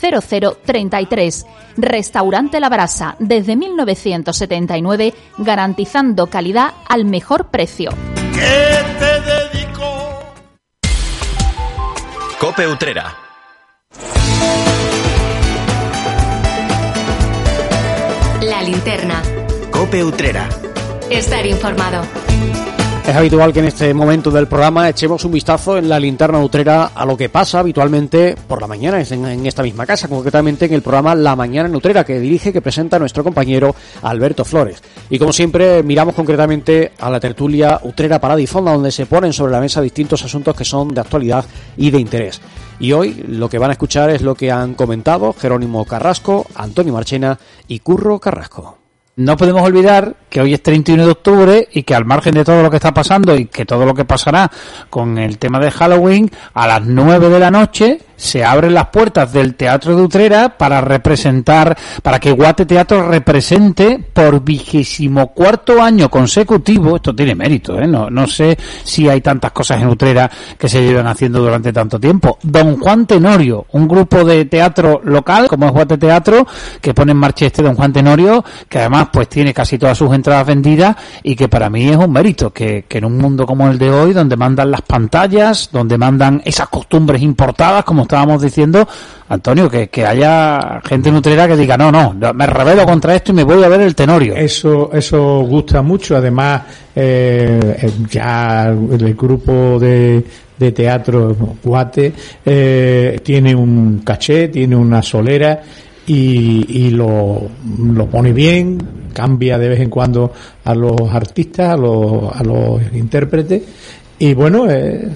0033. 0.00 1.46
Restaurante 1.76 2.60
La 2.60 2.68
Brasa, 2.68 3.16
desde 3.18 3.56
1979, 3.56 5.14
garantizando 5.38 6.26
calidad 6.26 6.72
al 6.88 7.04
mejor 7.04 7.48
precio. 7.48 7.90
Cope 12.40 12.68
Utrera. 12.68 13.16
La 18.42 18.62
linterna. 18.62 19.20
Cope 19.72 20.04
Utrera. 20.04 20.48
Estar 21.10 21.44
informado. 21.46 22.02
Es 23.08 23.16
habitual 23.16 23.54
que 23.54 23.60
en 23.60 23.64
este 23.64 23.94
momento 23.94 24.30
del 24.30 24.48
programa 24.48 24.86
echemos 24.86 25.24
un 25.24 25.32
vistazo 25.32 25.78
en 25.78 25.88
la 25.88 25.98
linterna 25.98 26.40
utrera 26.40 26.90
a 26.94 27.06
lo 27.06 27.16
que 27.16 27.30
pasa 27.30 27.60
habitualmente 27.60 28.36
por 28.46 28.60
la 28.60 28.66
mañana 28.66 29.00
en, 29.00 29.24
en 29.24 29.46
esta 29.46 29.62
misma 29.62 29.86
casa, 29.86 30.08
concretamente 30.08 30.66
en 30.66 30.74
el 30.74 30.82
programa 30.82 31.14
La 31.14 31.34
Mañana 31.34 31.70
Nutrera 31.70 32.04
que 32.04 32.20
dirige, 32.20 32.52
que 32.52 32.60
presenta 32.60 32.98
nuestro 32.98 33.24
compañero 33.24 33.74
Alberto 34.02 34.44
Flores. 34.44 34.82
Y 35.08 35.18
como 35.18 35.32
siempre, 35.32 35.82
miramos 35.82 36.14
concretamente 36.14 36.92
a 36.98 37.08
la 37.08 37.18
tertulia 37.18 37.80
Utrera 37.82 38.20
Paradifonda, 38.20 38.74
donde 38.74 38.92
se 38.92 39.06
ponen 39.06 39.32
sobre 39.32 39.52
la 39.52 39.60
mesa 39.60 39.80
distintos 39.80 40.22
asuntos 40.22 40.54
que 40.54 40.66
son 40.66 40.88
de 40.92 41.00
actualidad 41.00 41.46
y 41.78 41.90
de 41.90 42.00
interés. 42.00 42.42
Y 42.78 42.92
hoy 42.92 43.24
lo 43.26 43.48
que 43.48 43.56
van 43.56 43.70
a 43.70 43.72
escuchar 43.72 44.10
es 44.10 44.20
lo 44.20 44.34
que 44.34 44.52
han 44.52 44.74
comentado 44.74 45.32
Jerónimo 45.32 45.86
Carrasco, 45.86 46.44
Antonio 46.54 46.92
Marchena 46.92 47.38
y 47.68 47.78
Curro 47.78 48.18
Carrasco. 48.18 48.76
No 49.18 49.36
podemos 49.36 49.62
olvidar 49.62 50.14
que 50.30 50.40
hoy 50.40 50.54
es 50.54 50.62
31 50.62 51.04
de 51.04 51.10
octubre 51.10 51.68
y 51.72 51.82
que 51.82 51.92
al 51.92 52.04
margen 52.04 52.34
de 52.34 52.44
todo 52.44 52.62
lo 52.62 52.70
que 52.70 52.76
está 52.76 52.94
pasando 52.94 53.34
y 53.34 53.46
que 53.46 53.64
todo 53.64 53.84
lo 53.84 53.92
que 53.92 54.04
pasará 54.04 54.48
con 54.88 55.18
el 55.18 55.38
tema 55.38 55.58
de 55.58 55.72
Halloween, 55.72 56.30
a 56.54 56.68
las 56.68 56.86
9 56.86 57.28
de 57.28 57.40
la 57.40 57.50
noche 57.50 57.98
se 58.18 58.44
abren 58.44 58.74
las 58.74 58.88
puertas 58.88 59.32
del 59.32 59.54
Teatro 59.54 59.96
de 59.96 60.02
Utrera 60.02 60.58
para 60.58 60.80
representar, 60.80 61.78
para 62.02 62.18
que 62.18 62.32
Guate 62.32 62.66
Teatro 62.66 63.08
represente 63.08 63.98
por 64.12 64.42
vigésimo 64.42 65.28
cuarto 65.28 65.80
año 65.80 66.10
consecutivo, 66.10 66.96
esto 66.96 67.14
tiene 67.14 67.34
mérito, 67.34 67.78
¿eh? 67.78 67.86
no, 67.86 68.10
no 68.10 68.26
sé 68.26 68.58
si 68.82 69.08
hay 69.08 69.20
tantas 69.20 69.52
cosas 69.52 69.80
en 69.80 69.88
Utrera 69.88 70.30
que 70.58 70.68
se 70.68 70.82
llevan 70.82 71.06
haciendo 71.06 71.40
durante 71.40 71.72
tanto 71.72 71.98
tiempo. 72.00 72.38
Don 72.42 72.78
Juan 72.78 73.06
Tenorio, 73.06 73.66
un 73.72 73.86
grupo 73.86 74.24
de 74.24 74.44
teatro 74.46 75.00
local, 75.04 75.46
como 75.46 75.66
es 75.66 75.72
Guate 75.72 75.96
Teatro, 75.96 76.46
que 76.80 76.92
pone 76.92 77.12
en 77.12 77.18
marcha 77.18 77.46
este 77.46 77.62
Don 77.62 77.76
Juan 77.76 77.92
Tenorio, 77.92 78.44
que 78.68 78.80
además 78.80 79.08
pues 79.12 79.28
tiene 79.28 79.54
casi 79.54 79.78
todas 79.78 79.96
sus 79.96 80.12
entradas 80.12 80.44
vendidas 80.44 80.96
y 81.22 81.36
que 81.36 81.48
para 81.48 81.70
mí 81.70 81.88
es 81.88 81.96
un 81.96 82.10
mérito, 82.10 82.52
que, 82.52 82.84
que 82.88 82.98
en 82.98 83.04
un 83.04 83.16
mundo 83.16 83.46
como 83.46 83.68
el 83.68 83.78
de 83.78 83.90
hoy, 83.90 84.12
donde 84.12 84.36
mandan 84.36 84.72
las 84.72 84.82
pantallas, 84.82 85.70
donde 85.72 85.96
mandan 85.96 86.42
esas 86.44 86.68
costumbres 86.68 87.22
importadas, 87.22 87.84
como 87.84 88.07
estábamos 88.08 88.40
diciendo, 88.40 88.88
Antonio, 89.28 89.68
que, 89.68 89.88
que 89.88 90.06
haya 90.06 90.80
gente 90.82 91.12
nutrera 91.12 91.46
que 91.46 91.56
diga, 91.56 91.76
no, 91.76 91.92
no, 91.92 92.14
me 92.32 92.46
revelo 92.46 92.86
contra 92.86 93.14
esto 93.14 93.32
y 93.32 93.34
me 93.34 93.44
voy 93.44 93.62
a 93.62 93.68
ver 93.68 93.82
el 93.82 93.94
tenorio. 93.94 94.34
Eso, 94.34 94.90
eso 94.92 95.40
gusta 95.40 95.82
mucho, 95.82 96.16
además, 96.16 96.62
eh, 96.96 97.90
ya 98.10 98.68
el 98.68 99.14
grupo 99.14 99.78
de, 99.78 100.24
de 100.58 100.72
teatro 100.72 101.36
Guate 101.62 102.12
eh, 102.44 103.20
tiene 103.22 103.54
un 103.54 104.00
caché, 104.04 104.48
tiene 104.48 104.74
una 104.74 105.02
solera 105.02 105.60
y, 106.06 106.86
y 106.86 106.90
lo, 106.90 107.42
lo 107.92 108.06
pone 108.06 108.32
bien, 108.32 108.78
cambia 109.12 109.58
de 109.58 109.68
vez 109.68 109.80
en 109.80 109.90
cuando 109.90 110.32
a 110.64 110.74
los 110.74 111.12
artistas, 111.12 111.70
a 111.70 111.76
los, 111.76 112.34
a 112.34 112.42
los 112.42 112.80
intérpretes 112.94 113.62
y 114.18 114.34
bueno, 114.34 114.68
eh, 114.68 115.10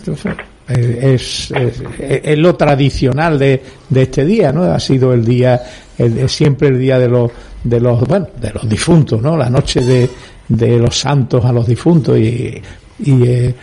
es, 0.72 1.50
es, 1.50 1.82
es, 1.98 2.38
lo 2.38 2.54
tradicional 2.54 3.38
de, 3.38 3.62
de, 3.88 4.02
este 4.02 4.24
día, 4.24 4.52
¿no? 4.52 4.64
Ha 4.64 4.80
sido 4.80 5.12
el 5.12 5.24
día, 5.24 5.60
el, 5.98 6.28
siempre 6.28 6.68
el 6.68 6.78
día 6.78 6.98
de 6.98 7.08
los, 7.08 7.30
de 7.64 7.80
los, 7.80 8.00
bueno, 8.00 8.28
de 8.40 8.50
los 8.50 8.68
difuntos, 8.68 9.20
¿no? 9.20 9.36
La 9.36 9.50
noche 9.50 9.80
de, 9.80 10.08
de 10.48 10.78
los 10.78 10.98
santos 10.98 11.44
a 11.44 11.52
los 11.52 11.66
difuntos 11.66 12.18
y, 12.18 12.60
y 13.04 13.26
eh, 13.26 13.54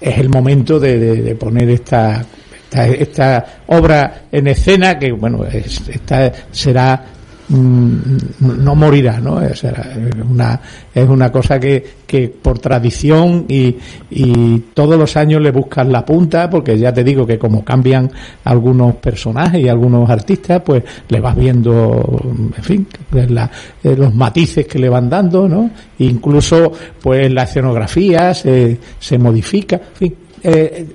es 0.00 0.18
el 0.18 0.28
momento 0.28 0.80
de, 0.80 0.98
de, 0.98 1.34
poner 1.34 1.68
esta, 1.70 2.24
esta, 2.64 2.86
esta 2.86 3.46
obra 3.66 4.22
en 4.32 4.46
escena 4.46 4.98
que 4.98 5.12
bueno 5.12 5.44
esta 5.44 6.32
será 6.50 7.04
no 7.50 8.74
morirá, 8.74 9.18
¿no? 9.20 9.42
Es 9.42 9.64
una, 9.64 10.60
es 10.94 11.08
una 11.08 11.32
cosa 11.32 11.58
que, 11.58 11.84
que 12.06 12.28
por 12.28 12.58
tradición 12.58 13.46
y, 13.48 13.76
y 14.10 14.58
todos 14.72 14.96
los 14.96 15.16
años 15.16 15.42
le 15.42 15.50
buscan 15.50 15.90
la 15.90 16.04
punta, 16.04 16.48
porque 16.48 16.78
ya 16.78 16.92
te 16.92 17.02
digo 17.02 17.26
que 17.26 17.38
como 17.38 17.64
cambian 17.64 18.10
algunos 18.44 18.96
personajes 18.96 19.60
y 19.60 19.68
algunos 19.68 20.08
artistas, 20.08 20.62
pues 20.64 20.84
le 21.08 21.20
vas 21.20 21.34
viendo, 21.36 22.20
en 22.56 22.62
fin, 22.62 22.86
eh, 23.14 23.96
los 23.96 24.14
matices 24.14 24.66
que 24.66 24.78
le 24.78 24.88
van 24.88 25.10
dando, 25.10 25.48
¿no? 25.48 25.70
Incluso, 25.98 26.72
pues 27.02 27.32
la 27.32 27.42
escenografía 27.42 28.32
se, 28.32 28.78
se 28.98 29.18
modifica, 29.18 29.76
en 29.76 29.96
fin. 29.96 30.14
Eh, 30.42 30.86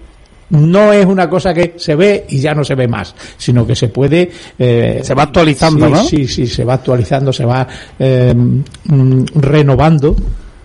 no 0.50 0.94
es 0.94 1.06
una 1.06 1.30
cosa 1.30 1.54
que 1.54 1.74
se 1.78 1.96
ve 1.96 2.26
y 2.30 2.40
ya 2.40 2.54
no 2.54 2.64
se 2.64 2.76
ve 2.76 2.88
más, 2.88 3.16
sino 3.38 3.66
que 3.66 3.76
se 3.76 3.90
puede... 3.90 4.32
Eh, 4.58 5.02
se 5.04 5.14
va 5.14 5.24
actualizando, 5.24 5.88
sí, 5.88 5.92
¿no? 5.92 6.04
Sí, 6.04 6.28
sí, 6.28 6.48
se 6.48 6.64
va 6.64 6.76
actualizando, 6.76 7.34
se 7.34 7.46
va 7.46 7.68
eh, 7.98 8.34
mm, 8.34 9.24
renovando. 9.36 10.16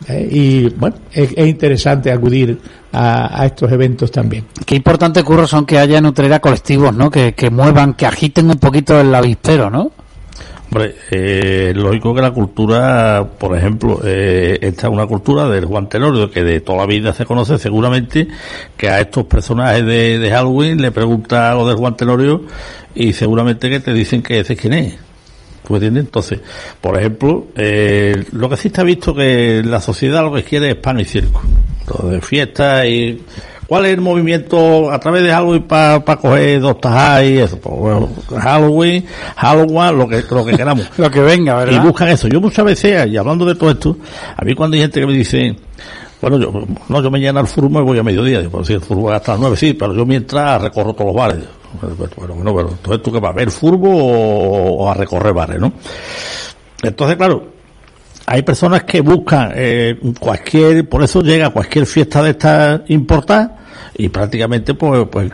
Eh, 0.09 0.29
y 0.31 0.69
bueno, 0.71 0.97
es, 1.13 1.37
interesante 1.37 2.11
acudir 2.11 2.59
a, 2.93 3.47
estos 3.47 3.71
eventos 3.71 4.11
también. 4.11 4.47
Qué 4.65 4.75
importante, 4.75 5.23
Curro, 5.23 5.47
son 5.47 5.65
que 5.65 5.79
haya 5.79 5.99
en 5.99 6.07
Utrera 6.07 6.41
colectivos, 6.41 6.95
¿no? 6.95 7.11
Que, 7.11 7.33
que 7.35 7.51
muevan, 7.51 7.95
que 7.95 8.07
agiten 8.07 8.51
un 8.51 8.59
poquito 8.59 9.01
el 9.01 9.15
avispero, 9.15 9.71
¿no? 9.71 9.93
Hombre, 10.73 10.95
eh, 11.11 11.73
lógico 11.75 12.15
que 12.15 12.23
la 12.23 12.31
cultura, 12.31 13.27
por 13.39 13.57
ejemplo, 13.57 14.01
eh, 14.05 14.57
esta 14.61 14.87
es 14.87 14.93
una 14.93 15.05
cultura 15.05 15.49
del 15.49 15.65
Juan 15.65 15.89
Tenorio, 15.89 16.31
que 16.31 16.45
de 16.45 16.61
toda 16.61 16.79
la 16.79 16.87
vida 16.87 17.13
se 17.13 17.27
conoce 17.27 17.59
seguramente, 17.59 18.29
que 18.77 18.89
a 18.89 19.01
estos 19.01 19.25
personajes 19.25 19.85
de, 19.85 20.31
Halloween 20.31 20.81
le 20.81 20.93
pregunta 20.93 21.51
algo 21.51 21.67
del 21.67 21.77
Juan 21.77 21.97
Tenorio 21.97 22.45
y 22.95 23.13
seguramente 23.15 23.69
que 23.69 23.81
te 23.81 23.93
dicen 23.93 24.23
que 24.23 24.39
ese 24.39 24.53
es 24.53 24.61
quién 24.61 24.75
es. 24.75 24.95
¿Tú 25.67 25.75
entiendes? 25.75 26.05
Entonces, 26.05 26.39
por 26.81 26.97
ejemplo, 26.97 27.49
eh, 27.57 28.25
lo 28.31 28.49
que 28.49 28.57
sí 28.57 28.69
está 28.69 28.85
visto 28.85 29.13
que 29.13 29.65
la 29.65 29.81
sociedad 29.81 30.23
lo 30.23 30.33
que 30.33 30.45
quiere 30.45 30.71
es 30.71 30.77
pan 30.77 31.01
y 31.01 31.05
circo. 31.05 31.43
Entonces, 31.81 32.25
fiesta 32.25 32.87
y 32.87 33.21
¿Cuál 33.71 33.87
es 33.87 33.93
el 33.93 34.01
movimiento 34.01 34.91
a 34.91 34.99
través 34.99 35.23
de 35.23 35.31
Halloween 35.31 35.63
para 35.63 36.03
coger 36.17 36.61
dos 36.61 36.81
tajas 36.81 37.23
y 37.23 37.39
eso? 37.39 37.57
Pues, 37.61 37.77
bueno, 37.79 38.09
Halloween, 38.37 39.07
Halloween, 39.37 39.97
lo 39.97 40.09
que, 40.09 40.25
lo 40.29 40.45
que 40.45 40.57
queramos. 40.57 40.91
lo 40.99 41.09
que 41.09 41.21
venga, 41.21 41.55
¿verdad? 41.55 41.81
Y 41.81 41.87
buscan 41.87 42.09
eso. 42.09 42.27
Yo 42.27 42.41
muchas 42.41 42.65
veces, 42.65 43.07
y 43.07 43.17
hablando 43.17 43.45
de 43.45 43.55
todo 43.55 43.71
esto, 43.71 43.97
a 44.37 44.45
mí 44.45 44.57
cuando 44.57 44.75
hay 44.75 44.81
gente 44.81 44.99
que 44.99 45.07
me 45.07 45.13
dice, 45.13 45.55
bueno, 46.21 46.41
yo, 46.41 46.53
no, 46.89 47.01
yo 47.01 47.13
me 47.13 47.21
lleno 47.21 47.39
al 47.39 47.47
furbo 47.47 47.79
y 47.79 47.85
voy 47.85 47.99
a 48.01 48.03
mediodía. 48.03 48.41
Digo, 48.41 48.65
si 48.65 48.73
el 48.73 48.81
furbo 48.81 49.13
hasta 49.13 49.35
las 49.35 49.41
nueve, 49.41 49.57
sí, 49.57 49.73
pero 49.75 49.95
yo 49.95 50.05
mientras 50.05 50.61
recorro 50.61 50.93
todos 50.93 51.07
los 51.07 51.15
bares. 51.15 51.39
Bueno, 52.17 52.35
bueno, 52.35 52.53
pero 52.57 52.71
entonces 52.71 53.03
tú 53.05 53.13
que 53.13 53.21
vas 53.21 53.31
a 53.31 53.37
ver 53.37 53.53
furbo 53.53 53.89
o, 53.89 54.91
a 54.91 54.95
recorrer 54.95 55.33
bares, 55.33 55.61
¿no? 55.61 55.73
Entonces, 56.83 57.17
claro, 57.17 57.45
hay 58.31 58.43
personas 58.43 58.85
que 58.85 59.01
buscan 59.01 59.51
eh, 59.57 59.99
cualquier, 60.21 60.89
por 60.89 61.03
eso 61.03 61.21
llega 61.21 61.51
cualquier 61.51 61.85
fiesta 61.85 62.23
de 62.23 62.31
estas 62.31 62.81
importante 62.87 63.55
y 63.97 64.09
prácticamente 64.09 64.75
pues, 64.75 65.09
pues 65.11 65.33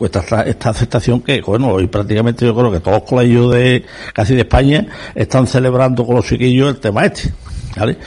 esta, 0.00 0.42
esta 0.44 0.70
aceptación 0.70 1.20
que 1.20 1.42
bueno 1.42 1.68
hoy 1.68 1.88
prácticamente 1.88 2.46
yo 2.46 2.56
creo 2.56 2.72
que 2.72 2.80
todos 2.80 3.00
los 3.00 3.08
colegios 3.08 3.52
de 3.52 3.84
casi 4.14 4.34
de 4.34 4.40
España 4.40 4.86
están 5.14 5.46
celebrando 5.46 6.06
con 6.06 6.16
los 6.16 6.26
chiquillos 6.26 6.70
el 6.70 6.80
tema 6.80 7.04
este 7.04 7.34
¿vale? 7.76 7.98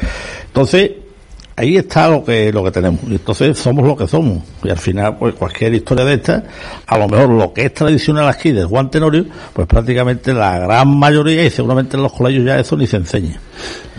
entonces 0.47 0.89
ahí 1.61 1.77
está 1.77 2.07
lo 2.09 2.23
que 2.23 2.51
lo 2.51 2.63
que 2.63 2.71
tenemos. 2.71 3.01
Y 3.07 3.13
entonces 3.13 3.57
somos 3.57 3.85
lo 3.85 3.95
que 3.95 4.07
somos. 4.07 4.39
Y 4.63 4.69
al 4.69 4.77
final 4.77 5.17
pues 5.17 5.35
cualquier 5.35 5.73
historia 5.73 6.03
de 6.05 6.15
esta 6.15 6.43
a 6.87 6.97
lo 6.97 7.07
mejor 7.07 7.29
lo 7.29 7.53
que 7.53 7.65
es 7.65 7.73
tradicional 7.73 8.27
aquí 8.27 8.51
del 8.51 8.65
Juan 8.65 8.89
Tenorio 8.89 9.25
pues 9.53 9.67
prácticamente 9.67 10.33
la 10.33 10.59
gran 10.59 10.97
mayoría 10.97 11.45
y 11.45 11.49
seguramente 11.49 11.97
en 11.97 12.03
los 12.03 12.13
colegios 12.13 12.45
ya 12.45 12.59
eso 12.59 12.75
ni 12.75 12.87
se 12.87 12.97
enseña. 12.97 13.39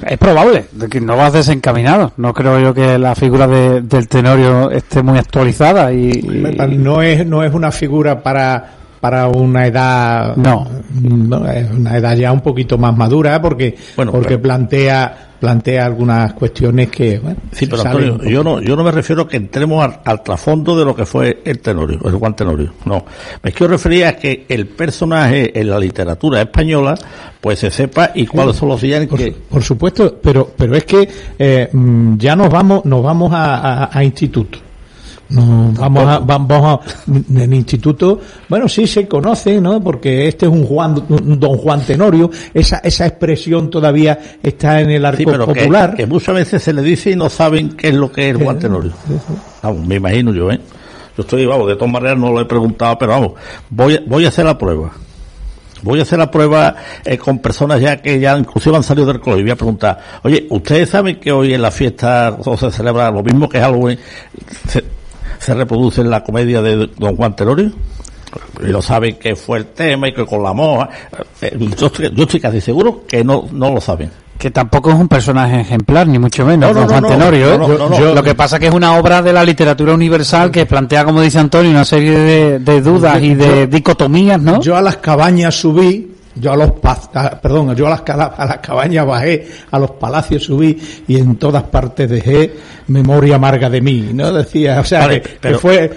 Es 0.06 0.18
probable 0.18 0.64
de 0.72 0.88
que 0.88 1.00
no 1.00 1.16
vas 1.16 1.32
desencaminado. 1.32 2.12
No 2.16 2.34
creo 2.34 2.58
yo 2.58 2.74
que 2.74 2.98
la 2.98 3.14
figura 3.14 3.46
del 3.46 4.08
Tenorio 4.08 4.70
esté 4.70 5.02
muy 5.02 5.18
actualizada 5.18 5.92
y, 5.92 6.20
no 6.68 7.02
es 7.02 7.24
no 7.24 7.44
es 7.44 7.54
una 7.54 7.70
figura 7.70 8.22
para 8.22 8.81
para 9.02 9.26
una 9.26 9.66
edad 9.66 10.36
no, 10.36 10.64
es 11.52 11.68
una 11.72 11.96
edad 11.96 12.16
ya 12.16 12.30
un 12.30 12.40
poquito 12.40 12.78
más 12.78 12.96
madura 12.96 13.42
porque 13.42 13.74
porque 13.96 14.38
plantea 14.38 15.30
plantea 15.40 15.86
algunas 15.86 16.34
cuestiones 16.34 16.88
que 16.88 17.18
bueno, 17.18 17.36
sí 17.50 17.66
pero 17.66 17.82
Antonio 17.82 18.22
yo 18.22 18.44
no 18.44 18.60
yo 18.60 18.76
no 18.76 18.84
me 18.84 18.92
refiero 18.92 19.22
a 19.22 19.28
que 19.28 19.38
entremos 19.38 19.92
al, 20.04 20.22
trasfondo 20.22 20.78
de 20.78 20.84
lo 20.84 20.94
que 20.94 21.04
fue 21.04 21.42
el 21.44 21.58
tenorio 21.58 21.98
el 22.04 22.14
Juan 22.14 22.36
Tenorio 22.36 22.74
no. 22.84 23.04
Me 23.42 23.50
quiero 23.50 23.72
referir 23.72 24.04
a 24.04 24.16
que 24.16 24.46
el 24.48 24.68
personaje 24.68 25.50
en 25.58 25.68
la 25.68 25.80
literatura 25.80 26.40
española 26.40 26.94
pues 27.40 27.58
se 27.58 27.72
sepa 27.72 28.12
y 28.14 28.24
cuáles 28.24 28.54
son 28.54 28.68
los 28.68 28.80
días 28.80 29.04
por, 29.06 29.18
que 29.18 29.32
por 29.32 29.64
supuesto 29.64 30.16
pero 30.22 30.52
pero 30.56 30.76
es 30.76 30.84
que 30.84 31.08
eh, 31.36 31.68
mm, 31.72 32.18
ya 32.18 32.36
nos 32.36 32.50
vamos 32.50 32.84
nos 32.84 33.02
vamos 33.02 33.32
a, 33.32 33.56
a, 33.56 33.98
a 33.98 34.04
institutos 34.04 34.62
no, 35.32 35.72
vamos 35.78 36.06
a, 36.06 36.18
vamos 36.18 36.80
en 37.08 37.38
el 37.38 37.54
instituto, 37.54 38.20
bueno, 38.48 38.68
sí 38.68 38.86
se 38.86 39.08
conoce, 39.08 39.60
¿no? 39.60 39.82
Porque 39.82 40.28
este 40.28 40.44
es 40.44 40.52
un 40.52 40.66
Juan, 40.66 41.02
un 41.08 41.40
don 41.40 41.56
Juan 41.56 41.80
Tenorio, 41.80 42.30
esa, 42.52 42.78
esa 42.78 43.06
expresión 43.06 43.70
todavía 43.70 44.18
está 44.42 44.82
en 44.82 44.90
el 44.90 45.04
arco 45.06 45.32
popular. 45.46 45.94
Que, 45.94 46.06
muchas 46.06 46.34
veces 46.34 46.62
se 46.62 46.74
le 46.74 46.82
dice 46.82 47.12
y 47.12 47.16
no 47.16 47.30
saben 47.30 47.70
qué 47.70 47.88
es 47.88 47.94
lo 47.94 48.12
que 48.12 48.28
es 48.28 48.36
el 48.36 48.44
Juan 48.44 48.58
Tenorio. 48.58 48.92
Vamos, 49.62 49.86
me 49.86 49.94
imagino 49.94 50.34
yo, 50.34 50.50
¿eh? 50.50 50.60
Yo 51.16 51.22
estoy, 51.22 51.46
vamos, 51.46 51.66
de 51.68 51.76
todas 51.76 51.92
maneras 51.92 52.18
no 52.18 52.30
lo 52.30 52.40
he 52.40 52.44
preguntado, 52.44 52.98
pero 52.98 53.12
vamos, 53.12 53.32
voy, 53.70 54.00
voy 54.06 54.26
a 54.26 54.28
hacer 54.28 54.44
la 54.44 54.58
prueba. 54.58 54.92
Voy 55.80 55.98
a 55.98 56.02
hacer 56.02 56.18
la 56.18 56.30
prueba 56.30 56.76
eh, 57.04 57.16
con 57.16 57.38
personas 57.38 57.80
ya 57.80 58.00
que 58.00 58.20
ya 58.20 58.38
inclusive 58.38 58.76
han 58.76 58.82
salido 58.82 59.06
del 59.06 59.18
colegio 59.18 59.40
y 59.40 59.44
voy 59.44 59.50
a 59.52 59.56
preguntar, 59.56 59.98
oye, 60.22 60.46
¿ustedes 60.50 60.90
saben 60.90 61.18
que 61.18 61.32
hoy 61.32 61.54
en 61.54 61.62
la 61.62 61.70
fiesta 61.70 62.36
o 62.38 62.56
se 62.56 62.70
celebra 62.70 63.10
lo 63.10 63.22
mismo 63.22 63.48
que 63.48 63.58
es 63.58 63.64
Halloween? 63.64 63.98
se 64.68 64.84
reproduce 65.48 66.00
en 66.00 66.10
la 66.10 66.22
comedia 66.22 66.62
de 66.62 66.88
Don 66.96 67.16
Juan 67.16 67.34
Telorio 67.34 67.72
y 68.62 68.66
lo 68.66 68.80
saben 68.80 69.16
que 69.16 69.36
fue 69.36 69.58
el 69.58 69.66
tema 69.66 70.08
y 70.08 70.14
que 70.14 70.24
con 70.24 70.42
la 70.42 70.52
moja 70.52 70.88
eh, 71.40 71.58
yo, 71.76 71.86
estoy, 71.88 72.40
casi 72.40 72.60
seguro 72.60 73.04
que 73.06 73.22
no, 73.22 73.48
no 73.52 73.72
lo 73.72 73.80
saben 73.80 74.10
que 74.38 74.50
tampoco 74.50 74.90
es 74.90 74.96
un 74.96 75.06
personaje 75.06 75.60
ejemplar, 75.60 76.08
ni 76.08 76.18
mucho 76.18 76.44
menos, 76.44 76.74
Don 76.74 76.88
Juan 76.88 77.06
Tenorio. 77.06 77.54
¿eh? 77.54 78.12
lo 78.12 78.22
que 78.24 78.34
pasa 78.34 78.58
que 78.58 78.66
es 78.66 78.74
una 78.74 78.96
obra 78.96 79.22
de 79.22 79.32
la 79.32 79.44
literatura 79.44 79.94
universal 79.94 80.50
que 80.50 80.66
plantea, 80.66 81.04
como 81.04 81.20
dice 81.20 81.38
Antonio, 81.38 81.70
una 81.70 81.84
serie 81.84 82.18
de, 82.18 82.58
de 82.58 82.80
dudas 82.80 83.22
y 83.22 83.36
de 83.36 83.68
dicotomías, 83.68 84.40
¿no? 84.40 84.60
Yo 84.60 84.76
a 84.76 84.82
las 84.82 84.96
cabañas 84.96 85.54
subí 85.54 86.11
yo 86.34 86.52
a 86.52 86.56
los 86.56 86.72
perdón, 87.42 87.74
yo 87.74 87.86
a 87.86 87.90
las, 87.90 88.02
a 88.08 88.46
las 88.46 88.58
cabañas 88.58 89.06
bajé, 89.06 89.46
a 89.70 89.78
los 89.78 89.92
palacios 89.92 90.44
subí 90.44 90.78
y 91.06 91.18
en 91.18 91.36
todas 91.36 91.64
partes 91.64 92.08
dejé 92.08 92.54
memoria 92.88 93.36
amarga 93.36 93.68
de 93.68 93.80
mí, 93.80 94.10
¿no? 94.12 94.32
Decía, 94.32 94.80
o 94.80 94.84
sea, 94.84 95.08
que, 95.08 95.54
fue, 95.54 95.90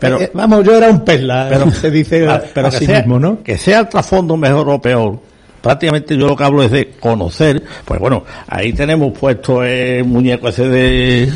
pero, 0.00 0.20
eh, 0.20 0.30
vamos, 0.32 0.64
yo 0.64 0.76
era 0.76 0.88
un 0.88 1.04
perla, 1.04 1.48
pero, 1.50 1.70
se 1.70 1.90
dice 1.90 2.26
pero 2.54 2.70
que 2.70 2.78
sea, 2.78 2.98
mismo, 2.98 3.18
¿no? 3.18 3.42
Que 3.42 3.58
sea 3.58 3.80
el 3.80 3.88
trasfondo 3.88 4.36
mejor 4.36 4.68
o 4.70 4.80
peor, 4.80 5.18
prácticamente 5.60 6.16
yo 6.16 6.28
lo 6.28 6.36
que 6.36 6.44
hablo 6.44 6.62
es 6.62 6.70
de 6.70 6.90
conocer, 7.00 7.62
pues 7.84 8.00
bueno, 8.00 8.24
ahí 8.46 8.72
tenemos 8.72 9.16
puesto 9.18 9.62
el 9.62 10.04
muñeco 10.04 10.48
ese 10.48 10.68
de, 10.68 11.32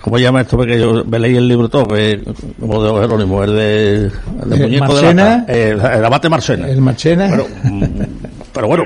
¿Cómo 0.00 0.16
se 0.16 0.22
llama 0.22 0.42
esto? 0.42 0.56
Porque 0.56 0.78
yo 0.78 1.04
me 1.04 1.18
leí 1.18 1.36
el 1.36 1.48
libro 1.48 1.68
todo, 1.68 1.84
como 1.84 2.82
de 2.82 3.00
Jerónimo, 3.00 3.44
el 3.44 3.56
de, 3.56 3.94
el 4.42 4.50
de 4.50 4.56
eh, 4.56 4.60
muñeco 4.60 4.94
de 4.94 5.14
la, 5.14 5.44
eh, 5.48 5.70
el 5.70 6.04
abate 6.04 6.28
Marcena. 6.28 6.68
El 6.68 6.80
Marcena. 6.80 7.28
Pero, 7.30 7.46
mm, 7.64 7.84
pero 8.52 8.68
bueno, 8.68 8.84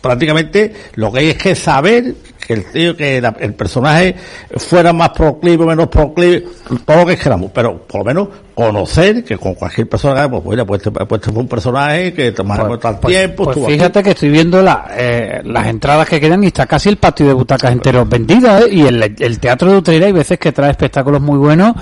prácticamente 0.00 0.72
lo 0.94 1.12
que 1.12 1.18
hay 1.20 1.28
es 1.30 1.36
que 1.38 1.54
saber 1.54 2.14
que 2.46 2.54
el 2.54 2.64
tío, 2.72 2.96
que 2.96 3.18
el 3.18 3.54
personaje 3.54 4.14
fuera 4.56 4.92
más 4.92 5.10
proclive, 5.10 5.66
menos 5.66 5.88
proclive, 5.88 6.44
todo 6.86 6.98
lo 6.98 7.06
que 7.06 7.16
queramos, 7.16 7.50
pero 7.52 7.86
por 7.86 8.00
lo 8.00 8.04
menos 8.04 8.28
conocer 8.58 9.22
que 9.22 9.38
con 9.38 9.54
cualquier 9.54 9.88
persona, 9.88 10.28
pues 10.28 10.42
bueno, 10.42 10.66
pues, 10.66 10.82
pues, 10.82 11.06
pues 11.08 11.20
este 11.20 11.32
fue 11.32 11.42
un 11.42 11.48
personaje 11.48 12.12
que 12.12 12.32
tomara 12.32 12.66
pues, 12.66 12.80
tal 12.80 12.98
pues, 12.98 13.14
tiempo. 13.14 13.44
Pues 13.44 13.66
fíjate 13.66 14.02
que 14.02 14.10
estoy 14.10 14.30
viendo 14.30 14.60
la, 14.60 14.84
eh, 14.98 15.42
las 15.44 15.68
entradas 15.68 16.08
que 16.08 16.20
quedan 16.20 16.42
y 16.42 16.48
está 16.48 16.66
casi 16.66 16.88
el 16.88 16.96
patio 16.96 17.28
de 17.28 17.34
butacas 17.34 17.70
enteros 17.70 18.08
vendidas, 18.08 18.64
¿eh? 18.64 18.68
y 18.72 18.80
el, 18.80 19.14
el 19.16 19.38
teatro 19.38 19.70
de 19.70 19.78
Utrera 19.78 20.06
hay 20.06 20.12
veces 20.12 20.40
que 20.40 20.50
trae 20.50 20.72
espectáculos 20.72 21.20
muy 21.20 21.38
buenos 21.38 21.74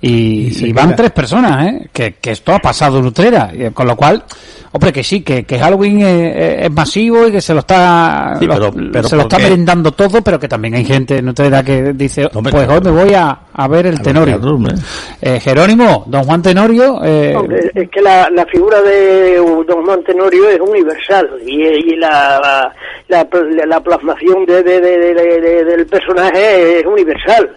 y, 0.00 0.72
van 0.72 0.96
tres 0.96 1.10
personas, 1.10 1.66
¿eh? 1.66 1.90
Que, 1.92 2.14
que 2.14 2.30
esto 2.30 2.54
ha 2.54 2.58
pasado 2.58 2.98
en 2.98 3.06
Utrera, 3.06 3.52
con 3.74 3.86
lo 3.86 3.94
cual, 3.94 4.24
hombre, 4.72 4.92
que 4.92 5.04
sí, 5.04 5.20
que, 5.20 5.44
que 5.44 5.58
Halloween 5.58 6.00
es, 6.00 6.70
masivo 6.72 7.28
y 7.28 7.32
que 7.32 7.40
se 7.40 7.52
lo 7.52 7.60
está, 7.60 8.36
se 8.40 9.16
lo 9.16 9.22
está 9.22 9.38
merendando 9.38 9.92
todo, 9.92 10.22
pero 10.22 10.40
que 10.40 10.48
también 10.48 10.74
hay 10.74 10.84
gente 10.84 11.18
en 11.18 11.28
Utrera 11.28 11.62
que 11.62 11.92
dice, 11.92 12.28
pues 12.30 12.54
hoy 12.54 12.80
me 12.80 12.90
voy 12.90 13.14
a, 13.14 13.38
a 13.52 13.68
ver 13.68 13.86
el 13.86 14.00
Tenorio. 14.00 14.40
¿eh? 14.68 14.74
Eh, 15.20 15.40
Jerónimo, 15.40 16.04
don 16.06 16.21
Juan 16.24 16.42
Tenorio. 16.42 17.02
Eh... 17.04 17.34
es 17.74 17.90
que 17.90 18.00
la, 18.00 18.28
la, 18.30 18.44
figura 18.46 18.80
de 18.82 19.36
don 19.36 19.84
Juan 19.84 20.02
Tenorio 20.04 20.48
es 20.48 20.60
universal 20.60 21.30
y, 21.44 21.62
y 21.62 21.96
la, 21.96 22.72
la, 23.08 23.28
la, 23.66 23.80
plasmación 23.80 24.44
de, 24.46 24.62
de, 24.62 25.64
del 25.64 25.86
personaje 25.86 26.80
es 26.80 26.86
universal 26.86 27.52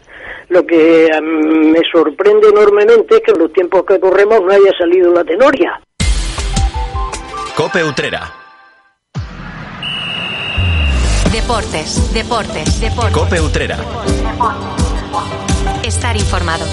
Lo 0.49 0.65
que 0.65 1.09
mm, 1.09 1.71
me 1.71 1.81
sorprende 1.91 2.49
enormemente 2.49 3.15
es 3.15 3.21
que 3.21 3.31
en 3.31 3.39
los 3.39 3.53
tiempos 3.53 3.83
que 3.85 3.99
corremos 3.99 4.41
no 4.41 4.51
haya 4.51 4.71
salido 4.77 5.13
la 5.13 5.23
Tenoria. 5.23 5.79
Cope 7.55 7.83
Utrera. 7.83 8.31
Deportes, 11.31 12.13
deportes, 12.13 12.79
deportes. 12.79 13.13
Cope 13.13 13.41
Utrera. 13.41 13.77
Estar 15.83 16.15
informado. 16.15 16.65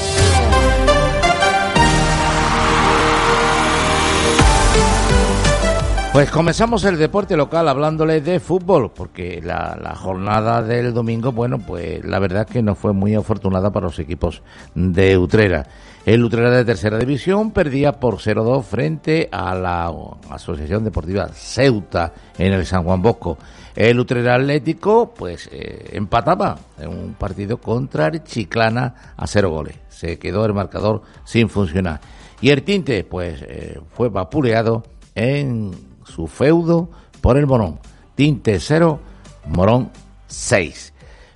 Pues 6.13 6.31
comenzamos 6.31 6.85
el 6.85 6.99
deporte 6.99 7.39
local 7.39 7.67
hablándole 7.71 8.21
de 8.21 8.39
fútbol, 8.39 8.93
porque 8.95 9.41
la, 9.43 9.95
jornada 9.97 10.63
del 10.63 10.93
domingo, 10.93 11.33
bueno, 11.33 11.59
pues 11.59 12.05
la 12.05 12.19
verdad 12.19 12.47
que 12.47 12.61
no 12.63 12.75
fue 12.75 12.93
muy 12.93 13.15
afortunada 13.15 13.73
para 13.73 13.87
los 13.87 13.99
equipos 13.99 14.43
de 14.75 15.17
Utrera. 15.17 15.67
El 16.05 16.23
Utrera 16.23 16.51
de 16.51 16.67
tercera 16.67 16.99
división 16.99 17.51
perdía 17.51 17.93
por 17.93 18.17
0-2 18.19 18.63
frente 18.63 19.31
a 19.33 19.55
la 19.55 19.91
Asociación 20.29 20.85
Deportiva 20.85 21.29
Ceuta 21.29 22.13
en 22.37 22.53
el 22.53 22.67
San 22.67 22.85
Juan 22.85 23.01
Bosco. 23.01 23.39
El 23.75 23.99
Utrera 23.99 24.35
Atlético, 24.35 25.15
pues 25.17 25.49
eh, 25.51 25.93
empataba 25.95 26.59
en 26.79 26.89
un 26.89 27.15
partido 27.15 27.57
contra 27.57 28.09
el 28.09 28.23
Chiclana 28.23 29.15
a 29.17 29.27
cero 29.27 29.49
goles. 29.49 29.77
Se 29.89 30.19
quedó 30.19 30.45
el 30.45 30.53
marcador 30.53 31.01
sin 31.25 31.49
funcionar. 31.49 32.03
Y 32.43 32.51
el 32.51 32.65
Tinte, 32.65 33.03
pues 33.03 33.41
eh, 33.49 33.81
fue 33.95 34.11
vapuleado 34.11 34.83
en 35.15 35.91
su 36.05 36.26
feudo 36.26 36.90
por 37.20 37.36
el 37.36 37.46
Morón. 37.46 37.78
Tinte 38.14 38.59
0, 38.59 39.00
Morón 39.46 39.90
6. 40.26 40.92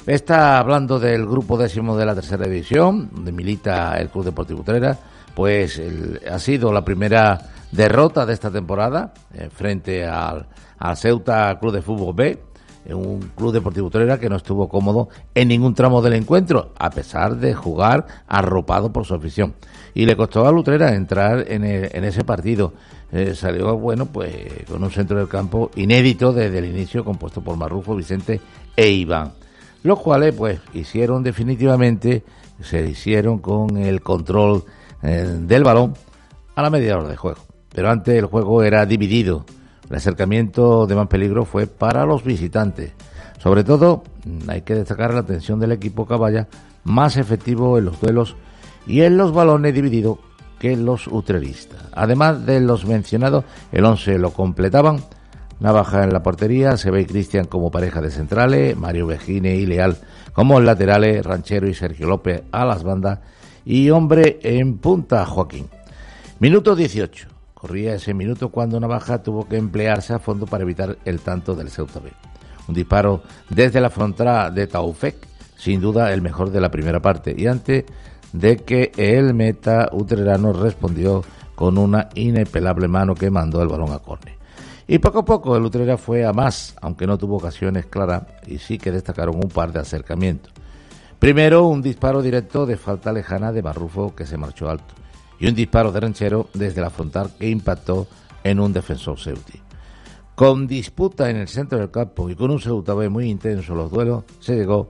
Está 0.06 0.58
hablando 0.58 1.00
del 1.00 1.26
grupo 1.26 1.58
décimo 1.58 1.96
de 1.96 2.06
la 2.06 2.14
tercera 2.14 2.46
división, 2.46 3.10
donde 3.12 3.32
milita 3.32 3.96
el 3.98 4.08
Club 4.08 4.26
Deportivo 4.26 4.60
Utrera, 4.60 4.96
pues 5.34 5.82
ha 6.30 6.38
sido 6.38 6.72
la 6.72 6.84
primera 6.84 7.38
derrota 7.72 8.24
de 8.24 8.32
esta 8.32 8.50
temporada 8.50 9.12
eh, 9.34 9.50
frente 9.52 10.06
al, 10.06 10.46
al, 10.78 10.96
Ceuta 10.96 11.58
Club 11.58 11.72
de 11.72 11.82
Fútbol 11.82 12.14
B, 12.14 12.42
un 12.94 13.32
club 13.34 13.52
deportivo 13.52 13.86
Utrera 13.86 14.18
que 14.18 14.28
no 14.28 14.36
estuvo 14.36 14.68
cómodo 14.68 15.08
en 15.34 15.48
ningún 15.48 15.74
tramo 15.74 16.02
del 16.02 16.14
encuentro, 16.14 16.72
a 16.78 16.90
pesar 16.90 17.36
de 17.36 17.54
jugar 17.54 18.06
arropado 18.26 18.92
por 18.92 19.04
su 19.04 19.14
afición. 19.14 19.54
Y 19.94 20.06
le 20.06 20.16
costó 20.16 20.46
a 20.46 20.52
Lutrera 20.52 20.94
entrar 20.94 21.44
en, 21.48 21.64
en 21.64 22.04
ese 22.04 22.24
partido. 22.24 22.74
Eh, 23.12 23.34
salió, 23.34 23.78
bueno, 23.78 24.06
pues 24.06 24.34
con 24.68 24.82
un 24.82 24.90
centro 24.90 25.18
del 25.18 25.28
campo 25.28 25.70
inédito 25.76 26.32
desde 26.32 26.58
el 26.58 26.66
inicio, 26.66 27.04
compuesto 27.04 27.40
por 27.40 27.56
Marrufo, 27.56 27.94
Vicente 27.94 28.40
e 28.76 28.90
Iván. 28.90 29.32
Los 29.82 30.00
cuales, 30.00 30.34
pues, 30.34 30.60
hicieron 30.74 31.22
definitivamente, 31.22 32.24
se 32.60 32.86
hicieron 32.88 33.38
con 33.38 33.76
el 33.76 34.00
control 34.00 34.64
eh, 35.02 35.38
del 35.40 35.62
balón 35.62 35.94
a 36.56 36.62
la 36.62 36.70
media 36.70 36.98
hora 36.98 37.08
de 37.08 37.16
juego. 37.16 37.40
Pero 37.72 37.90
antes 37.90 38.16
el 38.16 38.26
juego 38.26 38.62
era 38.62 38.84
dividido. 38.86 39.44
El 39.88 39.96
acercamiento 39.96 40.86
de 40.86 40.94
más 40.94 41.06
peligro 41.08 41.44
fue 41.44 41.66
para 41.66 42.04
los 42.06 42.24
visitantes. 42.24 42.92
Sobre 43.38 43.64
todo, 43.64 44.02
hay 44.48 44.62
que 44.62 44.74
destacar 44.74 45.14
la 45.14 45.20
atención 45.20 45.60
del 45.60 45.72
equipo 45.72 46.06
Caballa, 46.06 46.48
más 46.84 47.16
efectivo 47.16 47.78
en 47.78 47.84
los 47.84 48.00
duelos 48.00 48.36
y 48.86 49.02
en 49.02 49.16
los 49.16 49.32
balones 49.32 49.74
divididos 49.74 50.18
que 50.58 50.76
los 50.76 51.06
utreristas. 51.06 51.80
Además 51.92 52.46
de 52.46 52.60
los 52.60 52.86
mencionados, 52.86 53.44
el 53.72 53.84
11 53.84 54.18
lo 54.18 54.32
completaban 54.32 55.00
Navaja 55.58 56.04
en 56.04 56.12
la 56.12 56.22
portería, 56.22 56.76
se 56.76 56.90
ve 56.90 57.06
Cristian 57.06 57.46
como 57.46 57.70
pareja 57.70 58.02
de 58.02 58.10
centrales, 58.10 58.76
Mario 58.76 59.06
Vejine 59.06 59.56
y 59.56 59.64
Leal 59.64 59.96
como 60.32 60.60
laterales, 60.60 61.24
Ranchero 61.24 61.66
y 61.66 61.74
Sergio 61.74 62.06
López 62.06 62.42
a 62.52 62.66
las 62.66 62.82
bandas 62.82 63.20
y 63.64 63.88
hombre 63.88 64.38
en 64.42 64.78
punta 64.78 65.24
Joaquín. 65.24 65.66
Minuto 66.40 66.76
18. 66.76 67.35
Corría 67.66 67.96
ese 67.96 68.14
minuto 68.14 68.50
cuando 68.50 68.78
Navaja 68.78 69.24
tuvo 69.24 69.48
que 69.48 69.56
emplearse 69.56 70.14
a 70.14 70.20
fondo 70.20 70.46
para 70.46 70.62
evitar 70.62 70.98
el 71.04 71.18
tanto 71.18 71.56
del 71.56 71.68
Ceuta 71.68 71.98
B. 71.98 72.12
Un 72.68 72.74
disparo 72.76 73.24
desde 73.50 73.80
la 73.80 73.90
frontera 73.90 74.52
de 74.52 74.68
Taufek, 74.68 75.16
sin 75.56 75.80
duda 75.80 76.12
el 76.12 76.22
mejor 76.22 76.50
de 76.52 76.60
la 76.60 76.70
primera 76.70 77.00
parte, 77.00 77.34
y 77.36 77.48
antes 77.48 77.84
de 78.32 78.58
que 78.58 78.92
el 78.96 79.34
meta 79.34 79.88
utrerano 79.90 80.52
respondió 80.52 81.24
con 81.56 81.76
una 81.76 82.08
inepelable 82.14 82.86
mano 82.86 83.16
que 83.16 83.32
mandó 83.32 83.60
el 83.60 83.66
balón 83.68 83.90
a 83.90 83.98
córner. 83.98 84.36
Y 84.86 85.00
poco 85.00 85.18
a 85.18 85.24
poco 85.24 85.56
el 85.56 85.64
Utrera 85.64 85.96
fue 85.96 86.24
a 86.24 86.32
más, 86.32 86.76
aunque 86.80 87.08
no 87.08 87.18
tuvo 87.18 87.38
ocasiones 87.38 87.86
claras 87.86 88.22
y 88.46 88.58
sí 88.58 88.78
que 88.78 88.92
destacaron 88.92 89.34
un 89.34 89.50
par 89.50 89.72
de 89.72 89.80
acercamientos. 89.80 90.52
Primero, 91.18 91.66
un 91.66 91.82
disparo 91.82 92.22
directo 92.22 92.64
de 92.64 92.76
falta 92.76 93.12
lejana 93.12 93.50
de 93.50 93.62
Barrufo 93.62 94.14
que 94.14 94.24
se 94.24 94.36
marchó 94.36 94.70
alto 94.70 94.94
y 95.38 95.48
un 95.48 95.54
disparo 95.54 95.92
de 95.92 96.00
Ranchero 96.00 96.48
desde 96.54 96.80
la 96.80 96.90
frontal 96.90 97.30
que 97.38 97.48
impactó 97.48 98.06
en 98.42 98.60
un 98.60 98.72
defensor 98.72 99.18
Ceuti. 99.18 99.60
Con 100.34 100.66
disputa 100.66 101.30
en 101.30 101.36
el 101.36 101.48
centro 101.48 101.78
del 101.78 101.90
campo 101.90 102.28
y 102.28 102.34
con 102.34 102.50
un 102.50 102.60
Ceuta 102.60 102.94
muy 103.08 103.28
intenso 103.30 103.74
los 103.74 103.90
duelos, 103.90 104.24
se 104.38 104.54
llegó 104.54 104.88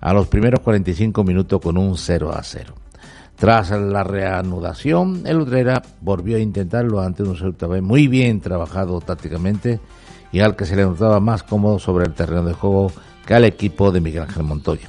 a 0.00 0.12
los 0.12 0.28
primeros 0.28 0.60
45 0.60 1.24
minutos 1.24 1.60
con 1.60 1.76
un 1.76 1.96
0 1.96 2.32
a 2.32 2.42
0. 2.42 2.74
Tras 3.36 3.70
la 3.70 4.02
reanudación, 4.02 5.22
el 5.24 5.40
Utrera 5.40 5.82
volvió 6.00 6.36
a 6.36 6.40
intentarlo 6.40 7.00
ante 7.00 7.22
un 7.22 7.36
Ceuta 7.36 7.66
B 7.66 7.80
muy 7.82 8.08
bien 8.08 8.40
trabajado 8.40 9.00
tácticamente 9.00 9.80
y 10.32 10.40
al 10.40 10.56
que 10.56 10.66
se 10.66 10.74
le 10.74 10.82
notaba 10.82 11.20
más 11.20 11.42
cómodo 11.42 11.78
sobre 11.78 12.06
el 12.06 12.14
terreno 12.14 12.44
de 12.44 12.54
juego 12.54 12.90
que 13.24 13.34
al 13.34 13.44
equipo 13.44 13.92
de 13.92 14.00
Miguel 14.00 14.22
Ángel 14.22 14.42
Montoya. 14.42 14.88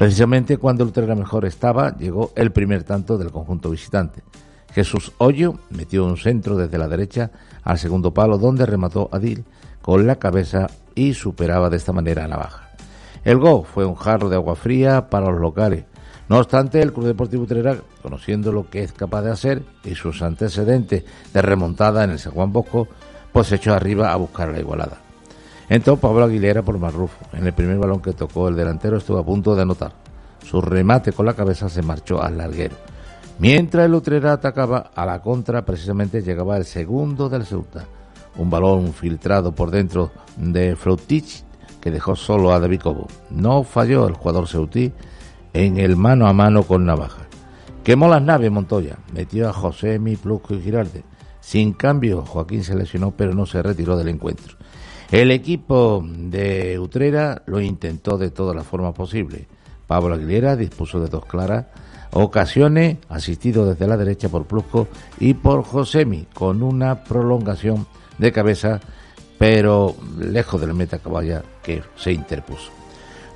Precisamente 0.00 0.56
cuando 0.56 0.82
el 0.82 0.88
Utrera 0.88 1.14
mejor 1.14 1.44
estaba, 1.44 1.94
llegó 1.98 2.32
el 2.34 2.52
primer 2.52 2.84
tanto 2.84 3.18
del 3.18 3.30
conjunto 3.30 3.68
visitante. 3.68 4.22
Jesús 4.72 5.12
Hoyo 5.18 5.58
metió 5.68 6.06
un 6.06 6.16
centro 6.16 6.56
desde 6.56 6.78
la 6.78 6.88
derecha 6.88 7.30
al 7.62 7.78
segundo 7.78 8.14
palo 8.14 8.38
donde 8.38 8.64
remató 8.64 9.10
Adil 9.12 9.44
con 9.82 10.06
la 10.06 10.16
cabeza 10.16 10.68
y 10.94 11.12
superaba 11.12 11.68
de 11.68 11.76
esta 11.76 11.92
manera 11.92 12.24
a 12.24 12.28
Navaja. 12.28 12.70
El 13.24 13.36
gol 13.36 13.66
fue 13.66 13.84
un 13.84 13.94
jarro 13.94 14.30
de 14.30 14.36
agua 14.36 14.56
fría 14.56 15.10
para 15.10 15.30
los 15.30 15.38
locales 15.38 15.84
no 16.30 16.38
obstante, 16.38 16.80
el 16.80 16.92
Club 16.92 17.06
Deportivo 17.06 17.42
Utrera, 17.42 17.76
conociendo 18.02 18.52
lo 18.52 18.70
que 18.70 18.84
es 18.84 18.92
capaz 18.92 19.22
de 19.22 19.32
hacer 19.32 19.62
y 19.82 19.96
sus 19.96 20.22
antecedentes 20.22 21.02
de 21.34 21.42
remontada 21.42 22.04
en 22.04 22.10
el 22.10 22.20
San 22.20 22.32
Juan 22.34 22.52
Bosco, 22.52 22.86
pues 23.32 23.50
echó 23.50 23.74
arriba 23.74 24.12
a 24.12 24.16
buscar 24.16 24.48
la 24.50 24.60
igualada. 24.60 25.09
Entró 25.70 25.96
Pablo 25.98 26.24
Aguilera 26.24 26.62
por 26.62 26.80
Marrufo. 26.80 27.24
En 27.32 27.46
el 27.46 27.52
primer 27.52 27.78
balón 27.78 28.02
que 28.02 28.12
tocó 28.12 28.48
el 28.48 28.56
delantero 28.56 28.96
estuvo 28.96 29.18
a 29.18 29.24
punto 29.24 29.54
de 29.54 29.62
anotar. 29.62 29.92
Su 30.44 30.60
remate 30.60 31.12
con 31.12 31.26
la 31.26 31.34
cabeza 31.34 31.68
se 31.68 31.80
marchó 31.80 32.20
al 32.20 32.38
larguero. 32.38 32.74
Mientras 33.38 33.86
el 33.86 33.94
Utrera 33.94 34.32
atacaba 34.32 34.90
a 34.92 35.06
la 35.06 35.22
contra, 35.22 35.64
precisamente 35.64 36.22
llegaba 36.22 36.56
el 36.56 36.64
segundo 36.64 37.28
del 37.28 37.46
Ceuta. 37.46 37.84
Un 38.36 38.50
balón 38.50 38.92
filtrado 38.92 39.52
por 39.52 39.70
dentro 39.70 40.10
de 40.36 40.74
Froutich 40.74 41.44
que 41.80 41.92
dejó 41.92 42.16
solo 42.16 42.52
a 42.52 42.58
David 42.58 42.80
Cobo. 42.80 43.06
No 43.30 43.62
falló 43.62 44.08
el 44.08 44.14
jugador 44.14 44.48
ceutí 44.48 44.92
en 45.52 45.78
el 45.78 45.94
mano 45.94 46.26
a 46.26 46.32
mano 46.32 46.64
con 46.64 46.84
Navaja. 46.84 47.28
Quemó 47.84 48.08
las 48.08 48.22
naves 48.22 48.50
Montoya, 48.50 48.98
metió 49.12 49.48
a 49.48 49.52
José 49.52 50.00
Mi 50.00 50.16
Plusco 50.16 50.52
y 50.52 50.62
Girarde. 50.62 51.04
Sin 51.40 51.74
cambio, 51.74 52.22
Joaquín 52.26 52.64
se 52.64 52.74
lesionó, 52.74 53.12
pero 53.12 53.34
no 53.34 53.46
se 53.46 53.62
retiró 53.62 53.96
del 53.96 54.08
encuentro. 54.08 54.56
El 55.10 55.32
equipo 55.32 56.04
de 56.06 56.78
Utrera 56.78 57.42
lo 57.46 57.60
intentó 57.60 58.16
de 58.16 58.30
todas 58.30 58.54
las 58.54 58.64
formas 58.64 58.94
posibles. 58.94 59.46
Pablo 59.88 60.14
Aguilera 60.14 60.54
dispuso 60.54 61.00
de 61.00 61.08
dos 61.08 61.24
claras 61.24 61.66
ocasiones, 62.12 62.98
asistido 63.08 63.66
desde 63.66 63.88
la 63.88 63.96
derecha 63.96 64.28
por 64.28 64.46
Plusco 64.46 64.86
y 65.18 65.34
por 65.34 65.64
Josemi, 65.64 66.26
con 66.32 66.62
una 66.62 67.02
prolongación 67.02 67.86
de 68.18 68.30
cabeza, 68.30 68.80
pero 69.36 69.96
lejos 70.16 70.60
del 70.60 70.74
meta 70.74 71.00
caballa 71.00 71.42
que 71.60 71.82
se 71.96 72.12
interpuso. 72.12 72.70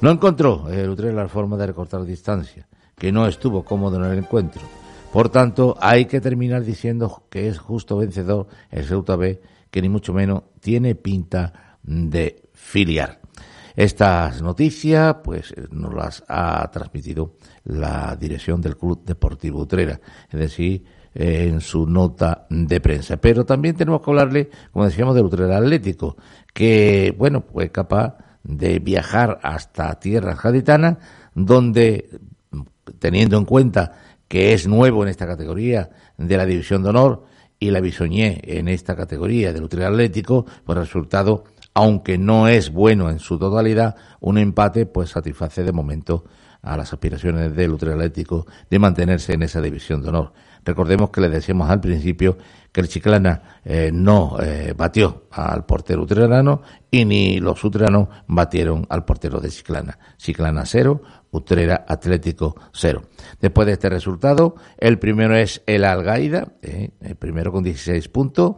No 0.00 0.10
encontró 0.10 0.68
el 0.70 0.88
Utrera 0.88 1.22
la 1.22 1.28
forma 1.28 1.56
de 1.56 1.66
recortar 1.66 2.04
distancia, 2.04 2.68
que 2.96 3.10
no 3.10 3.26
estuvo 3.26 3.64
cómodo 3.64 3.96
en 3.96 4.12
el 4.12 4.18
encuentro. 4.18 4.62
Por 5.12 5.28
tanto, 5.28 5.76
hay 5.80 6.06
que 6.06 6.20
terminar 6.20 6.62
diciendo 6.62 7.24
que 7.30 7.48
es 7.48 7.58
justo 7.58 7.96
vencedor 7.96 8.46
el 8.70 8.84
Ceuta 8.84 9.16
B, 9.16 9.40
que 9.72 9.82
ni 9.82 9.88
mucho 9.88 10.12
menos 10.12 10.42
tiene 10.60 10.94
pinta 10.94 11.63
de 11.84 12.42
filiar. 12.52 13.20
Estas 13.76 14.40
noticias, 14.40 15.16
pues, 15.24 15.52
nos 15.70 15.94
las 15.94 16.24
ha 16.28 16.70
transmitido 16.70 17.36
la 17.64 18.16
dirección 18.16 18.60
del 18.60 18.76
Club 18.76 19.04
Deportivo 19.04 19.60
Utrera, 19.60 20.00
es 20.30 20.38
decir, 20.38 20.84
en 21.14 21.60
su 21.60 21.86
nota 21.86 22.46
de 22.50 22.80
prensa. 22.80 23.16
Pero 23.16 23.44
también 23.44 23.76
tenemos 23.76 24.00
que 24.00 24.10
hablarle, 24.10 24.50
como 24.72 24.84
decíamos, 24.84 25.14
del 25.14 25.24
Utrera 25.24 25.58
Atlético, 25.58 26.16
que, 26.52 27.14
bueno, 27.16 27.44
pues 27.44 27.70
capaz 27.70 28.16
de 28.42 28.78
viajar 28.78 29.40
hasta 29.42 29.98
tierras 29.98 30.40
gaditanas, 30.40 30.98
donde, 31.34 32.10
teniendo 32.98 33.38
en 33.38 33.44
cuenta 33.44 33.92
que 34.28 34.52
es 34.52 34.66
nuevo 34.66 35.02
en 35.02 35.08
esta 35.08 35.26
categoría 35.26 35.90
de 36.16 36.36
la 36.36 36.46
División 36.46 36.82
de 36.82 36.90
Honor 36.90 37.24
y 37.58 37.70
la 37.70 37.80
bisoñé 37.80 38.40
en 38.44 38.68
esta 38.68 38.94
categoría 38.94 39.52
del 39.52 39.64
Utrera 39.64 39.88
Atlético, 39.88 40.44
pues 40.64 40.78
resultado, 40.78 41.44
aunque 41.74 42.16
no 42.18 42.48
es 42.48 42.70
bueno 42.70 43.10
en 43.10 43.18
su 43.18 43.38
totalidad, 43.38 43.96
un 44.20 44.38
empate 44.38 44.86
pues 44.86 45.10
satisface 45.10 45.64
de 45.64 45.72
momento 45.72 46.24
a 46.62 46.76
las 46.76 46.92
aspiraciones 46.92 47.54
del 47.54 47.72
Utrera 47.72 47.94
Atlético 47.94 48.46
de 48.70 48.78
mantenerse 48.78 49.34
en 49.34 49.42
esa 49.42 49.60
división 49.60 50.02
de 50.02 50.08
honor. 50.08 50.32
Recordemos 50.64 51.10
que 51.10 51.20
le 51.20 51.28
decíamos 51.28 51.68
al 51.68 51.80
principio 51.80 52.38
que 52.72 52.80
el 52.80 52.88
Chiclana 52.88 53.60
eh, 53.64 53.90
no 53.92 54.38
eh, 54.40 54.72
batió 54.74 55.24
al 55.30 55.66
portero 55.66 56.02
utrerano 56.02 56.62
y 56.90 57.04
ni 57.04 57.38
los 57.38 57.62
utreranos 57.62 58.08
batieron 58.26 58.86
al 58.88 59.04
portero 59.04 59.40
de 59.40 59.50
Chiclana. 59.50 59.98
Chiclana 60.16 60.64
cero, 60.64 61.02
Utrera 61.30 61.84
Atlético 61.86 62.56
cero. 62.72 63.02
Después 63.40 63.66
de 63.66 63.74
este 63.74 63.90
resultado, 63.90 64.54
el 64.78 64.98
primero 64.98 65.36
es 65.36 65.62
el 65.66 65.84
Algaida, 65.84 66.54
eh, 66.62 66.90
el 67.00 67.16
primero 67.16 67.52
con 67.52 67.62
16 67.62 68.08
puntos. 68.08 68.56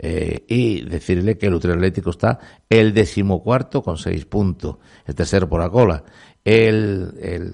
Y 0.00 0.82
decirle 0.82 1.36
que 1.36 1.46
el 1.46 1.54
Utrera 1.54 1.74
Atlético 1.74 2.10
está 2.10 2.38
el 2.68 2.94
decimocuarto 2.94 3.82
con 3.82 3.96
seis 3.96 4.26
puntos, 4.26 4.76
el 5.04 5.14
tercero 5.16 5.48
por 5.48 5.60
la 5.60 5.70
cola, 5.70 6.04
el, 6.44 7.14
el, 7.20 7.52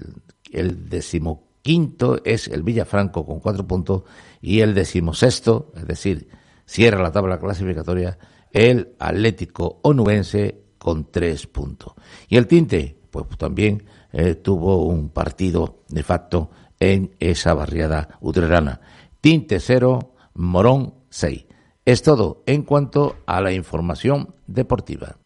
el 0.51 0.87
decimoquinto 0.87 2.21
es 2.23 2.47
el 2.47 2.61
Villafranco 2.61 3.25
con 3.25 3.39
cuatro 3.39 3.65
puntos 3.65 4.03
y 4.41 4.59
el 4.59 4.75
decimosexto, 4.75 5.71
es 5.75 5.87
decir, 5.87 6.27
cierra 6.65 7.01
la 7.01 7.11
tabla 7.11 7.39
clasificatoria 7.39 8.17
el 8.55 8.95
Atlético 8.99 9.79
Onubense 9.81 10.63
con 10.77 11.11
tres 11.11 11.45
puntos. 11.45 11.93
Y 12.29 12.37
el 12.37 12.47
Tinte, 12.47 12.97
pues 13.11 13.25
también 13.37 13.83
eh, 14.13 14.35
tuvo 14.35 14.85
un 14.85 15.09
partido 15.09 15.83
de 15.89 16.03
facto 16.03 16.49
en 16.79 17.11
esa 17.19 17.53
barriada 17.53 18.17
utrerana. 18.21 18.79
Tinte 19.19 19.59
cero, 19.59 20.15
Morón 20.35 20.93
6. 21.09 21.45
Es 21.87 22.01
todo 22.01 22.41
en 22.47 22.63
cuanto 22.63 23.17
a 23.27 23.39
la 23.41 23.51
información 23.51 24.33
deportiva. 24.47 25.17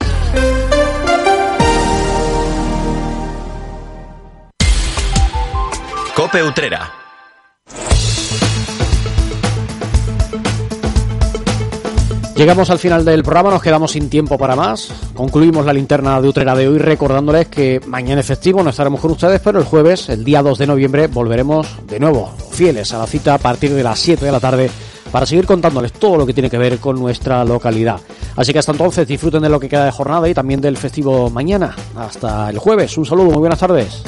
Cope 6.14 6.44
Utrera. 6.44 6.92
Llegamos 12.36 12.70
al 12.70 12.80
final 12.80 13.06
del 13.06 13.24
programa, 13.24 13.52
nos 13.52 13.62
quedamos 13.62 13.92
sin 13.92 14.10
tiempo 14.10 14.38
para 14.38 14.58
más. 14.58 14.92
Concluimos 15.14 15.66
la 15.66 15.72
linterna 15.72 16.22
de 16.22 16.28
Utrera 16.28 16.56
de 16.56 16.68
hoy 16.68 16.78
recordándoles 16.78 17.48
que 17.48 17.80
mañana 17.88 18.20
es 18.20 18.28
festivo, 18.28 18.64
no 18.64 18.72
estaremos 18.72 19.00
con 19.00 19.12
ustedes, 19.12 19.40
pero 19.40 19.60
el 19.60 19.66
jueves, 19.66 20.10
el 20.10 20.26
día 20.26 20.42
2 20.42 20.58
de 20.58 20.68
noviembre, 20.68 21.08
volveremos 21.08 21.68
de 21.88 22.02
nuevo, 22.02 22.34
fieles 22.52 22.94
a 22.94 22.98
la 22.98 23.08
cita 23.08 23.36
a 23.36 23.38
partir 23.38 23.74
de 23.74 23.84
las 23.84 24.00
7 24.00 24.26
de 24.26 24.32
la 24.32 24.42
tarde 24.42 24.70
para 25.12 25.26
seguir 25.26 25.46
contándoles 25.46 25.94
todo 25.94 26.18
lo 26.18 26.26
que 26.26 26.34
tiene 26.34 26.50
que 26.50 26.58
ver 26.58 26.80
con 26.80 27.00
nuestra 27.00 27.44
localidad. 27.46 28.00
Así 28.36 28.54
que 28.54 28.60
hasta 28.60 28.72
entonces 28.72 29.08
disfruten 29.08 29.42
de 29.42 29.50
lo 29.50 29.60
que 29.60 29.70
queda 29.70 29.86
de 29.86 29.92
jornada 29.92 30.30
y 30.30 30.34
también 30.34 30.62
del 30.62 30.78
festivo 30.78 31.30
mañana. 31.30 31.76
Hasta 31.96 32.50
el 32.50 32.60
jueves. 32.60 32.98
Un 32.98 33.06
saludo, 33.06 33.32
muy 33.32 33.40
buenas 33.40 33.60
tardes. 33.60 34.04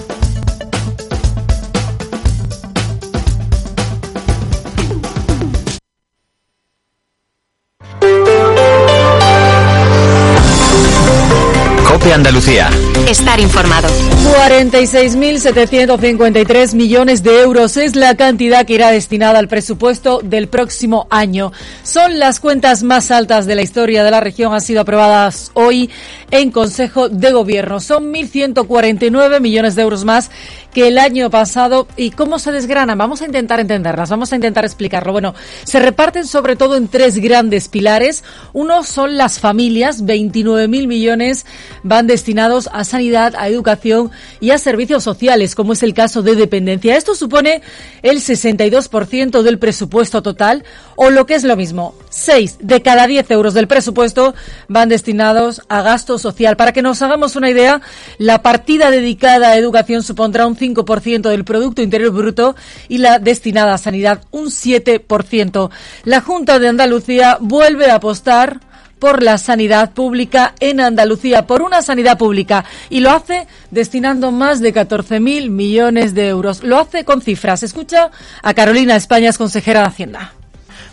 Cope 12.02 12.14
Andalucía. 12.14 12.70
Estar 13.08 13.39
informado. 13.39 13.88
46.753 13.88 16.74
millones 16.74 17.22
de 17.22 17.41
euros 17.41 17.78
es 17.78 17.95
la 17.95 18.16
cantidad 18.16 18.66
que 18.66 18.74
irá 18.74 18.89
destinada 18.91 19.38
al 19.39 19.47
presupuesto 19.47 20.20
del 20.24 20.47
próximo 20.47 21.06
año. 21.10 21.52
Son 21.84 22.18
las 22.18 22.39
cuentas 22.39 22.82
más 22.84 23.12
altas 23.12 23.45
de 23.45 23.56
la 23.56 23.62
historia 23.62 24.04
de 24.04 24.12
la 24.12 24.20
región. 24.20 24.54
Han 24.54 24.62
sido 24.62 24.82
aprobadas 24.82 25.52
hoy 25.54 25.91
en 26.32 26.52
Consejo 26.52 27.10
de 27.10 27.34
Gobierno. 27.34 27.80
Son 27.80 28.12
1.149 28.12 29.39
millones 29.39 29.76
de 29.76 29.84
euros 29.84 30.06
más 30.06 30.32
que 30.74 30.88
el 30.88 30.97
año 30.97 31.30
pasado. 31.30 31.88
¿Y 31.97 32.12
cómo 32.12 32.39
se 32.39 32.52
desgranan? 32.52 32.97
Vamos 32.97 33.22
a 33.22 33.26
intentar 33.26 33.60
entenderlas, 33.60 34.10
vamos 34.10 34.32
a 34.32 34.36
intentar 34.36 34.66
explicarlo. 34.66 35.12
Bueno, 35.12 35.36
se 35.64 35.80
reparten 35.80 36.26
sobre 36.26 36.56
todo 36.56 36.78
en 36.78 36.88
tres 36.88 37.18
grandes 37.18 37.68
pilares. 37.68 38.24
Uno 38.54 38.84
son 38.84 39.18
las 39.18 39.39
familias, 39.39 40.04
29.000 40.04 40.88
millones 40.88 41.45
van 41.92 42.08
destinados 42.08 42.70
a 42.72 42.86
sanidad, 42.86 43.34
a 43.38 43.50
educación 43.50 44.12
y 44.39 44.52
a 44.52 44.58
servicios 44.58 45.04
sociales, 45.04 45.56
como 45.56 45.74
es 45.74 45.84
el 45.84 45.94
caso 45.94 46.22
de 46.22 46.36
dependencia. 46.36 46.96
Esto 46.96 47.16
supone 47.16 47.62
el 48.02 48.22
62% 48.22 49.42
del 49.42 49.60
presupuesto 49.60 50.22
total, 50.22 50.64
o 50.96 51.10
lo 51.10 51.26
que 51.26 51.36
es 51.36 51.44
lo 51.44 51.58
mismo, 51.58 51.94
6 52.10 52.60
de 52.62 52.82
cada 52.82 53.08
10 53.08 53.30
euros 53.32 53.54
del 53.54 53.68
presupuesto 53.68 54.34
van 54.70 54.88
destinados 54.88 55.64
a 55.68 55.82
gasto 55.82 56.18
social. 56.18 56.56
Para 56.56 56.72
que 56.72 56.82
nos 56.82 57.02
hagamos 57.02 57.36
una 57.36 57.50
idea, 57.50 57.82
la 58.18 58.42
partida 58.42 58.89
dedicada 58.89 59.50
a 59.50 59.58
educación 59.58 60.02
supondrá 60.02 60.48
un 60.48 60.56
5% 60.56 61.28
del 61.28 61.44
Producto 61.44 61.82
Interior 61.82 62.14
Bruto 62.14 62.56
y 62.88 63.00
la 63.00 63.20
destinada 63.20 63.74
a 63.74 63.78
sanidad 63.78 64.22
un 64.32 64.46
7%. 64.46 65.70
La 66.06 66.22
Junta 66.22 66.58
de 66.58 66.70
Andalucía 66.70 67.38
vuelve 67.42 67.92
a 67.92 67.96
apostar 67.96 68.70
por 69.02 69.24
la 69.24 69.39
sanidad 69.39 69.93
pública 69.93 70.54
en 70.60 70.80
Andalucía, 70.80 71.47
por 71.47 71.64
una 71.64 71.82
sanidad 71.82 72.20
pública, 72.20 72.64
y 72.88 72.99
lo 72.99 73.10
hace 73.10 73.47
destinando 73.72 74.32
más 74.32 74.60
de 74.60 74.76
14.000 74.76 75.49
millones 75.49 76.14
de 76.14 76.28
euros. 76.28 76.64
Lo 76.64 76.78
hace 76.78 77.04
con 77.04 77.20
cifras. 77.20 77.64
Escucha 77.64 78.12
a 78.43 78.54
Carolina 78.54 78.95
España, 78.95 79.30
es 79.30 79.39
consejera 79.39 79.80
de 79.80 79.88
Hacienda. 79.88 80.34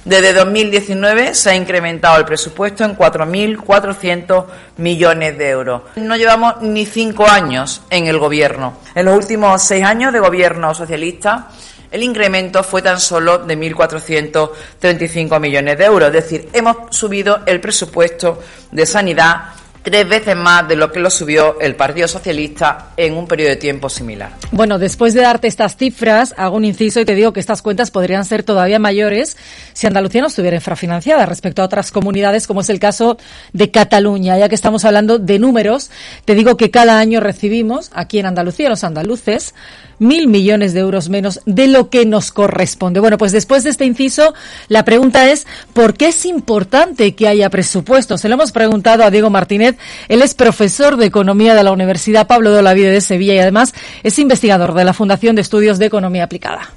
Desde 0.07 0.33
2019 0.33 1.35
se 1.35 1.51
ha 1.51 1.55
incrementado 1.55 2.17
el 2.17 2.25
presupuesto 2.25 2.83
en 2.83 2.97
4.400 2.97 4.47
millones 4.79 5.37
de 5.37 5.51
euros. 5.51 5.83
No 5.97 6.17
llevamos 6.17 6.63
ni 6.63 6.87
cinco 6.87 7.29
años 7.29 7.83
en 7.91 8.07
el 8.07 8.19
Gobierno. 8.19 8.79
En 8.95 9.05
los 9.05 9.15
últimos 9.15 9.63
seis 9.63 9.85
años 9.85 10.15
de 10.15 10.21
Gobierno 10.21 10.75
socialista, 10.75 11.49
el 11.91 12.03
incremento 12.03 12.63
fue 12.63 12.83
tan 12.83 13.01
solo 13.01 13.39
de 13.39 13.59
1.435 13.59 15.41
millones 15.41 15.79
de 15.79 15.85
euros. 15.85 16.09
Es 16.09 16.25
decir, 16.25 16.49
hemos 16.53 16.95
subido 16.95 17.41
el 17.47 17.61
presupuesto 17.61 18.43
de 18.71 18.87
sanidad 18.87 19.58
tres 19.91 20.07
veces 20.07 20.37
más 20.37 20.69
de 20.69 20.77
lo 20.77 20.93
que 20.93 21.01
lo 21.01 21.09
subió 21.09 21.59
el 21.61 21.75
Partido 21.75 22.07
Socialista 22.09 22.91
en 22.97 23.15
un 23.15 23.27
periodo 23.27 23.51
de 23.51 23.57
tiempo 23.57 23.89
similar. 23.89 24.33
Bueno, 24.53 24.79
después 24.79 25.15
de 25.15 25.23
darte 25.23 25.49
estas 25.49 25.77
cifras, 25.77 26.35
hago 26.37 26.57
un 26.57 26.67
inciso 26.67 27.01
y 27.01 27.07
te 27.07 27.15
digo 27.15 27.33
que 27.33 27.41
estas 27.41 27.63
cuentas 27.63 27.91
podrían 27.91 28.27
ser 28.27 28.43
todavía 28.43 28.79
mayores 28.79 29.39
si 29.73 29.87
Andalucía 29.87 30.21
no 30.21 30.27
estuviera 30.27 30.57
infrafinanciada 30.57 31.25
respecto 31.25 31.63
a 31.63 31.65
otras 31.65 31.91
comunidades, 31.91 32.47
como 32.47 32.61
es 32.61 32.69
el 32.69 32.81
caso 32.81 33.17
de 33.55 33.71
Cataluña. 33.71 34.37
Ya 34.37 34.49
que 34.49 34.55
estamos 34.55 34.85
hablando 34.85 35.19
de 35.19 35.39
números, 35.39 35.91
te 36.25 36.35
digo 36.35 36.57
que 36.57 36.71
cada 36.71 36.99
año 36.99 37.21
recibimos 37.21 37.91
aquí 37.95 38.19
en 38.19 38.27
Andalucía, 38.27 38.69
los 38.69 38.85
andaluces, 38.85 39.55
mil 39.99 40.29
millones 40.29 40.75
de 40.75 40.81
euros 40.81 41.09
menos 41.09 41.41
de 41.47 41.67
lo 41.67 41.91
que 41.91 42.07
nos 42.07 42.31
corresponde. 42.31 43.01
Bueno, 43.01 43.19
pues 43.19 43.33
después 43.33 43.65
de 43.65 43.71
este 43.71 43.85
inciso, 43.85 44.35
la 44.69 44.85
pregunta 44.85 45.31
es, 45.31 45.47
¿por 45.73 45.95
qué 45.95 46.09
es 46.09 46.25
importante 46.27 47.15
que 47.15 47.29
haya 47.29 47.51
presupuesto? 47.51 48.19
Se 48.19 48.29
lo 48.29 48.35
hemos 48.35 48.53
preguntado 48.53 49.05
a 49.05 49.11
Diego 49.11 49.31
Martínez, 49.31 49.77
él 50.09 50.23
es 50.23 50.35
profesor 50.35 50.97
de 50.97 51.07
Economía 51.07 51.55
de 51.55 51.63
la 51.63 51.73
Universidad 51.73 52.27
Pablo 52.27 52.51
de 52.51 52.61
Olavide 52.61 52.91
de 52.91 53.01
Sevilla 53.01 53.35
y 53.35 53.39
además 53.39 53.75
es 54.03 54.19
investigador 54.19 54.75
de 54.75 54.85
la 54.85 54.93
Fundación 54.93 55.37
de 55.37 55.43
Estudios 55.43 55.79
de 55.79 55.87
Economía 55.87 56.25
Aplicada. 56.25 56.71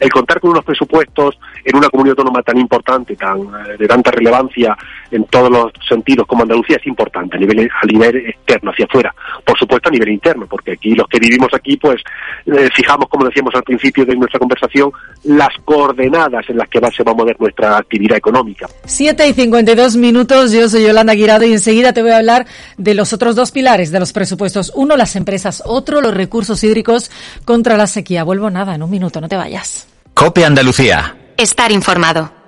El 0.00 0.10
contar 0.10 0.40
con 0.40 0.50
unos 0.50 0.64
presupuestos 0.64 1.38
en 1.62 1.76
una 1.76 1.88
comunidad 1.90 2.18
autónoma 2.18 2.42
tan 2.42 2.56
importante, 2.56 3.14
tan 3.16 3.40
eh, 3.40 3.76
de 3.78 3.86
tanta 3.86 4.10
relevancia 4.10 4.74
en 5.10 5.24
todos 5.24 5.50
los 5.50 5.72
sentidos 5.88 6.26
como 6.26 6.42
Andalucía 6.42 6.76
es 6.76 6.86
importante 6.86 7.36
a 7.36 7.40
nivel 7.40 7.70
a 7.70 7.86
nivel 7.86 8.16
externo 8.28 8.70
hacia 8.70 8.84
afuera, 8.86 9.14
por 9.44 9.58
supuesto 9.58 9.88
a 9.88 9.92
nivel 9.92 10.10
interno, 10.10 10.46
porque 10.46 10.72
aquí 10.72 10.94
los 10.94 11.06
que 11.08 11.18
vivimos 11.18 11.48
aquí 11.54 11.76
pues 11.76 12.02
eh, 12.46 12.68
fijamos 12.74 13.08
como 13.08 13.26
decíamos 13.26 13.54
al 13.54 13.62
principio 13.62 14.04
de 14.04 14.16
nuestra 14.16 14.38
conversación 14.38 14.90
las 15.24 15.50
coordenadas 15.64 16.48
en 16.48 16.56
las 16.56 16.68
que 16.68 16.80
se 16.94 17.02
va 17.02 17.12
a 17.12 17.14
mover 17.14 17.38
nuestra 17.40 17.76
actividad 17.78 18.16
económica. 18.16 18.66
7 18.84 19.28
y 19.28 19.32
52 19.32 19.96
minutos, 19.96 20.52
yo 20.52 20.68
soy 20.68 20.84
Yolanda 20.84 21.14
Guirado 21.14 21.44
y 21.44 21.52
enseguida 21.52 21.92
te 21.92 22.02
voy 22.02 22.12
a 22.12 22.18
hablar 22.18 22.46
de 22.76 22.94
los 22.94 23.12
otros 23.12 23.36
dos 23.36 23.52
pilares 23.52 23.90
de 23.90 24.00
los 24.00 24.12
presupuestos. 24.12 24.72
Uno, 24.74 24.96
las 24.96 25.16
empresas, 25.16 25.62
otro, 25.66 26.00
los 26.00 26.14
recursos 26.14 26.62
hídricos 26.64 27.10
contra 27.44 27.76
la 27.76 27.86
sequía. 27.86 28.24
Vuelvo 28.24 28.50
nada, 28.50 28.74
en 28.74 28.82
un 28.82 28.90
minuto, 28.90 29.20
no 29.20 29.28
te 29.28 29.36
vayas. 29.36 29.86
Cope 30.14 30.44
Andalucía. 30.44 31.16
Estar 31.36 31.72
informado. 31.72 32.39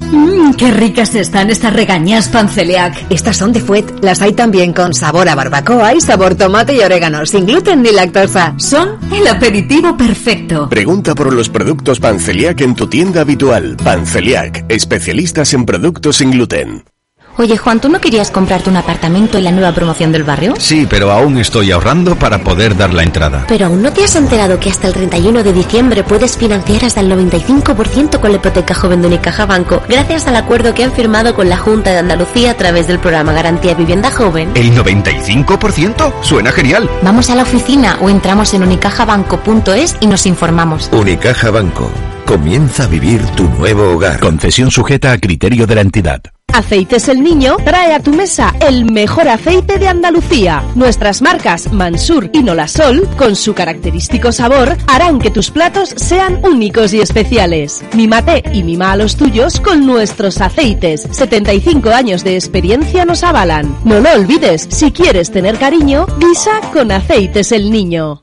Mmm, 0.00 0.54
qué 0.54 0.70
ricas 0.70 1.14
están 1.14 1.50
estas 1.50 1.72
regañas 1.72 2.28
panceliac. 2.28 3.06
Estas 3.10 3.36
son 3.36 3.52
de 3.52 3.60
Fuet. 3.60 4.02
Las 4.02 4.22
hay 4.22 4.32
también 4.32 4.72
con 4.72 4.94
sabor 4.94 5.28
a 5.28 5.34
barbacoa 5.34 5.94
y 5.94 6.00
sabor 6.00 6.34
tomate 6.34 6.74
y 6.74 6.80
orégano, 6.80 7.24
sin 7.26 7.46
gluten 7.46 7.82
ni 7.82 7.92
lactosa. 7.92 8.54
Son 8.58 8.98
el 9.12 9.26
aperitivo 9.26 9.96
perfecto. 9.96 10.68
Pregunta 10.68 11.14
por 11.14 11.32
los 11.32 11.48
productos 11.48 12.00
panceliac 12.00 12.60
en 12.60 12.74
tu 12.74 12.86
tienda 12.88 13.20
habitual. 13.20 13.76
Panceliac, 13.82 14.64
especialistas 14.68 15.54
en 15.54 15.64
productos 15.64 16.16
sin 16.16 16.30
gluten. 16.32 16.84
Oye, 17.40 17.56
Juan, 17.56 17.80
¿tú 17.80 17.88
no 17.88 18.02
querías 18.02 18.30
comprarte 18.30 18.68
un 18.68 18.76
apartamento 18.76 19.38
en 19.38 19.44
la 19.44 19.50
nueva 19.50 19.72
promoción 19.72 20.12
del 20.12 20.24
barrio? 20.24 20.52
Sí, 20.58 20.86
pero 20.86 21.10
aún 21.10 21.38
estoy 21.38 21.70
ahorrando 21.70 22.14
para 22.14 22.40
poder 22.40 22.76
dar 22.76 22.92
la 22.92 23.02
entrada. 23.02 23.46
Pero 23.48 23.64
aún 23.64 23.80
no 23.80 23.90
te 23.94 24.04
has 24.04 24.14
enterado 24.14 24.60
que 24.60 24.68
hasta 24.68 24.88
el 24.88 24.92
31 24.92 25.42
de 25.42 25.54
diciembre 25.54 26.04
puedes 26.04 26.36
financiar 26.36 26.84
hasta 26.84 27.00
el 27.00 27.10
95% 27.10 28.20
con 28.20 28.32
la 28.32 28.36
hipoteca 28.36 28.74
joven 28.74 29.00
de 29.00 29.08
Unicaja 29.08 29.46
Banco, 29.46 29.82
gracias 29.88 30.26
al 30.26 30.36
acuerdo 30.36 30.74
que 30.74 30.84
han 30.84 30.92
firmado 30.92 31.34
con 31.34 31.48
la 31.48 31.56
Junta 31.56 31.92
de 31.92 32.00
Andalucía 32.00 32.50
a 32.50 32.56
través 32.58 32.86
del 32.86 32.98
programa 32.98 33.32
Garantía 33.32 33.72
Vivienda 33.72 34.10
Joven. 34.10 34.50
¿El 34.54 34.76
95%? 34.76 36.12
Suena 36.20 36.52
genial. 36.52 36.90
Vamos 37.00 37.30
a 37.30 37.36
la 37.36 37.44
oficina 37.44 37.96
o 38.02 38.10
entramos 38.10 38.52
en 38.52 38.64
unicajabanco.es 38.64 39.96
y 40.00 40.08
nos 40.08 40.26
informamos. 40.26 40.90
Unicaja 40.92 41.50
Banco. 41.50 41.90
Comienza 42.26 42.84
a 42.84 42.86
vivir 42.86 43.24
tu 43.28 43.44
nuevo 43.44 43.94
hogar. 43.94 44.20
Concesión 44.20 44.70
sujeta 44.70 45.12
a 45.12 45.18
criterio 45.18 45.66
de 45.66 45.74
la 45.74 45.80
entidad. 45.80 46.20
Aceites 46.52 47.08
El 47.08 47.22
Niño 47.22 47.56
trae 47.64 47.92
a 47.92 48.00
tu 48.00 48.12
mesa 48.12 48.54
el 48.60 48.90
mejor 48.90 49.28
aceite 49.28 49.78
de 49.78 49.88
Andalucía. 49.88 50.62
Nuestras 50.74 51.22
marcas 51.22 51.72
Mansur 51.72 52.30
y 52.32 52.42
Nolasol, 52.42 53.08
con 53.16 53.36
su 53.36 53.54
característico 53.54 54.32
sabor, 54.32 54.76
harán 54.86 55.18
que 55.18 55.30
tus 55.30 55.50
platos 55.50 55.90
sean 55.96 56.40
únicos 56.44 56.92
y 56.94 57.00
especiales. 57.00 57.82
Mímate 57.94 58.42
y 58.52 58.62
mima 58.62 58.92
a 58.92 58.96
los 58.96 59.16
tuyos 59.16 59.60
con 59.60 59.86
nuestros 59.86 60.40
aceites. 60.40 61.08
75 61.10 61.90
años 61.90 62.24
de 62.24 62.36
experiencia 62.36 63.04
nos 63.04 63.24
avalan. 63.24 63.76
No 63.84 64.00
lo 64.00 64.12
olvides, 64.12 64.66
si 64.70 64.92
quieres 64.92 65.30
tener 65.30 65.58
cariño, 65.58 66.06
visa 66.18 66.60
con 66.72 66.92
Aceites 66.92 67.52
El 67.52 67.70
Niño. 67.70 68.22